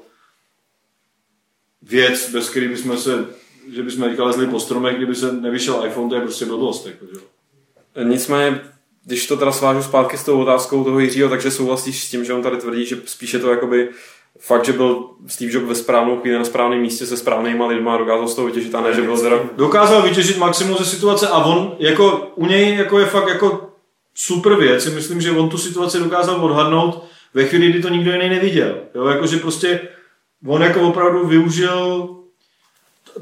[1.81, 3.11] věc, bez který bychom se,
[3.73, 6.85] že bychom teďka lezli po stromech, kdyby se nevyšel iPhone, to je prostě blbost.
[6.85, 7.11] Jako, že?
[7.13, 8.03] jo.
[8.03, 8.61] Nicméně,
[9.05, 12.33] když to teda svážu zpátky s tou otázkou toho Jiřího, takže souhlasíš s tím, že
[12.33, 13.89] on tady tvrdí, že spíše to jakoby
[14.39, 17.97] fakt, že byl Steve Jobs ve správnou chvíli na správném místě se správnýma lidma a
[17.97, 21.37] dokázal z toho vytěžit a ne, že byl teda Dokázal vytěžit maximum ze situace a
[21.37, 23.69] on, jako u něj jako je fakt jako
[24.15, 24.93] super věc.
[24.93, 27.03] Myslím, že on tu situaci dokázal odhadnout
[27.33, 28.77] ve chvíli, kdy to nikdo jiný neviděl.
[28.95, 29.81] Jo, jakože prostě
[30.47, 32.09] on jako opravdu využil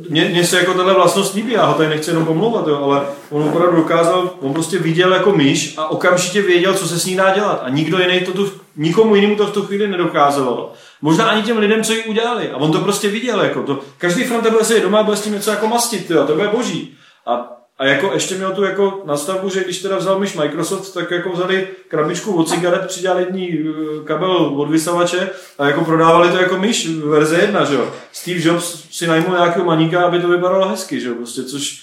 [0.10, 3.02] mně, mně se jako tahle vlastnost líbí, já ho tady nechci jenom pomlouvat, jo, ale
[3.30, 7.16] on opravdu dokázal, on prostě viděl jako myš a okamžitě věděl, co se s ní
[7.16, 7.62] dá dělat.
[7.64, 10.74] A nikdo jiný to tu, nikomu jinému to v tu chvíli nedokázalo.
[11.02, 12.52] Možná ani těm lidem, co ji udělali.
[12.52, 13.42] A on to prostě viděl.
[13.42, 13.80] Jako to.
[13.98, 16.48] Každý fronta bude se doma a bude s tím něco jako mastit, jo, to bude
[16.48, 16.98] boží.
[17.26, 21.12] A a jako ještě měl tu jako nastavbu, že když teda vzal myš Microsoft, tak
[21.12, 26.38] jako vzali krabičku od cigaret, přidali jední eh, kabel od vysavače a jako prodávali to
[26.38, 27.94] jako myš verze 1, že jo.
[28.12, 31.82] Steve Jobs si najmul nějakého maníka, aby to vypadalo hezky, že jo, prostě, což,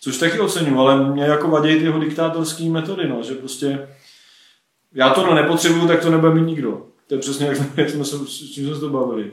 [0.00, 3.88] což taky oceňuji, ale mě jako vadí ty jeho diktátorské metody, no, že prostě
[4.94, 6.82] já to nepotřebuju, tak to nebude mít nikdo.
[7.06, 9.30] To je přesně, jak jsme, jak jsme se, s čím jsme se to bavili.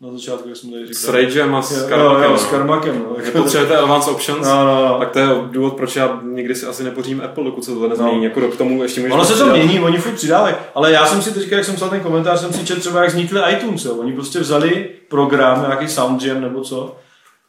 [0.00, 1.24] Na začátku, jak jsme tady S říkali.
[1.24, 2.30] Ragem a s jo, Karmakem.
[2.30, 3.04] jo, s Karmakem.
[3.08, 3.16] No.
[3.24, 4.98] Nepotřebujete Advanced Options, No, no, no.
[4.98, 8.16] tak to je důvod, proč já nikdy si asi nepořídím Apple, dokud se to nezmění.
[8.18, 8.24] No.
[8.24, 11.34] Jako k tomu ještě Ono se to mění, oni furt přidávají, ale já jsem si
[11.34, 13.94] teďka, jak jsem psal ten komentář, jsem si četl třeba, jak vznikly iTunes, jo.
[13.96, 16.96] oni prostě vzali program, nějaký SoundJam nebo co,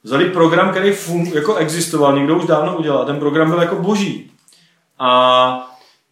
[0.04, 4.32] vzali program, který fun, jako existoval, někdo už dávno udělal, ten program byl jako boží.
[5.00, 5.69] A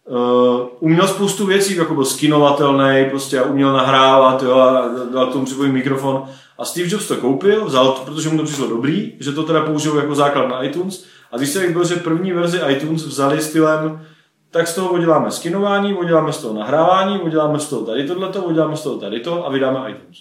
[0.08, 5.44] uh, uměl spoustu věcí, jako byl skinovatelný, prostě a uměl nahrávat, jo, a dal tomu
[5.44, 6.24] připojit mikrofon.
[6.58, 9.60] A Steve Jobs to koupil, vzal to, protože mu to přišlo dobrý, že to teda
[9.64, 11.04] použil jako základ na iTunes.
[11.32, 14.06] A výsledek byl, že první verzi iTunes vzali stylem,
[14.50, 18.76] tak z toho uděláme skinování, uděláme z toho nahrávání, uděláme z toho tady tohleto, uděláme
[18.76, 20.16] z toho tady to a vydáme iTunes.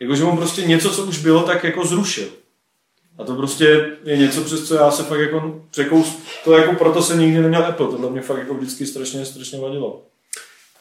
[0.00, 2.41] Jakože on prostě něco, co už bylo, tak jako zrušil.
[3.22, 6.18] A to prostě je něco, přes co já se fakt jako překous.
[6.44, 7.86] To jako proto jsem nikdy neměl Apple.
[7.86, 10.02] Tohle mě fakt jako vždycky strašně, strašně vadilo.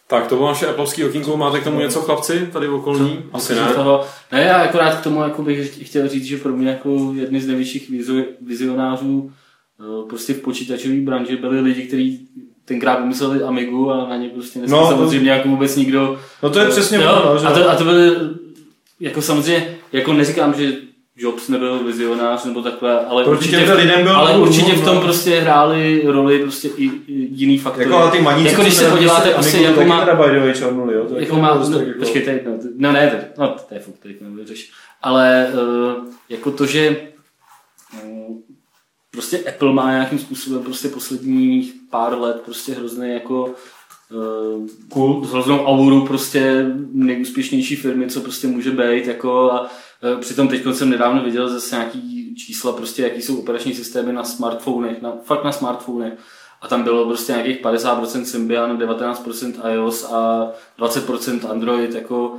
[0.07, 1.37] Tak to bylo naše Appleovský okýnko.
[1.37, 3.23] Máte k tomu něco, chlapci, tady okolní?
[3.33, 3.67] Asi ne.
[3.75, 7.41] Toho, ne, já akorát k tomu jako bych chtěl říct, že pro mě jako jedny
[7.41, 9.31] z největších vizu- vizionářů
[9.79, 12.27] eh, prostě v počítačové branži byli lidi, kteří
[12.65, 16.19] tenkrát vymysleli Amigu a na ně prostě dneska No, no, to- samozřejmě jako vůbec nikdo.
[16.43, 18.15] No to je přesně jo, ono, no, že- a, to, a to byly,
[18.99, 20.71] jako samozřejmě, jako neříkám, že
[21.21, 24.99] Jobs nebyl vizionář nebo takhle, ale Proti určitě, v- lidem byl ale určitě v tom
[24.99, 27.89] prostě hráli roli prostě i, i jiný faktory.
[27.89, 30.53] Jako ty maníci, jako když se podíváte prostě prostě, Amigu jako taky má, teda way
[30.53, 31.05] čornuli, jo?
[31.05, 33.95] To jako má, dost no, jako- počkejte, no, no ne, to, no, to je fuk,
[33.99, 34.15] teď.
[35.01, 36.97] Ale uh, jako to, že
[38.03, 38.37] uh,
[39.11, 45.65] prostě Apple má nějakým způsobem prostě posledních pár let prostě hrozný jako uh, cool, hroznou
[45.65, 49.69] auru prostě nejúspěšnější firmy, co prostě může být, jako a
[50.19, 55.01] přitom teď jsem nedávno viděl zase nějaký čísla, prostě jaký jsou operační systémy na smartfonech,
[55.01, 56.13] na, fakt na smartfonech.
[56.61, 62.37] A tam bylo prostě nějakých 50% Symbian, 19% iOS a 20% Android, jako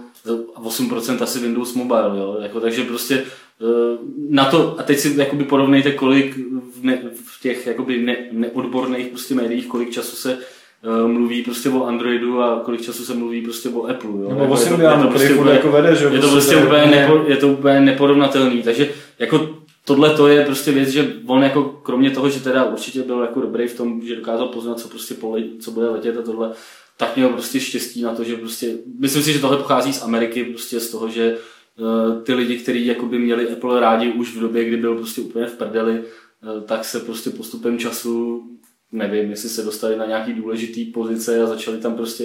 [0.55, 2.37] a 8% asi Windows Mobile, jo?
[2.41, 3.99] Jako, takže prostě eh,
[4.29, 6.37] na to, a teď si jakoby porovnejte, kolik
[6.81, 10.62] v, ne, v těch jakoby ne, neodborných prostě médiích, kolik času se eh,
[11.07, 14.11] mluví prostě o Androidu a kolik času se mluví prostě o Apple.
[14.11, 14.29] Jo?
[14.29, 16.67] Nebo Jako o je to- furt úplně- jako vede, že jo, Je to prostě prostě
[16.67, 18.63] úplně, úplně- nepo, je to úplně neporovnatelný.
[18.63, 19.49] Takže jako
[19.85, 23.41] tohle to je prostě věc, že on jako kromě toho, že teda určitě byl jako
[23.41, 26.51] dobrý v tom, že dokázal poznat, co prostě pole, co bude letět a tohle,
[26.97, 30.45] tak měl prostě štěstí na to, že prostě, myslím si, že tohle pochází z Ameriky,
[30.45, 31.37] prostě z toho, že
[31.79, 35.47] uh, ty lidi, kteří jakoby měli Apple rádi už v době, kdy byl prostě úplně
[35.47, 38.43] v prdeli, uh, tak se prostě postupem času,
[38.93, 42.25] nevím, jestli se dostali na nějaký důležitý pozice a začali tam prostě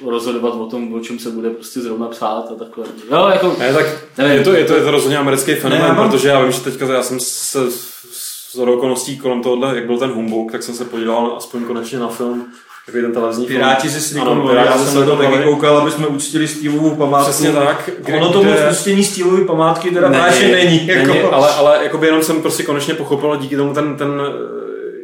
[0.00, 2.84] uh, rozhodovat o tom, o čem se bude prostě zrovna psát a takhle.
[3.10, 3.86] Jo, jako, Ne, tak
[4.18, 4.36] Nevím.
[4.38, 6.92] je to, je to, je to rozhodně americký fenomén, Ne, protože já vím, že teďka
[6.92, 11.34] já jsem se z okolností kolem tohohle, jak byl ten humbug, tak jsem se podíval
[11.36, 12.46] aspoň konečně na film,
[12.86, 15.78] takový ten televizní Piráti ze Silicon Valley, Piráti já ze jsem na to taky koukal,
[15.78, 17.30] aby jsme uctili Steveovu památku.
[17.30, 17.90] Přesně tak.
[17.98, 20.86] kde- Ono to moc kde- uctění Steveovy památky teda práště není.
[20.86, 21.06] Jako.
[21.12, 24.22] není ale, ale jakoby jenom jsem prostě konečně pochopil díky tomu ten, ten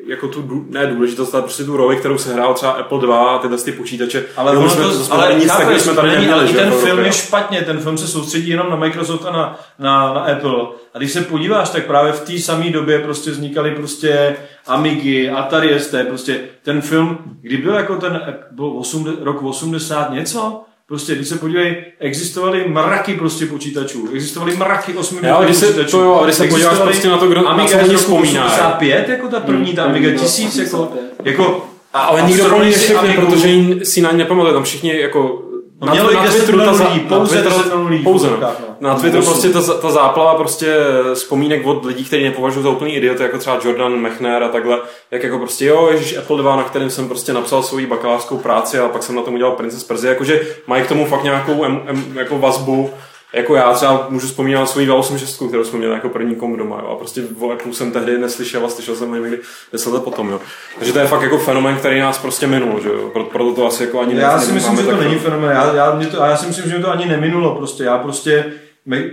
[0.09, 3.39] jako tu, ne důležitost, ale prostě tu roli, kterou se hrál třeba Apple 2 a
[3.39, 4.25] tyhle ty počítače.
[4.37, 6.41] Ale Jo, jsme, to, jsme ale nic takového jsme tady není, neměli.
[6.41, 9.59] ale že ten film je špatně, ten film se soustředí jenom na Microsoft a na,
[9.79, 10.55] na, na Apple.
[10.95, 14.37] A když se podíváš, tak právě v té samé době prostě vznikaly prostě
[14.67, 18.21] Amigy, Atari ST, prostě ten film, kdy byl jako ten,
[18.51, 24.95] byl 8, rok 80 něco, Prostě, když se podívej, existovaly mraky prostě počítačů, existovaly mraky
[24.95, 25.91] 8 Jo, když se- počítačů.
[25.91, 27.99] to jo, když se podíváš prostě na to, kdo- na Amiga co z oni roku
[27.99, 28.47] vzpomínají.
[28.53, 31.27] 85, jako ta první, ta Amiga Hmm, 1000, jako, 85.
[31.27, 33.27] jako A, ale nikdo pro ní Amigu.
[33.27, 33.49] protože
[33.85, 34.55] si na ní nepamatuje.
[34.55, 35.43] Tam všichni jako...
[35.81, 38.37] No mělo jich 10 Twitteru ta lidí, na pouze Twitteru- 10 milionů lidí Pouze, no.
[38.81, 40.77] Na Twitteru prostě ta, ta záplava prostě
[41.15, 44.79] vzpomínek od lidí, kteří nepovažují za úplný idioty, jako třeba Jordan Mechner a takhle,
[45.11, 48.79] jak jako prostě jo, ježiš, Apple 2, na kterém jsem prostě napsal svoji bakalářskou práci
[48.79, 51.81] a pak jsem na tom udělal Princess Perzi, jakože mají k tomu fakt nějakou em,
[51.87, 52.91] em, jako vazbu,
[53.33, 56.89] jako já třeba můžu vzpomínat svoji 286, kterou jsme měli jako první kom doma, jo,
[56.89, 59.39] a prostě o Apple jsem tehdy neslyšel a slyšel jsem někdy
[59.73, 60.41] 10 let potom, jo.
[60.79, 63.67] Takže to je fakt jako fenomén, který nás prostě minul, že jo, Pro- proto to
[63.67, 65.51] asi jako ani Já si myslím, že to tak- není fenomén.
[65.51, 67.85] Já, já, mě to, a já si myslím, že mě to ani neminulo prostě.
[67.85, 68.53] Já prostě
[68.87, 69.05] me,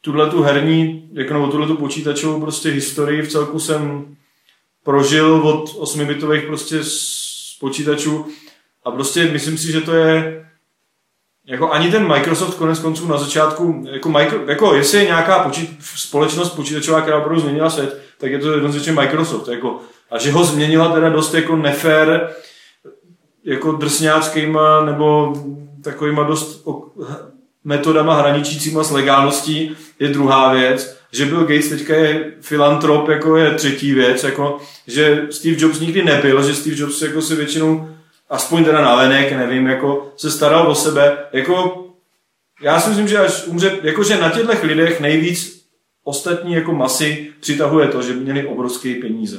[0.00, 4.06] tuhle tu herní, jako nebo tuhle tu počítačovou prostě historii v celku jsem
[4.84, 8.26] prožil od 8-bitových prostě z počítačů
[8.84, 10.44] a prostě myslím si, že to je
[11.50, 15.78] jako ani ten Microsoft konec konců na začátku, jako, micro, jako jestli je nějaká počít,
[15.96, 19.48] společnost počítačová, která opravdu změnila svět, tak je to jednoznačně Microsoft.
[19.48, 22.30] Jako, a že ho změnila teda dost jako nefér,
[23.44, 25.34] jako drsňáckýma nebo
[25.84, 26.66] takovýma dost
[27.64, 30.96] metodama hraničícíma s legálností je druhá věc.
[31.12, 36.02] Že Bill Gates teďka je filantrop, jako je třetí věc, jako, že Steve Jobs nikdy
[36.02, 37.88] nebyl, že Steve Jobs jako si většinou,
[38.30, 41.86] aspoň teda na venek, nevím, jako se staral o sebe, jako
[42.62, 45.66] já si myslím, že až umře, jakože na těchto lidech nejvíc
[46.04, 49.38] ostatní jako masy přitahuje to, že měli obrovské peníze.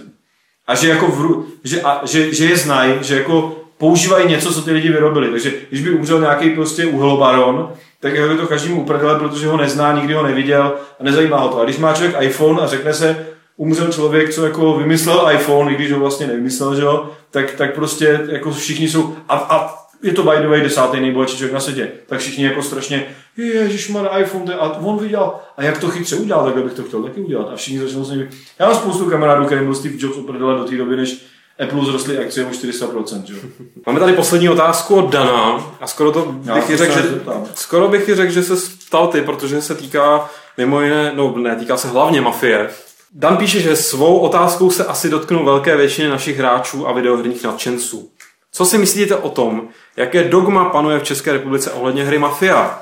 [0.68, 4.62] A že, jako v, že, a, že, že je znají, že jako používají něco, co
[4.62, 5.30] ty lidi vyrobili.
[5.30, 9.94] Takže když by umřel nějaký prostě uhlobaron, tak je to každému uprdele, protože ho nezná,
[9.94, 11.60] nikdy ho neviděl a nezajímá ho to.
[11.60, 13.26] A když má člověk iPhone a řekne se,
[13.62, 17.76] umřel člověk, co jako vymyslel iPhone, i když ho vlastně nevymyslel, že jo, tak, tak
[17.76, 21.60] prostě jako všichni jsou, a, a je to by the way desátý nejbohatší člověk na
[21.60, 23.06] světě, tak všichni jako strašně,
[23.38, 27.04] ježiš, má iPhone, a on viděl, a jak to chytře udělal, tak bych to chtěl
[27.04, 27.50] taky udělat.
[27.54, 28.28] A všichni začnou se
[28.60, 31.26] Já mám spoustu kamarádů, který byl Steve Jobs oprdele do té doby, než
[31.64, 33.24] Apple zrostly akcie o 400%.
[33.24, 33.34] Že?
[33.86, 37.46] Máme tady poslední otázku od Dana a skoro to bych Já řekl, že, zeptám.
[37.56, 38.56] skoro bych ji řekl, že se
[38.88, 42.70] ptal ty, protože se týká mimo jiné, no ne, týká se hlavně mafie.
[43.14, 48.10] Dan píše, že svou otázkou se asi dotknou velké většiny našich hráčů a videoherních nadšenců.
[48.52, 49.68] Co si myslíte o tom,
[49.98, 52.80] jaké dogma panuje v České republice ohledně hry Mafia?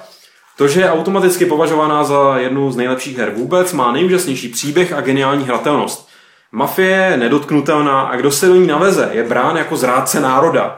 [0.58, 5.02] To, že je automaticky považovaná za jednu z nejlepších her vůbec, má nejúžasnější příběh a
[5.02, 6.10] geniální hratelnost.
[6.52, 10.78] Mafie je nedotknutelná a kdo se do ní naveze, je brán jako zrádce národa.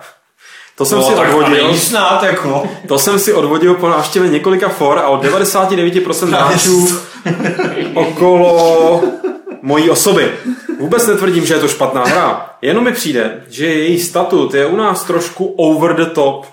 [0.76, 1.74] To jsem si tak odvodil.
[1.74, 2.64] snad, jako.
[2.88, 6.88] To jsem si odvodil po návštěvě několika for a od 99% hráčů
[7.94, 9.04] okolo
[9.62, 10.32] mojí osoby.
[10.80, 12.50] Vůbec netvrdím, že je to špatná hra.
[12.62, 16.46] Jenom mi přijde, že její statut je u nás trošku over the top.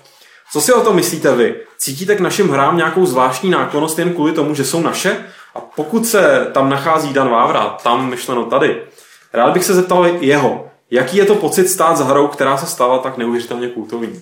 [0.51, 1.55] Co si o tom myslíte vy?
[1.77, 5.17] Cítíte k našim hrám nějakou zvláštní náklonost jen kvůli tomu, že jsou naše?
[5.55, 8.81] A pokud se tam nachází Dan Vávra, tam myšleno tady,
[9.33, 12.97] rád bych se zeptal jeho, jaký je to pocit stát za hrou, která se stala
[12.97, 14.21] tak neuvěřitelně kultovní?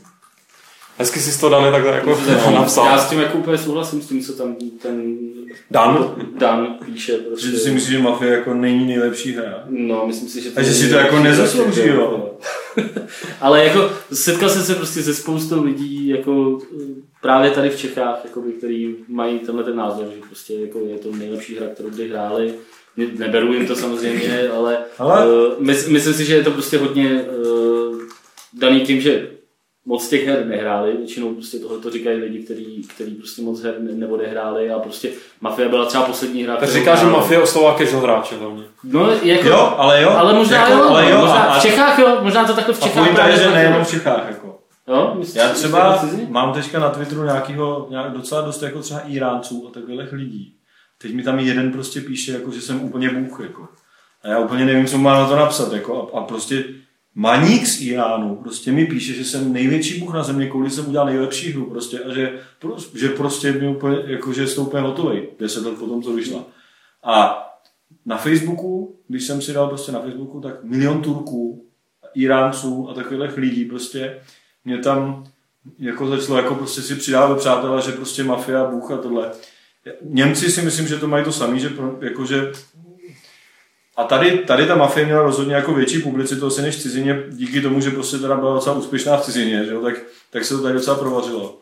[0.97, 2.17] Hezky si to, Dane, takhle jako
[2.51, 2.85] napsal.
[2.85, 5.17] Já s tím jako úplně souhlasím s tím, co tam ten
[5.71, 6.15] Dan?
[6.37, 7.17] Dan píše.
[7.17, 7.47] Prostě.
[7.47, 9.63] Že si myslíš, že Mafia jako není nejlepší hra.
[9.69, 12.31] No, myslím si, že A že si to jako nezaslouží, jo.
[13.41, 16.83] Ale jako setkal jsem se prostě se spoustou lidí, jako eh,
[17.21, 21.11] právě tady v Čechách, jakoby, který mají tenhle ten názor, že prostě jako je to
[21.15, 22.53] nejlepší hra, kterou kdy hráli.
[22.97, 26.77] Ne- Neberu jim to samozřejmě, ale, Ale- Uh, mys, myslím si, že je to prostě
[26.77, 27.95] hodně uh,
[28.53, 29.27] daný tím, že
[29.87, 33.75] moc těch her nehráli, většinou prostě tohle to říkají lidi, kteří, kteří prostě moc her
[33.79, 35.09] ne- neodehráli a prostě
[35.41, 36.55] Mafia byla třeba poslední hra.
[36.55, 37.05] Tak říká, že.
[37.05, 38.63] Mafia oslovila casual hráče hlavně.
[38.83, 40.09] No, jako, Jo, ale jo.
[40.09, 42.77] ale možná jako, jo, ale jo možná, a, v Čechách jo, možná to takhle v
[42.83, 44.59] a Čechách pointa je, právě že nejenom v Čechách, jako.
[44.87, 49.67] Jo, myslíš, Já třeba mám teďka na Twitteru nějakýho, nějak docela dost jako třeba Iránců
[49.69, 50.53] a takových lidí.
[51.01, 53.39] Teď mi tam jeden prostě píše, jako, že jsem úplně bůh.
[53.39, 53.67] Jako.
[54.23, 55.73] A já úplně nevím, co má na to napsat.
[55.73, 56.09] Jako.
[56.13, 56.63] A, a prostě
[57.19, 61.07] Maník z Iránu prostě mi píše, že jsem největší bůh na země, kvůli jsem udělal
[61.07, 62.39] nejlepší hru prostě a že,
[62.95, 66.43] že prostě mi úplně, jako, že jsem úplně hotový, deset let potom, co vyšla.
[67.03, 67.43] A
[68.05, 71.65] na Facebooku, když jsem si dal prostě na Facebooku, tak milion Turků,
[72.15, 74.19] Iránců a takových lidí prostě
[74.65, 75.23] mě tam
[75.79, 79.31] jako začalo jako prostě si přidávat přátelé, že prostě mafia, bůh a tohle.
[80.01, 82.51] Němci si myslím, že to mají to samý, že pro, jakože
[83.97, 87.61] a tady, tady ta mafie měla rozhodně jako větší publicitu asi než v cizině, díky
[87.61, 89.81] tomu, že prostě teda byla docela úspěšná v cizině, že jo?
[89.81, 89.95] Tak,
[90.31, 91.57] tak se to tady docela provařilo.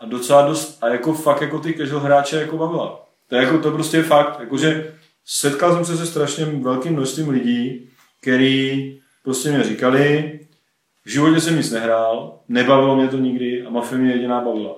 [0.00, 3.06] A docela dost, a jako fakt jako ty casual hráče jako bavila.
[3.28, 4.94] To je jako, to prostě je fakt, jakože
[5.26, 7.88] setkal jsem se se strašně velkým množstvím lidí,
[8.20, 10.30] který prostě mě říkali,
[11.04, 14.74] v životě jsem nic nehrál, nebavilo mě to nikdy a mafie mě jediná bavila.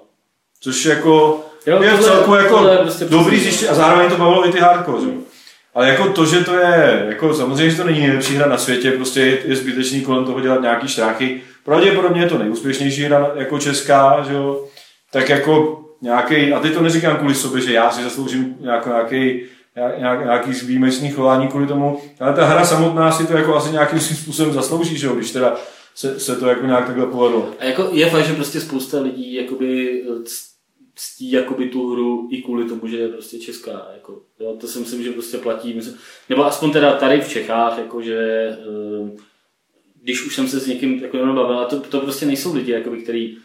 [0.60, 4.48] Což jako Jo, je v celku jako tohle prostě dobrý zjištění a zároveň to bavilo
[4.48, 5.31] i ty hardcore, že?
[5.74, 8.90] Ale jako to, že to je, jako samozřejmě, že to není nejlepší hra na světě,
[8.90, 11.40] prostě je, je zbytečný kolem toho dělat nějaký štráchy.
[11.64, 14.64] Pravděpodobně je to nejúspěšnější hra jako česká, že jo?
[15.12, 19.42] tak jako nějaký, a teď to neříkám kvůli sobě, že já si zasloužím nějaký, nějaký,
[19.98, 24.00] nějak, nějaký výjimečný chování kvůli tomu, ale ta hra samotná si to jako asi nějakým
[24.00, 25.14] způsobem zaslouží, že jo?
[25.14, 25.56] když teda
[25.94, 27.48] se, se to jako nějak takhle povedlo.
[27.58, 30.24] A jako je fakt, že prostě spousta lidí jakoby eh,
[30.94, 33.88] ctí jakoby tu hru i kvůli tomu, že je prostě česká.
[33.94, 35.74] Jako, jo, to si myslím, že prostě platí.
[35.74, 35.98] Myslím,
[36.28, 39.10] nebo aspoň teda tady v Čechách, jako, že eh,
[40.02, 43.02] když už jsem se s někým jako bavil, a to, to prostě nejsou lidi, jakoby,
[43.02, 43.36] který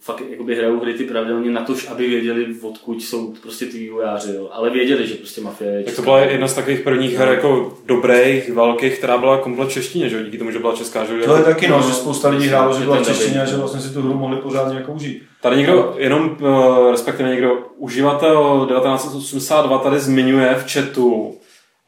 [0.00, 4.34] fakt jakoby hrajou hry ty pravidelně na to, aby věděli, odkud jsou prostě ty vývojáři,
[4.34, 4.48] jo.
[4.52, 7.78] ale věděli, že prostě mafie je Tak to byla jedna z takových prvních her jako
[7.86, 10.22] dobrých, velkých, která byla komplet češtině, že jo?
[10.24, 11.04] díky tomu, že byla česká.
[11.04, 11.24] Že jo?
[11.24, 13.58] To je taky no, že spousta lidí hrálo, že byla v češtině a že no.
[13.58, 15.22] vlastně si tu hru mohli pořádně jako užít.
[15.42, 21.38] Tady někdo, jenom eh, respektive někdo, uživatel 1982 tady zmiňuje v chatu,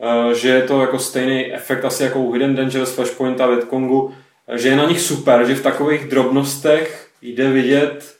[0.01, 4.12] eh, že je to jako stejný efekt asi jako u Hidden Dangerous, Flashpoint a Vietcongu,
[4.48, 8.16] eh, že je na nich super, že v takových drobnostech jde vidět,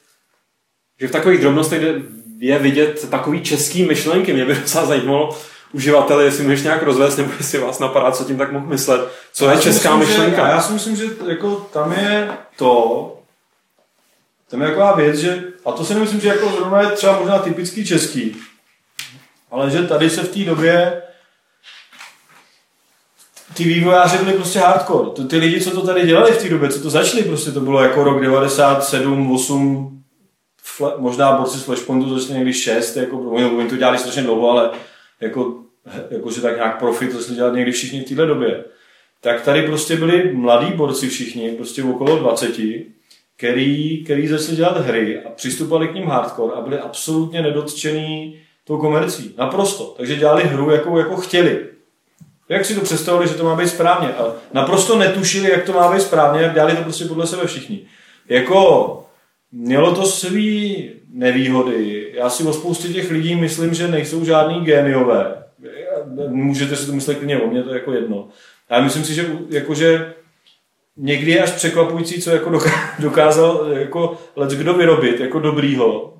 [0.99, 1.81] že v takových drobnostech
[2.39, 4.33] je vidět takový český myšlenky.
[4.33, 5.37] Mě by docela zajímalo,
[5.71, 9.01] uživateli, jestli můžeš nějak rozvést, nebo jestli vás napadá, co tím tak mohl myslet.
[9.33, 10.45] Co je Já si česká myslím, myšlenka?
[10.45, 13.19] Že, já si myslím, že jako tam je to,
[14.49, 17.39] tam je taková věc, že, a to si nemyslím, že jako zrovna je třeba možná
[17.39, 18.35] typický český,
[19.51, 21.01] ale že tady se v té době
[23.57, 25.09] ty vývojáři byli prostě hardcore.
[25.09, 27.59] To, ty lidi, co to tady dělali v té době, co to začali, prostě to
[27.59, 30.03] bylo jako rok 97, 8,
[30.61, 34.69] fle, možná borci z Flashpointu začali někdy 6, jako, oni, to dělali strašně dlouho, ale
[35.21, 35.55] jako,
[36.09, 38.63] jako že tak nějak profit to dělat někdy všichni v téhle době.
[39.21, 42.55] Tak tady prostě byli mladí borci všichni, prostě okolo 20,
[43.37, 48.77] který, který začali dělat hry a přistupovali k ním hardcore a byli absolutně nedotčený tou
[48.77, 49.35] komercí.
[49.37, 49.93] Naprosto.
[49.97, 51.76] Takže dělali hru, jakou jako chtěli.
[52.49, 54.13] Jak si to představili, že to má být správně?
[54.13, 57.81] A naprosto netušili, jak to má být správně, jak dělali to prostě podle sebe všichni.
[58.29, 59.03] Jako,
[59.51, 62.11] mělo to svý nevýhody.
[62.13, 65.43] Já si o spoustě těch lidí myslím, že nejsou žádný géniové.
[66.27, 68.27] Můžete si to myslet klidně o mě, to je jako jedno.
[68.69, 70.13] Ale myslím si, že jakože
[70.97, 72.59] někdy je až překvapující, co jako
[72.99, 76.16] dokázal jako let kdo vyrobit, jako dobrýho,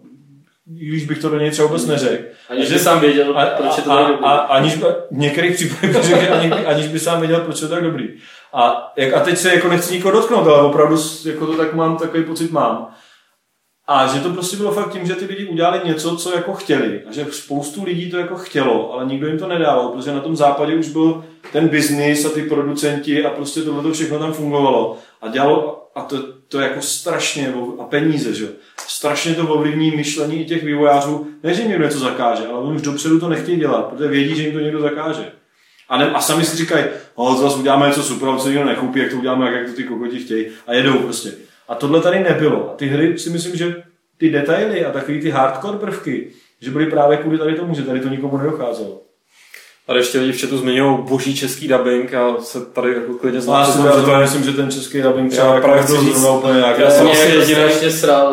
[0.70, 2.24] když bych to do něj třeba vůbec neřekl.
[2.50, 4.26] Aniž by sám věděl, a, proč je to a, tak dobrý.
[4.26, 7.68] a, aniž by, v některých případech řekl, že ani, aniž by sám věděl, proč je
[7.68, 8.10] to tak dobrý.
[8.54, 11.98] A, jak, a teď se jako nechci nikoho dotknout, ale opravdu jako to tak mám,
[11.98, 12.88] takový pocit mám.
[13.88, 17.04] A že to prostě bylo fakt tím, že ty lidi udělali něco, co jako chtěli.
[17.10, 20.36] A že spoustu lidí to jako chtělo, ale nikdo jim to nedával, protože na tom
[20.36, 24.98] západě už byl ten biznis a ty producenti a prostě tohle to všechno tam fungovalo.
[25.22, 28.48] A dělalo, a to, to je jako strašně, a peníze, že.
[28.88, 31.28] Strašně to ovlivní myšlení i těch vývojářů.
[31.44, 34.44] Ne, že někdo něco zakáže, ale oni už dopředu to nechtějí dělat, protože vědí, že
[34.44, 35.32] jim to někdo zakáže.
[35.90, 39.12] A, ne, a sami si říkají, oh, zase uděláme něco super, co nikdo nekoupí, jak
[39.12, 40.46] to uděláme, jak, jak to ty kokoti chtějí.
[40.68, 41.32] A jedou prostě.
[41.68, 42.72] A tohle tady nebylo.
[42.72, 43.84] A ty hry si myslím, že
[44.18, 48.00] ty detaily a takový ty hardcore prvky, že byly právě kvůli tady tomu, že tady
[48.00, 49.07] to nikomu nedocházelo.
[49.88, 53.42] Tady ještě lidi v chatu zmiňují boží český dubbing a se tady jako klidně Já
[53.42, 56.06] znám, si to je myslím, že ten český dubbing třeba Já jako právě nebyl chci
[56.06, 56.80] říct- zrovna úplně nějak.
[56.80, 57.72] Já jsem asi jediný-.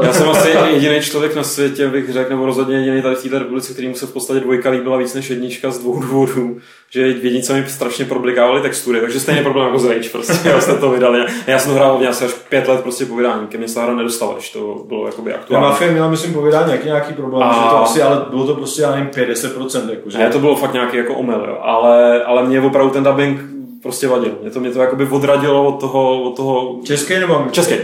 [0.06, 3.38] Já jsem asi jediný člověk na světě, bych řekl, nebo rozhodně jediný tady v této
[3.38, 6.56] republice, kterým se v podstatě dvojka líbila víc než jednička z dvou důvodů.
[6.94, 10.60] Že v jedničce mi strašně problikovaly textury, takže stejně problém jako z Rage, prostě, já
[10.60, 11.20] jste to vydali.
[11.20, 13.68] A já jsem to hrál hlavně asi až pět let prostě po vydání, ke mně
[13.68, 15.66] se hra nedostala, když to bylo jakoby aktuální.
[15.68, 18.82] mafie měla, myslím, povídání nějaký, nějaký problém, A- že to asi, ale bylo to prostě,
[18.82, 20.18] já nevím, 50%, jako, že?
[20.18, 21.58] Ne, to bylo fakt nějaký jako omyl, jo.
[21.62, 23.40] Ale, ale mě opravdu ten dubbing
[23.82, 24.38] prostě vadil.
[24.42, 26.78] Mě to, mě to jakoby odradilo od toho, od toho...
[26.84, 27.54] Český nebo anglický?
[27.60, 27.74] Český.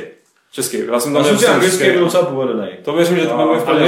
[0.52, 0.78] Český.
[0.92, 1.92] Já jsem tam Já jsem měl anglický český.
[1.92, 2.68] byl docela povedený.
[2.82, 3.84] To věřím, že to A- bylo v pohodě.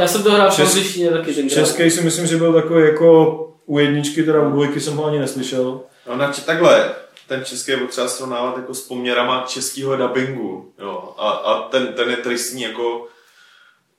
[0.00, 1.48] Já jsem to hrál v angličtině taky.
[1.50, 5.18] Český si myslím, že byl takový jako u jedničky, teda u dvojky jsem ho ani
[5.18, 5.80] neslyšel.
[6.08, 6.90] No, na, takhle,
[7.28, 12.10] ten český je potřeba srovnávat jako s poměrama českého dubbingu, jo, a, a ten, ten
[12.10, 13.06] je tristní jako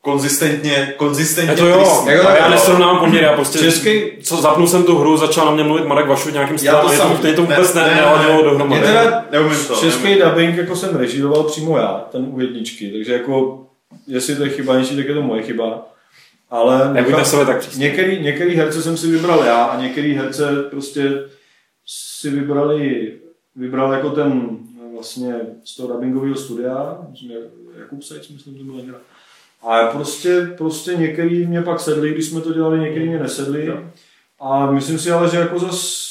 [0.02, 2.08] konzistentně, konzistentně to jo, tristní.
[2.10, 2.52] Jako a já jo.
[2.52, 6.08] nesrovnám poměry, já prostě Český- co zapnul jsem tu hru, začal na mě mluvit Marek
[6.08, 8.44] Vašut nějakým Já to stylem, sam- to, mě to ne, vůbec ne, ne, ne, ne,
[8.44, 8.82] dohromady.
[8.82, 9.76] Je teda Neumím to.
[9.76, 10.22] Český neumím.
[10.24, 13.66] dubbing jako jsem režíroval přímo já, ten u jedničky, takže jako,
[14.08, 15.86] jestli to je chyba něčí, tak je to moje chyba.
[16.50, 17.84] Ale Nebuďte sebe tak přísný.
[17.84, 21.30] některý, některý herce jsem si vybral já a některý herce prostě
[21.86, 23.14] si vybrali,
[23.56, 24.58] vybral jako ten
[24.94, 26.98] vlastně z toho dubbingového studia,
[27.80, 28.96] Jakub Sejc, myslím, že to byl někdo.
[29.62, 33.74] A prostě, prostě některý mě pak sedli, když jsme to dělali, některý mě nesedli.
[34.40, 36.10] A myslím si ale, že jako zas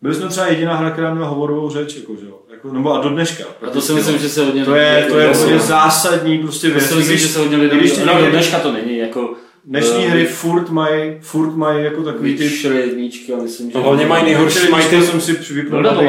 [0.00, 2.40] byli jsme třeba jediná hra, která měla hovorovou řeč, jako, že jo.
[2.64, 3.44] Jako, nebo a do dneška.
[3.66, 6.66] A to si myslím, že se hodně To je, lidí- to je úplně zásadní prostě
[6.68, 6.88] To věc.
[6.88, 7.76] si myslím, Když- že se hodně lidí...
[7.76, 9.30] když ty No, do dneška to není, jako...
[9.64, 12.48] Dnešní eh, hry furt mají, furt mají jako takový ty...
[12.48, 13.78] Witcher jedničky a myslím, že...
[13.78, 16.00] No, hlavně mají nejhorší, mají ty, jsem si vypnul, Byl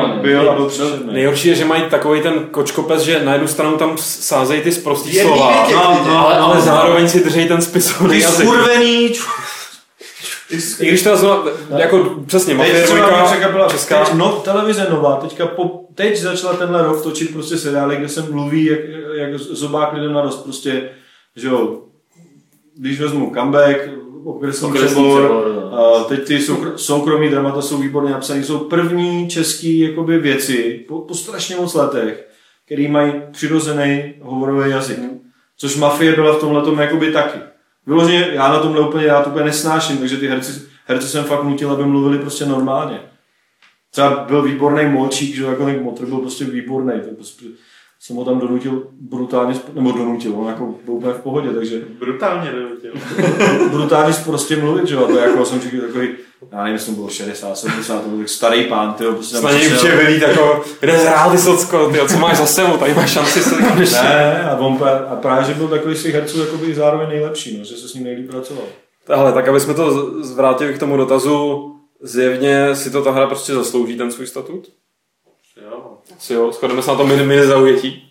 [0.51, 0.71] a byl
[1.11, 5.15] nejhorší je, že mají takový ten kočkopes, že na jednu stranu tam sázejí ty sprostý
[5.15, 8.45] Jedný slova, No, no, ale, ale zároveň si drží ten spisovný Ty jazyk.
[8.47, 9.09] skurvený,
[10.79, 11.43] I když to zna,
[11.77, 15.85] jako přesně, Teď Mafie třeba mě 2, překvapila, česká, teď, no, televize nová, teďka po,
[15.95, 18.79] teď začala tenhle rok točit prostě seriály, kde se mluví jak,
[19.13, 20.89] jak zobák lidem na dost, prostě,
[21.35, 21.81] že jo,
[22.77, 23.89] když vezmu comeback,
[24.23, 25.73] okresní Okresní přebor, přebor, no.
[25.73, 30.99] a teď ty soukr- soukromí dramata jsou výborně napsané, jsou první český jakoby věci po,
[30.99, 32.27] po strašně moc letech,
[32.65, 34.99] který mají přirozený hovorový jazyk.
[35.57, 37.39] Což Mafie byla v tomhle tom jakoby taky.
[37.89, 41.43] Vyloženě, já na tomhle úplně, já to úplně nesnáším, takže ty herci, herci jsem fakt
[41.43, 42.99] nutil, aby mluvili prostě normálně.
[43.91, 47.45] Třeba byl výborný Molčík, že jako Motr byl prostě výborný, to prostě,
[47.99, 52.51] jsem ho tam donutil brutálně, nebo donutil, on jako byl úplně v pohodě, takže Brutálně
[52.51, 52.91] donutil.
[53.71, 56.09] brutálně prostě mluvit, že jo, to jako jsem říkal takový,
[56.51, 59.51] já nevím, jestli bylo 60, 70, to byl tak starý pán, tyjo, prostě tam na
[59.51, 59.77] něj přišel.
[59.77, 63.41] určitě vylít jako, kde zhrál ty socko, tyjo, co máš za sebou, tady máš šanci
[63.43, 63.99] se konečně.
[63.99, 67.63] Ne, a, on, a právě, že byl takový z těch herců jakoby zároveň nejlepší, no,
[67.63, 68.63] že se s ním nejlíp pracoval.
[69.09, 71.65] Hele, tak aby jsme to zvrátili k tomu dotazu,
[72.01, 74.67] zjevně si to ta hra prostě zaslouží ten svůj statut?
[76.19, 78.03] Si jo, shodneme se na to mini, mini zaujetí.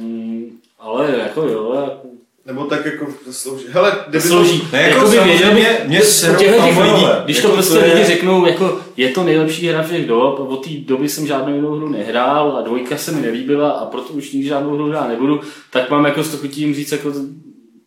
[0.00, 2.06] Mm, Ale jako jo, jako
[2.46, 3.64] Nebo tak jako zaslouží.
[3.70, 4.68] Hele, kdyby to- Slouží.
[4.72, 6.92] Ne, jako Jakoby věděl samozřejmě bych, mě serou těchto těch fanboyové.
[6.92, 10.06] lidí, když to Jako prostě to je- lidi řeknou, jako je to nejlepší hra všech
[10.06, 13.86] dob, od té doby jsem žádnou jinou hru nehrál a dvojka se mi nelíbila a
[13.86, 15.40] proto už nikdy žádnou hru hrát nebudu,
[15.70, 17.18] tak mám jako s to chutí jim říct, jako to,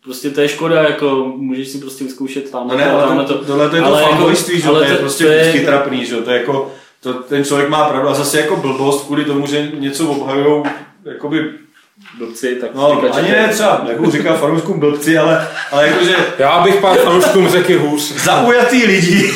[0.04, 3.70] prostě to je škoda, jako můžeš si prostě vyzkoušet tam No ne, ale to, tohle
[3.70, 6.16] to je to ale jako- že to je to- prostě to je- vždycky trapný, že
[6.16, 6.72] to je jako,
[7.02, 10.64] to, ten člověk má pravdu a zase jako blbost kvůli tomu, že něco obhajujou,
[11.04, 11.50] jakoby,
[12.18, 16.60] blbci, tak no říkat, ani ne třeba, nebudu říkat fanouškům blbci, ale, ale jakože Já
[16.60, 18.12] bych pár fanouškům řekl hůř.
[18.24, 19.32] zaujatý lidi.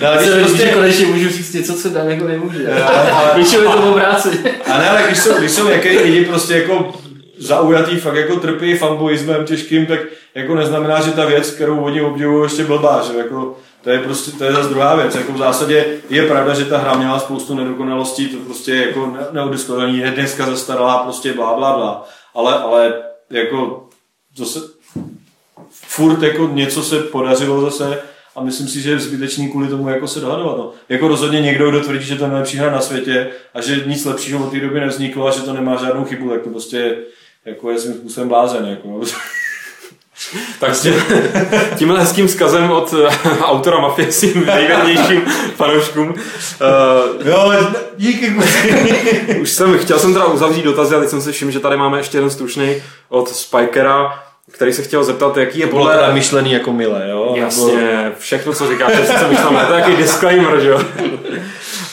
[0.00, 2.58] no, ale Já když se prostě, prostě konečně můžu říct něco, co Dan jako nemůže.
[3.34, 4.38] Většinou je to obráceně.
[4.66, 6.92] a ne, ale když jsou, když jsou některý lidi prostě jako
[7.38, 10.00] zaujatý, fakt jako trpí fanboyismem těžkým, tak
[10.34, 14.30] jako neznamená, že ta věc, kterou oni obdivují, ještě blbá, že jako to je prostě,
[14.30, 15.14] to je zase druhá věc.
[15.14, 19.26] Jako v zásadě je pravda, že ta hra měla spoustu nedokonalostí, to prostě jako ne-
[19.32, 22.08] neudiskutovatelný, je dneska zastaralá, prostě blá, blá, blá.
[22.34, 22.94] Ale, ale
[23.30, 23.88] jako
[24.36, 24.60] zase
[25.70, 28.02] furt jako něco se podařilo zase
[28.36, 30.58] a myslím si, že je zbytečný kvůli tomu jako se dohadovat.
[30.58, 30.72] No.
[30.88, 34.04] Jako rozhodně někdo, kdo tvrdí, že to je nejlepší hra na světě a že nic
[34.04, 36.96] lepšího od té doby nevzniklo a že to nemá žádnou chybu, tak to prostě
[37.44, 38.66] jako je svým způsobem blázen.
[38.66, 39.00] Jako.
[40.60, 40.94] Tak s tím,
[41.76, 43.08] tímhle hezkým vzkazem od eh,
[43.42, 45.22] autora Mafie svým nejvěrnějším
[45.56, 46.08] fanouškům.
[46.08, 47.52] Uh, Jo,
[47.96, 48.30] díky
[49.40, 51.98] už jsem, chtěl jsem teda uzavřít dotazy, ale teď jsem si všiml, že tady máme
[51.98, 56.12] ještě jeden stručný od Spikera, který se chtěl zeptat, jaký je To bylo podle...
[56.12, 57.34] myšlený jako milé, jo?
[57.36, 60.80] Jasně, všechno, co říkáš, je sice myšlené, to je jaký disclaimer, že jo?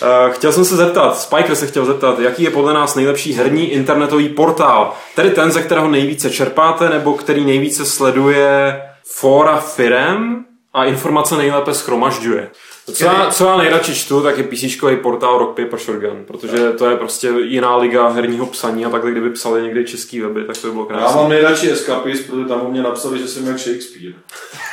[0.01, 3.71] Eh, Chtěl jsem se zeptat, Spiker se chtěl zeptat, jaký je podle nás nejlepší herní
[3.71, 4.93] internetový portál?
[5.15, 11.73] Tedy ten, ze kterého nejvíce čerpáte, nebo který nejvíce sleduje fora firem a informace nejlépe
[11.73, 12.49] schromažďuje?
[12.93, 14.63] Co já, co já nejradši čtu, tak je PC
[15.01, 19.29] portál Rock Paper Shotgun, protože to je prostě jiná liga herního psaní a takhle, kdyby
[19.29, 21.21] psali někdy český weby, tak to by bylo Já krásné.
[21.21, 24.13] mám nejradši Escapist, protože tam o mě napsali, že jsem jak Shakespeare.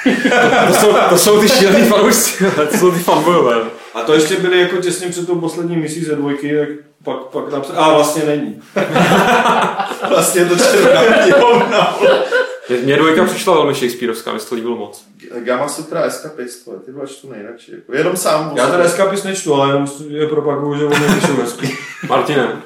[0.69, 3.57] To jsou, to jsou ty šílený fanoušci, to jsou ty fanboyové.
[3.95, 6.69] A to ještě byli jako těsně před tou poslední misí ze dvojky, tak
[7.05, 8.63] pak, pak napsali, a vlastně není.
[10.09, 11.99] Vlastně to červená knihovna.
[12.69, 15.05] Mě- Mně dvojka přišla velmi Shakespeareovská, mi se to líbilo moc.
[15.39, 17.73] Gamma Sutra Escapist, ty dva čtu nejradši.
[17.73, 18.53] Jako, jenom sám.
[18.57, 21.79] Já ten Escapist nečtu, ale jenom je propaguju, že oni píšou hezky.
[22.09, 22.63] Martine,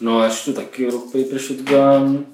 [0.00, 2.26] No, já čtu taky Rock Paper Shotgun,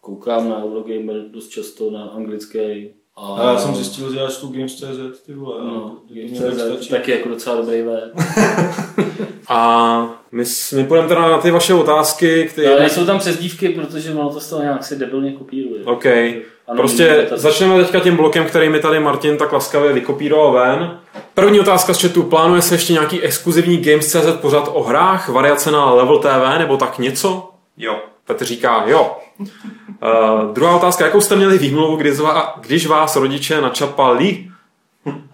[0.00, 2.90] koukám na Eurogamer dost často na anglický.
[3.16, 5.64] A, A já jsem zjistil, že já čtu Games.cz, ty vole.
[5.64, 8.12] No, tak Games.cz, taky jako docela dobrý web.
[9.48, 10.44] a my,
[10.74, 12.70] my půjdeme teda na ty vaše otázky, které...
[12.78, 15.84] Ale jsou tam přezdívky, protože ono to z toho nějak si debilně kopíruje.
[15.84, 16.06] OK.
[16.06, 20.98] Ano, Prostě začneme teďka tím blokem, který mi tady Martin tak laskavě vykopíroval ven.
[21.34, 22.22] První otázka z chatu.
[22.22, 26.98] Plánuje se ještě nějaký exkluzivní Games.cz pořad o hrách, variace na Level TV nebo tak
[26.98, 27.50] něco?
[27.76, 27.96] Jo.
[28.26, 29.16] Petr říká jo.
[29.42, 31.04] Uh, druhá otázka.
[31.04, 34.48] Jakou jste měli výmluvu, když, zvá, když vás rodiče načapali?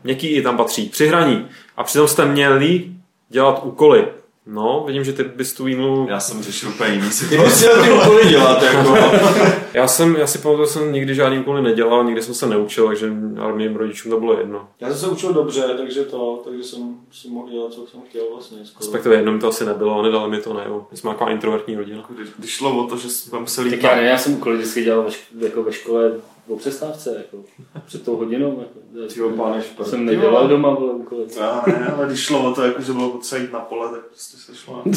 [0.05, 0.89] Měkký i tam patří.
[0.89, 1.47] Při hraní.
[1.77, 2.85] A přitom jste měli
[3.29, 4.07] dělat úkoly.
[4.51, 6.07] No, vidím, že ty bys tu výmluvu...
[6.09, 7.19] Já jsem řešil úplně jiný Ty bys
[7.59, 7.65] situaci.
[7.65, 8.97] měl ty úkoly dělat, jako.
[9.75, 12.87] Já jsem, já si pamatuju, že jsem nikdy žádný úkoly nedělal, nikdy jsem se neučil,
[12.87, 14.69] takže ale mým rodičům to bylo jedno.
[14.81, 18.23] Já jsem se učil dobře, takže to, takže jsem si mohl dělat, co jsem chtěl
[18.33, 18.59] vlastně.
[18.65, 18.81] Skoro.
[18.87, 20.87] Respektive jedno mi to asi nebylo, nedali mi to, ne, jo.
[20.91, 22.05] My jsme taková introvertní rodina.
[22.09, 24.85] Když, když šlo o to, že jsme museli Tak já ne, já jsem úkoly vždycky
[24.85, 26.13] dělal ve, jako ve škole
[26.49, 27.45] o přestávce, jako
[27.87, 28.59] před tou hodinou.
[28.61, 29.89] Jako, Tyjo, páne to šprt.
[29.89, 31.25] jsem nedělal doma, vole, úkoly.
[31.41, 34.01] Já ne, ale když šlo o to, jako, že bylo potřeba jít na pole, tak
[34.01, 34.93] prostě se šlo na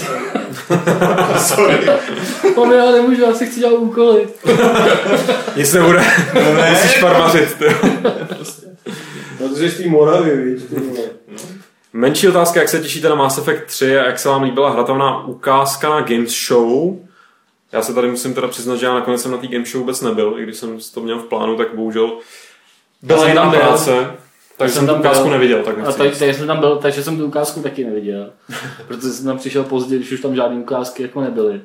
[1.39, 1.85] Sorry.
[2.57, 4.27] Mami, já nemůžu, já si chci dělat úkoly.
[5.55, 6.03] Nic nebude,
[6.71, 7.53] musíš farmařit.
[7.57, 7.65] ty.
[9.37, 11.03] Protože z té Moravy, víš, ty vole.
[11.93, 15.25] Menší otázka, jak se těšíte na Mass Effect 3 a jak se vám líbila hratelná
[15.27, 16.97] ukázka na Games Show?
[17.71, 20.01] Já se tady musím teda přiznat, že já nakonec jsem na té Game Show vůbec
[20.01, 22.17] nebyl, i když jsem to měl v plánu, tak bohužel
[23.01, 23.59] byla jsem jiná tam byl.
[23.59, 24.11] práce,
[24.57, 25.31] takže jsem tu ukázku byl.
[25.31, 25.63] neviděl.
[25.63, 26.19] Tak A tak, říct.
[26.19, 28.31] tak jsem tam byl, takže jsem tu ukázku taky neviděl.
[28.87, 31.61] Protože jsem tam přišel pozdě, když už tam žádné ukázky jako nebyly.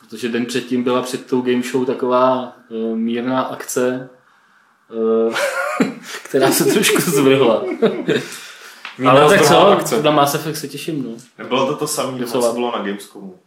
[0.00, 4.08] Protože den předtím byla před tou game show taková uh, mírná akce,
[5.26, 5.34] uh,
[6.24, 7.64] která se trošku zvrhla.
[9.08, 10.02] Ale tak co, akce.
[10.02, 11.10] na Mass Effect se těším, no.
[11.38, 13.38] Nebylo to to samé, co bylo na Gamescomu.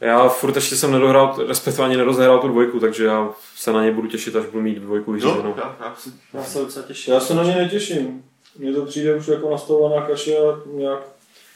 [0.00, 3.92] Já furt ještě jsem nedohrál, respektive ani nerozehrál tu dvojku, takže já se na ně
[3.92, 5.42] budu těšit, až budu mít dvojku vyřízenou.
[5.42, 7.14] No, já, já, si, já se docela těším.
[7.14, 8.24] Já se na ně netěším.
[8.58, 11.00] Mně to přijde už jako nastavovaná kaše a nějak...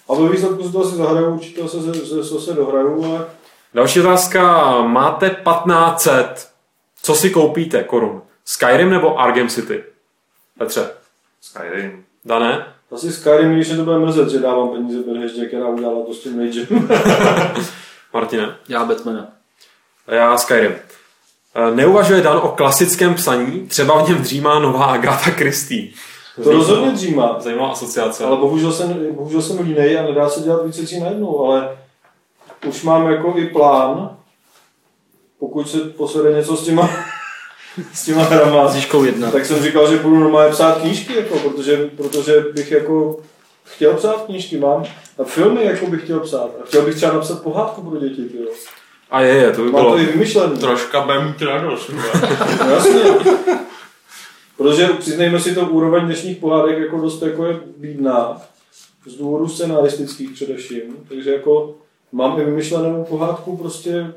[0.09, 3.27] A ve výsledku si to asi zahraju, určitě se, se, se, se dohraju, ale
[3.75, 4.73] Další otázka.
[4.83, 6.49] Máte 1500.
[7.03, 8.23] Co si koupíte korun?
[8.45, 9.85] Skyrim nebo Arkham City?
[10.59, 10.91] Petře.
[11.41, 12.05] Skyrim.
[12.25, 12.67] Dané?
[12.93, 16.21] asi Skyrim, když se to bude mrzet, že dávám peníze Bethesdě, která udělala to s
[16.21, 16.41] tím.
[18.13, 18.57] Martine?
[18.69, 19.29] Já Batmana.
[20.09, 20.75] Já Skyrim.
[21.55, 25.93] Eh, Neuvažuje Dan o klasickém psaní, třeba v něm dřímá nová Agatha Christie.
[26.45, 27.37] To rozhodně dřímá.
[27.41, 28.25] Zajímavá asociace.
[28.25, 31.79] Ale bohužel jsem, bohužel jsem línej a nedá se dělat více věcí najednou, ale
[32.67, 34.17] už mám jako i plán,
[35.39, 36.91] pokud se posede něco s těma,
[37.93, 38.75] s těma hrama,
[39.05, 39.31] jedna.
[39.31, 43.21] tak jsem říkal, že budu normálně psát knížky, jako, protože, protože bych jako
[43.65, 44.85] chtěl psát knížky, mám
[45.19, 46.51] a filmy jako bych chtěl psát.
[46.63, 48.47] A chtěl bych třeba napsat pohádku pro děti, tyjo.
[49.11, 49.95] A je, je, to by Mám bylo...
[49.95, 50.59] to i vymyšlený.
[50.59, 51.91] Troška mít radost.
[52.71, 53.03] Jasně.
[54.57, 58.43] Protože přiznejme si to, úroveň dnešních pohádek jako dost jako je bídná.
[59.07, 60.83] Z důvodu scenaristických především.
[61.09, 61.75] Takže jako
[62.13, 64.13] mám i vymyšlenou pohádku prostě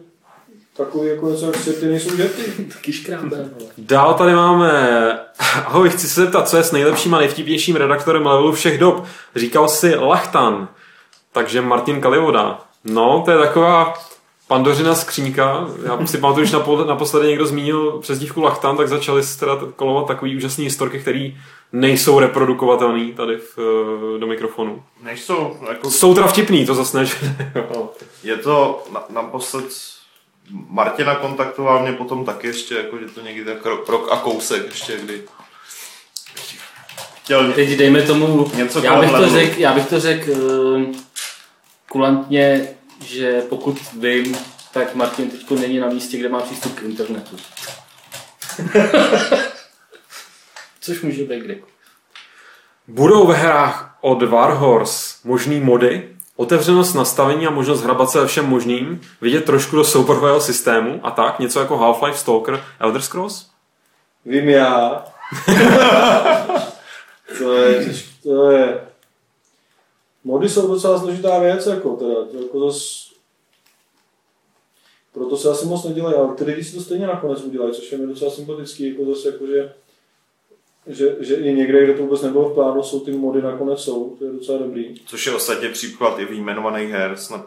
[0.77, 2.43] takový jako něco, jak světy nejsou děti.
[2.73, 3.49] Taky škrábe.
[3.77, 5.19] Dál tady máme...
[5.65, 9.05] Ahoj, chci se zeptat, co je s nejlepším a nejvtipnějším redaktorem levelu všech dob.
[9.35, 10.67] Říkal si Lachtan,
[11.31, 12.61] takže Martin Kalivoda.
[12.83, 13.93] No, to je taková
[14.47, 15.67] pandořina skřínka.
[15.85, 20.07] Já si pamatuju, když napo- naposledy někdo zmínil přezdívku Lachtan, tak začaly se teda kolovat
[20.07, 21.31] takový úžasný historky, které
[21.71, 24.83] nejsou reprodukovatelné tady v, eh, do mikrofonu.
[25.03, 27.15] Nejsou, jako Jsou teda vtipný, to zase ne, že
[27.55, 27.89] jo.
[28.23, 29.65] Je to na, naposled
[30.49, 34.97] Martina kontaktoval mě potom taky ještě, jako, že to někdy tak rok, a kousek ještě,
[34.97, 35.23] kdy
[37.25, 40.95] chtěl Teď dejme tomu, Něco já bych, to řek, já bych to řekl uh,
[41.89, 42.67] kulantně,
[43.05, 44.37] že pokud vím,
[44.73, 47.37] tak Martin teď není na místě, kde má přístup k internetu.
[50.81, 51.75] Což může být kdekoliv.
[52.87, 58.45] Budou ve hrách od Warhorse možný mody, otevřenost nastavení a možnost hrabat se ve všem
[58.45, 63.49] možným, vidět trošku do souborového systému a tak, něco jako Half-Life, Stalker, Elder Scrolls?
[64.25, 65.05] Vím já.
[67.37, 67.93] to je,
[68.23, 68.87] to je...
[70.23, 73.05] Mody jsou docela složitá věc, jako teda, to jako zas...
[75.13, 77.97] Proto se asi moc nedělají, ale ty lidi si to stejně nakonec udělají, což je
[77.97, 79.73] mi docela sympatický, jako zase jako, že,
[80.87, 84.15] že, že i někde, kde to vůbec nebylo v plánu, jsou ty mody nakonec jsou,
[84.19, 84.95] to je docela dobrý.
[85.05, 87.45] což je ostatně příklad i výjmenovaných her, snad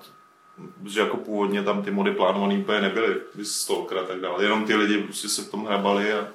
[0.86, 4.44] že jako původně tam ty mody plánované úplně nebyly, Stalker a tak dále.
[4.44, 6.28] Jenom ty lidi prostě se v tom hrabali a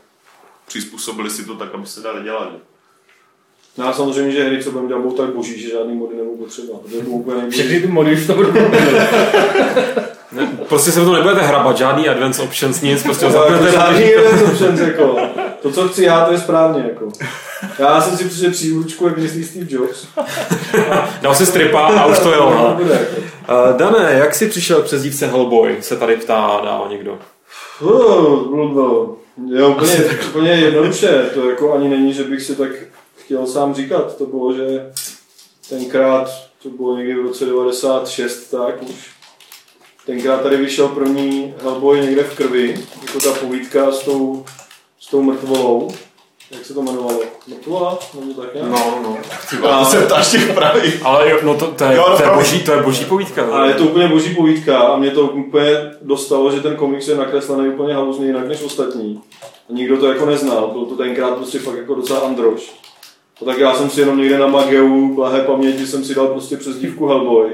[0.67, 2.53] přizpůsobili si to tak, aby se dali dělat.
[3.77, 6.37] No a samozřejmě, že hry, co budeme dělat, budou tak boží, že žádný mody nebudou
[6.37, 6.79] potřeba.
[6.89, 7.59] To je úplně nejboží.
[7.59, 8.51] Všechny ty mody už to budou
[10.31, 13.51] Ne, prostě se v tom nebudete hrabat, žádný advance options, nic, prostě ho No, jako
[13.53, 13.71] zapnete.
[13.71, 15.17] žádný event options, jako.
[15.63, 17.11] To, co chci já, to je správně, jako.
[17.79, 20.07] Já jsem si přišel příručku, jak myslí Steve Jobs.
[21.21, 23.21] Dal si stripa a už to bude, jako.
[23.71, 27.19] Uh, Dané, jak jsi přišel k přezdívce Hellboy, se tady ptá dál někdo.
[27.81, 29.15] Uh.
[29.47, 31.29] Jo, úplně, úplně jednoduše.
[31.33, 32.69] To jako ani není, že bych si tak
[33.15, 34.17] chtěl sám říkat.
[34.17, 34.91] To bylo, že
[35.69, 36.29] tenkrát,
[36.63, 39.13] to bylo někdy v roce 96, tak už.
[40.05, 42.75] Tenkrát tady vyšel první Hellboy někde v krvi,
[43.05, 44.45] jako ta povídka s tou,
[45.13, 45.91] tou mrtvolou.
[46.51, 47.19] Jak se to jmenovalo?
[47.47, 47.99] Mrtvola?
[48.19, 48.69] Nebo tak nějak?
[48.69, 49.17] No, no.
[49.69, 51.05] A to se ptáš těch pravých.
[51.05, 53.45] Ale jo, no to, to, je, Jo, no to, je boží, to je boží povídka.
[53.45, 57.15] A je to úplně boží povídka a mě to úplně dostalo, že ten komiks je
[57.15, 59.21] nakreslený úplně haluzně jinak než ostatní.
[59.69, 62.73] A nikdo to jako neznal, byl to tenkrát prostě fakt jako docela androž.
[63.41, 66.57] A tak já jsem si jenom někde na Mageu, blahé paměti, jsem si dal prostě
[66.57, 67.49] přes dívku Hellboy.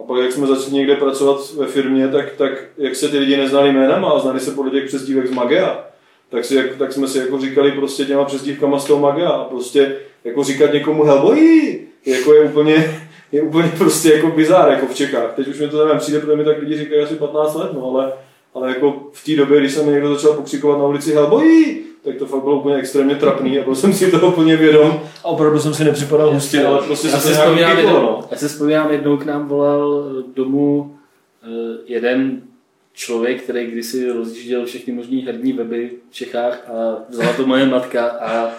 [0.00, 3.36] A pak jak jsme začali někde pracovat ve firmě, tak, tak jak se ty lidi
[3.36, 5.91] neznali jménem a znali se podle těch přezdívek z Magea,
[6.32, 9.28] tak, si, tak jsme si jako říkali prostě těma přezdívkama z toho Magea.
[9.28, 13.00] A prostě jako říkat někomu Hellboy, jako je úplně,
[13.32, 15.32] je úplně prostě jako bizár jako v Čechách.
[15.36, 17.90] Teď už mi to nevím, přijde, protože mi tak lidi říkají asi 15 let, no
[17.90, 18.12] ale,
[18.54, 22.26] ale jako v té době, když jsem někdo začal pokřikovat na ulici Hellboy, tak to
[22.26, 25.74] fakt bylo úplně extrémně trapný a byl jsem si toho úplně vědom a opravdu jsem
[25.74, 28.20] si nepřipadal hustě, ale prostě já, se to nějak jednou, no.
[28.30, 30.96] já si vzpomínám, jednou k nám volal eh, domů
[31.42, 32.42] eh, jeden
[32.94, 38.08] člověk, který kdysi rozjížděl všechny možné herní weby v Čechách a vzala to moje matka
[38.08, 38.54] a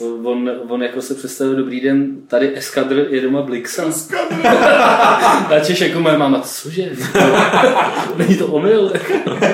[0.00, 3.82] on, on jako se představil, dobrý den, tady Eskadr je doma Blixa.
[5.48, 6.90] A Češ jako moje máma, cože?
[8.16, 8.92] Není to omyl?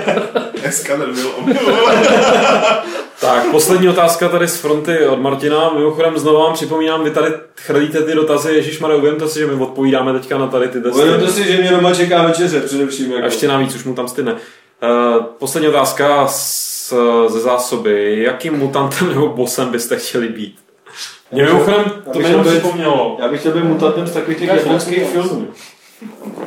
[0.60, 1.56] Dneska nebyl omyl.
[3.20, 5.70] Tak, poslední otázka tady z fronty od Martina.
[5.74, 10.12] Mimochodem znovu vám připomínám, vy tady chrlíte ty dotazy, Ježíš uvědomte si, že my odpovídáme
[10.12, 11.00] teďka na tady ty testy.
[11.00, 13.12] Uvědomte si, že mě doma čeká večeře především.
[13.12, 13.22] Jako.
[13.22, 14.32] A ještě navíc, už mu tam stydne.
[14.32, 16.65] Uh, poslední otázka z,
[17.28, 18.22] ze zásoby.
[18.22, 20.58] Jakým mutantem nebo bosem byste chtěli být?
[21.32, 23.16] Mě mimochodem, to bych mi jenom být- připomnělo.
[23.20, 25.48] Já bych chtěl být mutantem z takových těch japonských filmů.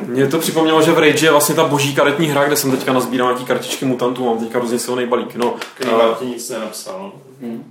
[0.06, 2.92] Mě to připomnělo, že v Rage je vlastně ta boží karetní hra, kde jsem teďka
[2.92, 5.34] nazbíral nějaký kartičky mutantů, mám teďka hrozně silný balík.
[5.34, 7.12] No, Který uh, Martin nic nenapsal.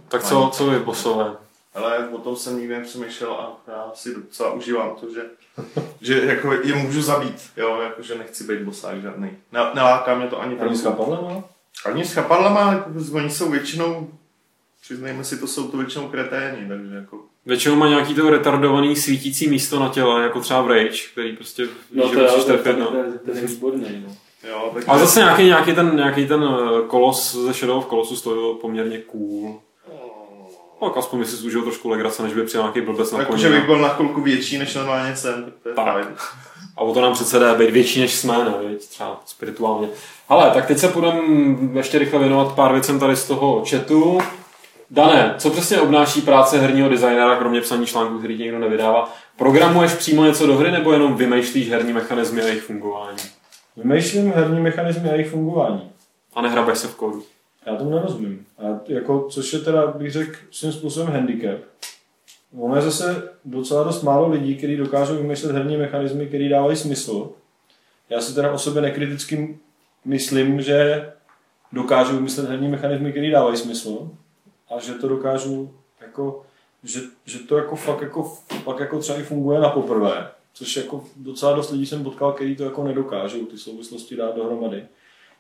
[0.07, 1.31] tak co, co vy, bosové?
[1.75, 5.21] Ale o tom jsem nikdy nepřemýšlel a já si docela užívám to, že,
[6.01, 9.29] že jako je můžu zabít, jo, jako, že nechci být bosák žádný.
[9.51, 11.43] Ne, neláká mě to ani Ani s trochu.
[11.85, 14.07] Ani s chapadlama, jako, oni jsou většinou,
[14.81, 19.47] přiznejme si, to jsou to většinou kreténi, takže jako Většinou má nějaký to retardovaný svítící
[19.49, 22.47] místo na těle, jako třeba v Rage, který prostě No že to je, musíš to,
[22.53, 22.87] trefit, to, no.
[22.87, 24.05] to, to je výborný.
[24.07, 24.15] No.
[24.49, 28.21] Jo, tak Ale zase nějaký, nějaký, ten, nějaký ten eh, kolos ze Shadow of Colossus
[28.21, 29.59] to bylo poměrně cool.
[30.79, 33.59] Tak aspoň si zúžil trošku legrace, než by přijel nějaký blbec na Jakože koni.
[33.59, 36.35] bych byl na chvilku větší, než normálně jsem, tak to je Tak.
[36.79, 38.53] A o to nám přece jde být větší než jsme, ne?
[38.67, 38.87] viď?
[38.87, 39.87] Třeba spirituálně.
[40.29, 41.21] Ale tak teď se půjdeme
[41.73, 44.19] ještě rychle věnovat pár věcem tady z toho chatu.
[44.91, 49.13] Dané, co přesně obnáší práce herního designéra, kromě psaní článků, který ti někdo nevydává?
[49.37, 53.17] Programuješ přímo něco do hry, nebo jenom vymýšlíš herní mechanismy a jejich fungování?
[53.77, 55.91] Vymýšlím herní mechanizmy a jejich fungování.
[56.33, 57.23] A nehrabeš se v kódu?
[57.65, 58.45] Já tomu nerozumím.
[58.57, 61.59] A jako, což je teda, bych řekl, svým způsobem handicap.
[62.57, 67.31] Ono je zase docela dost málo lidí, kteří dokážou vymyslet herní mechanismy, které dávají smysl.
[68.09, 69.59] Já si teda o sobě nekriticky
[70.05, 71.09] myslím, že
[71.71, 74.11] dokážu vymyslet herní mechanismy, které dávají smysl
[74.69, 76.45] a že to dokážu jako,
[76.83, 78.23] že, že to jako fakt jako,
[78.63, 80.27] fakt jako třeba i funguje na poprvé.
[80.53, 84.85] Což jako docela dost lidí jsem potkal, kteří to jako nedokážou ty souvislosti dát dohromady.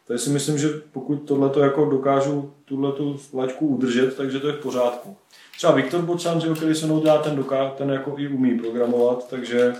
[0.07, 4.53] Takže si myslím, že pokud tohle jako dokážu tuhle tu laťku udržet, takže to je
[4.53, 5.17] v pořádku.
[5.59, 9.29] Třeba Viktor Bočan, že který se mnou dělá, ten, doká, ten jako i umí programovat,
[9.29, 9.73] takže,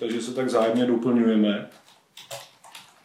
[0.00, 1.70] takže se tak zájemně doplňujeme.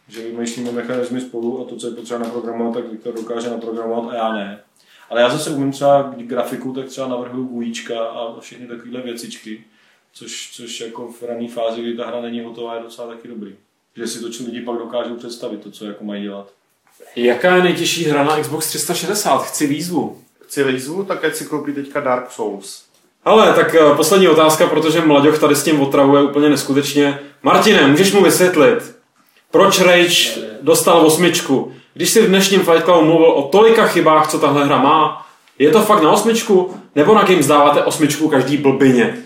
[0.08, 4.16] Že vymýšlíme mechanizmy spolu a to, co je potřeba naprogramovat, tak Viktor dokáže naprogramovat a
[4.16, 4.60] já ne.
[5.10, 9.64] Ale já zase umím třeba grafiku, tak třeba navrhuju bujíčka a všechny takovéhle věcičky,
[10.14, 13.56] což, což jako v rané fázi, kdy ta hra není hotová, je docela taky dobrý.
[13.96, 16.54] Že si to lidi pak dokážou představit, to, co jako mají dělat.
[17.16, 19.38] Jaká je nejtěžší hra na Xbox 360?
[19.38, 20.25] Chci výzvu.
[20.48, 22.84] Chci lízvu, tak ať si koupí teďka Dark Souls.
[23.26, 27.20] Ale tak eh, poslední otázka, protože Mlaďoch tady s tím otravuje úplně neskutečně.
[27.44, 28.96] Martine, můžeš mu vysvětlit,
[29.52, 30.30] proč Rage
[30.62, 31.72] dostal osmičku?
[31.94, 35.28] Když si v dnešním Fight Clubu mluvil o tolika chybách, co tahle hra má,
[35.60, 36.78] je to fakt na osmičku?
[36.96, 39.18] Nebo na Games dáváte osmičku každý blbině?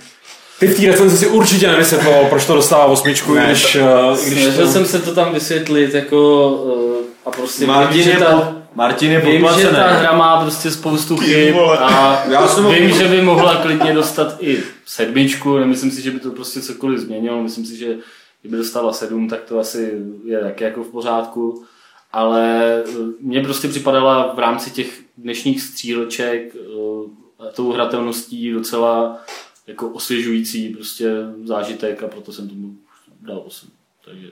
[0.59, 3.81] Ty v té recenzi si určitě nevysvětloval, proč to dostává osmičku, Ne, když, eh,
[4.27, 4.71] když Snažil to...
[4.71, 9.11] jsem se to tam vysvětlit jako uh, a prostě Martin vím, že je, ta, Martin
[9.11, 13.21] je vím, že ta hra má prostě spoustu chyb a Já jsem vím, že by
[13.21, 17.77] mohla klidně dostat i sedmičku, nemyslím si, že by to prostě cokoliv změnilo, myslím si,
[17.77, 17.97] že
[18.41, 19.93] kdyby dostala sedm, tak to asi
[20.25, 21.65] je taky jako v pořádku,
[22.11, 29.19] ale eh, mně prostě připadala v rámci těch dnešních stříleček eh, tou hratelností docela
[29.67, 31.11] jako osvěžující prostě
[31.43, 32.75] zážitek a proto jsem tomu
[33.21, 33.69] dal 8.
[34.05, 34.27] Takže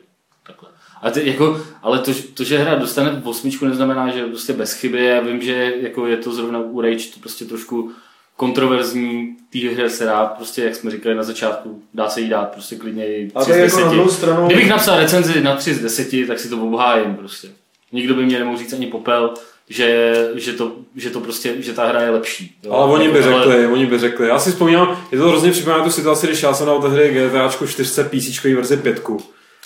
[0.48, 0.70] takhle.
[1.02, 5.06] Ale, ty, jako, ale to, to, že hra dostane osmičku, neznamená, že prostě bez chyby.
[5.06, 7.92] Já vím, že jako je to zrovna u Rage to prostě trošku
[8.36, 12.52] kontroverzní té hře se dá, prostě jak jsme říkali na začátku, dá se jí dát
[12.52, 13.86] prostě klidně i A 3 tak z jako 10.
[13.86, 14.46] na druhou stranu...
[14.48, 17.48] Kdybych napsal recenzi na 3 z 10, tak si to obhájím prostě.
[17.92, 19.34] Nikdo by mě nemohl říct ani popel,
[19.70, 22.56] že, že, to, že to prostě, že ta hra je lepší.
[22.64, 22.72] jo.
[22.72, 24.28] Ale oni by Jako, ale- řekli, oni by řekli.
[24.28, 27.68] Já si vzpomínám, je to hrozně připomíná tu situaci, když já jsem dal tehdy GTAčku
[27.68, 29.02] 4 PC verzi 5.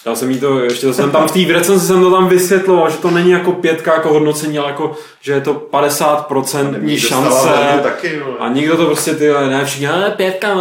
[0.06, 2.90] Dal jsem jí to, ještě to jsem tam v té recenzi jsem to tam vysvětloval,
[2.90, 4.92] že to není jako pětka jako hodnocení, ale jako,
[5.22, 7.50] že je to 50% šance.
[7.84, 8.22] taky.
[8.40, 10.56] A nikdo to prostě ty, ne, všichni, ale pětka,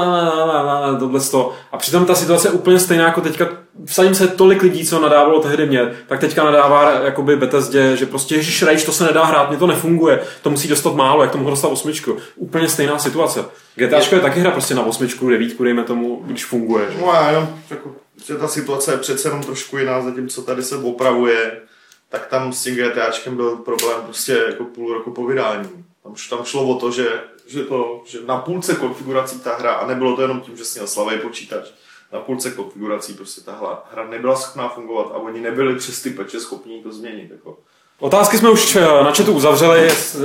[0.98, 1.52] tohle to.
[1.72, 3.48] A přitom ta situace je úplně stejná jako teďka,
[3.84, 8.34] vsadím se tolik lidí, co nadávalo tehdy mě, tak teďka nadává jakoby Bethesdě, že prostě
[8.34, 11.38] Ježíš Rage, to se nedá hrát, mě to nefunguje, to musí dostat málo, jak to
[11.38, 12.16] mohl dostat osmičku.
[12.36, 13.44] Úplně stejná situace.
[13.74, 16.84] GTAčko je taky hra prostě na osmičku, devítku, dejme tomu, když funguje.
[16.90, 16.98] Že?
[17.00, 17.90] No jenom, jako,
[18.24, 21.60] že ta situace je přece jenom trošku jiná, zatímco tady se opravuje,
[22.08, 25.68] tak tam s tím GTAčkem byl problém prostě jako půl roku po vydání.
[26.02, 29.86] Tam, tam šlo o to, že, že, to, že na půlce konfigurací ta hra, a
[29.86, 31.64] nebylo to jenom tím, že měl slavý počítač,
[32.12, 36.10] na půlce konfigurací prostě ta hra, hra nebyla schopná fungovat a oni nebyli přes ty
[36.10, 37.30] peče schopní to změnit.
[37.30, 37.58] Jako.
[38.00, 39.82] Otázky jsme už eh, na chatu uzavřeli,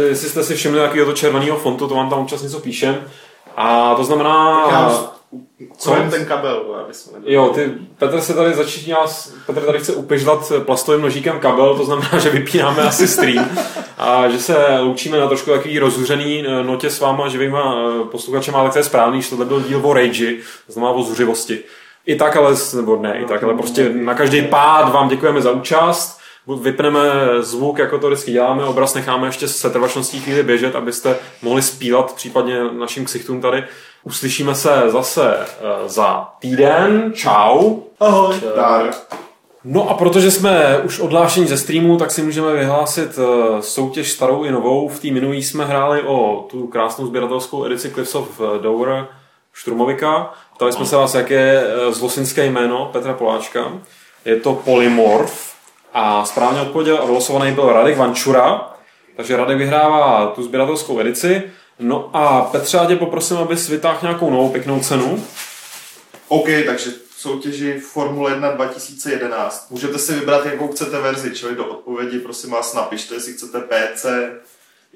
[0.08, 3.12] jestli jste si všimli takového červeného fontu, to vám tam občas něco píšem.
[3.56, 4.68] A to znamená...
[4.72, 5.12] Já
[5.78, 5.90] co?
[5.90, 5.96] co?
[6.12, 7.34] ten kabel, aby jsme nebyli.
[7.34, 8.98] Jo, ty, Petr se tady začíná,
[9.46, 13.58] Petr tady chce upižlat plastovým nožíkem kabel, to znamená, že vypínáme asi stream
[13.98, 18.60] a že se loučíme na trošku takový rozhuřený eh, notě s váma živýma eh, posluchačema,
[18.60, 20.34] ale to je správný, že tohle byl díl o rage,
[20.68, 21.60] to znamená o zuřivosti.
[22.06, 25.52] I tak, ale, nebo ne, i tak, ale prostě na každý pád vám děkujeme za
[25.52, 26.20] účast.
[26.62, 27.00] Vypneme
[27.40, 32.14] zvuk, jako to vždycky děláme, obraz necháme ještě s setrvačností chvíli běžet, abyste mohli spílat
[32.14, 33.64] případně našim ksichtům tady.
[34.08, 37.12] Uslyšíme se zase eh, za týden.
[37.16, 37.80] Čau.
[38.00, 38.36] Ahoj.
[38.56, 38.92] Dar.
[39.64, 44.44] No a protože jsme už odhlášení ze streamu, tak si můžeme vyhlásit eh, soutěž starou
[44.44, 44.88] i novou.
[44.88, 49.08] V té minulý jsme hráli o tu krásnou sběratelskou edici Cliffs of Dover
[49.54, 50.34] Šturmovika.
[50.56, 53.72] Ptali jsme se vás, jaké je eh, zlosinské jméno Petra Poláčka.
[54.26, 55.54] Je to Polymorf
[55.94, 58.70] a správně odpověděl a vylosovaný byl Radek Vančura.
[59.16, 61.44] Takže Radek vyhrává tu sběratelskou edici.
[61.80, 65.26] No a Petře, já tě poprosím, abys vytáhl nějakou novou pěknou cenu.
[66.28, 69.68] OK, takže soutěži Formule 1 2011.
[69.70, 74.06] Můžete si vybrat, jakou chcete verzi, čili do odpovědi prosím vás napište, jestli chcete PC,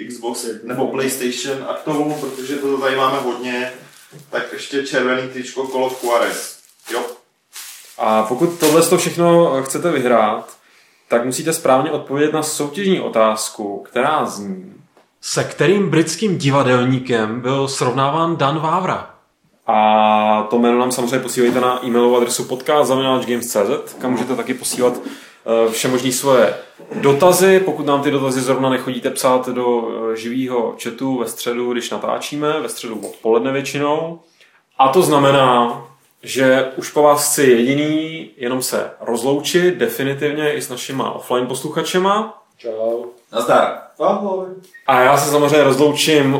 [0.07, 3.71] Xbox nebo PlayStation a k tomu, protože to tady máme hodně,
[4.29, 6.59] tak ještě červený tričko of Juarez.
[6.91, 7.01] Jo,
[7.97, 10.57] A pokud tohle to všechno chcete vyhrát,
[11.07, 14.78] tak musíte správně odpovědět na soutěžní otázku, která zní.
[15.21, 19.09] Se kterým britským divadelníkem byl srovnáván Dan Vávra?
[19.67, 25.71] A to jméno nám samozřejmě posílejte na e-mailovou adresu podcast.games.cz, kam můžete taky posílat eh,
[25.71, 26.53] vše možné svoje
[26.93, 31.89] dotazy, pokud nám ty dotazy zrovna nechodíte psát do eh, živého chatu ve středu, když
[31.89, 34.19] natáčíme, ve středu odpoledne většinou.
[34.77, 35.81] A to znamená,
[36.23, 42.43] že už po vás chci jediný jenom se rozloučit definitivně i s našima offline posluchačema.
[42.57, 43.05] Čau.
[43.31, 43.88] nazdar.
[43.99, 44.45] Ahoj.
[44.87, 46.39] A já se samozřejmě rozloučím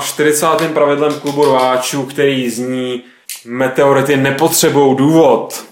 [0.00, 0.72] 48.
[0.74, 3.02] pravidlem klubu rváčů, který zní
[3.44, 5.64] Meteority nepotřebují důvod.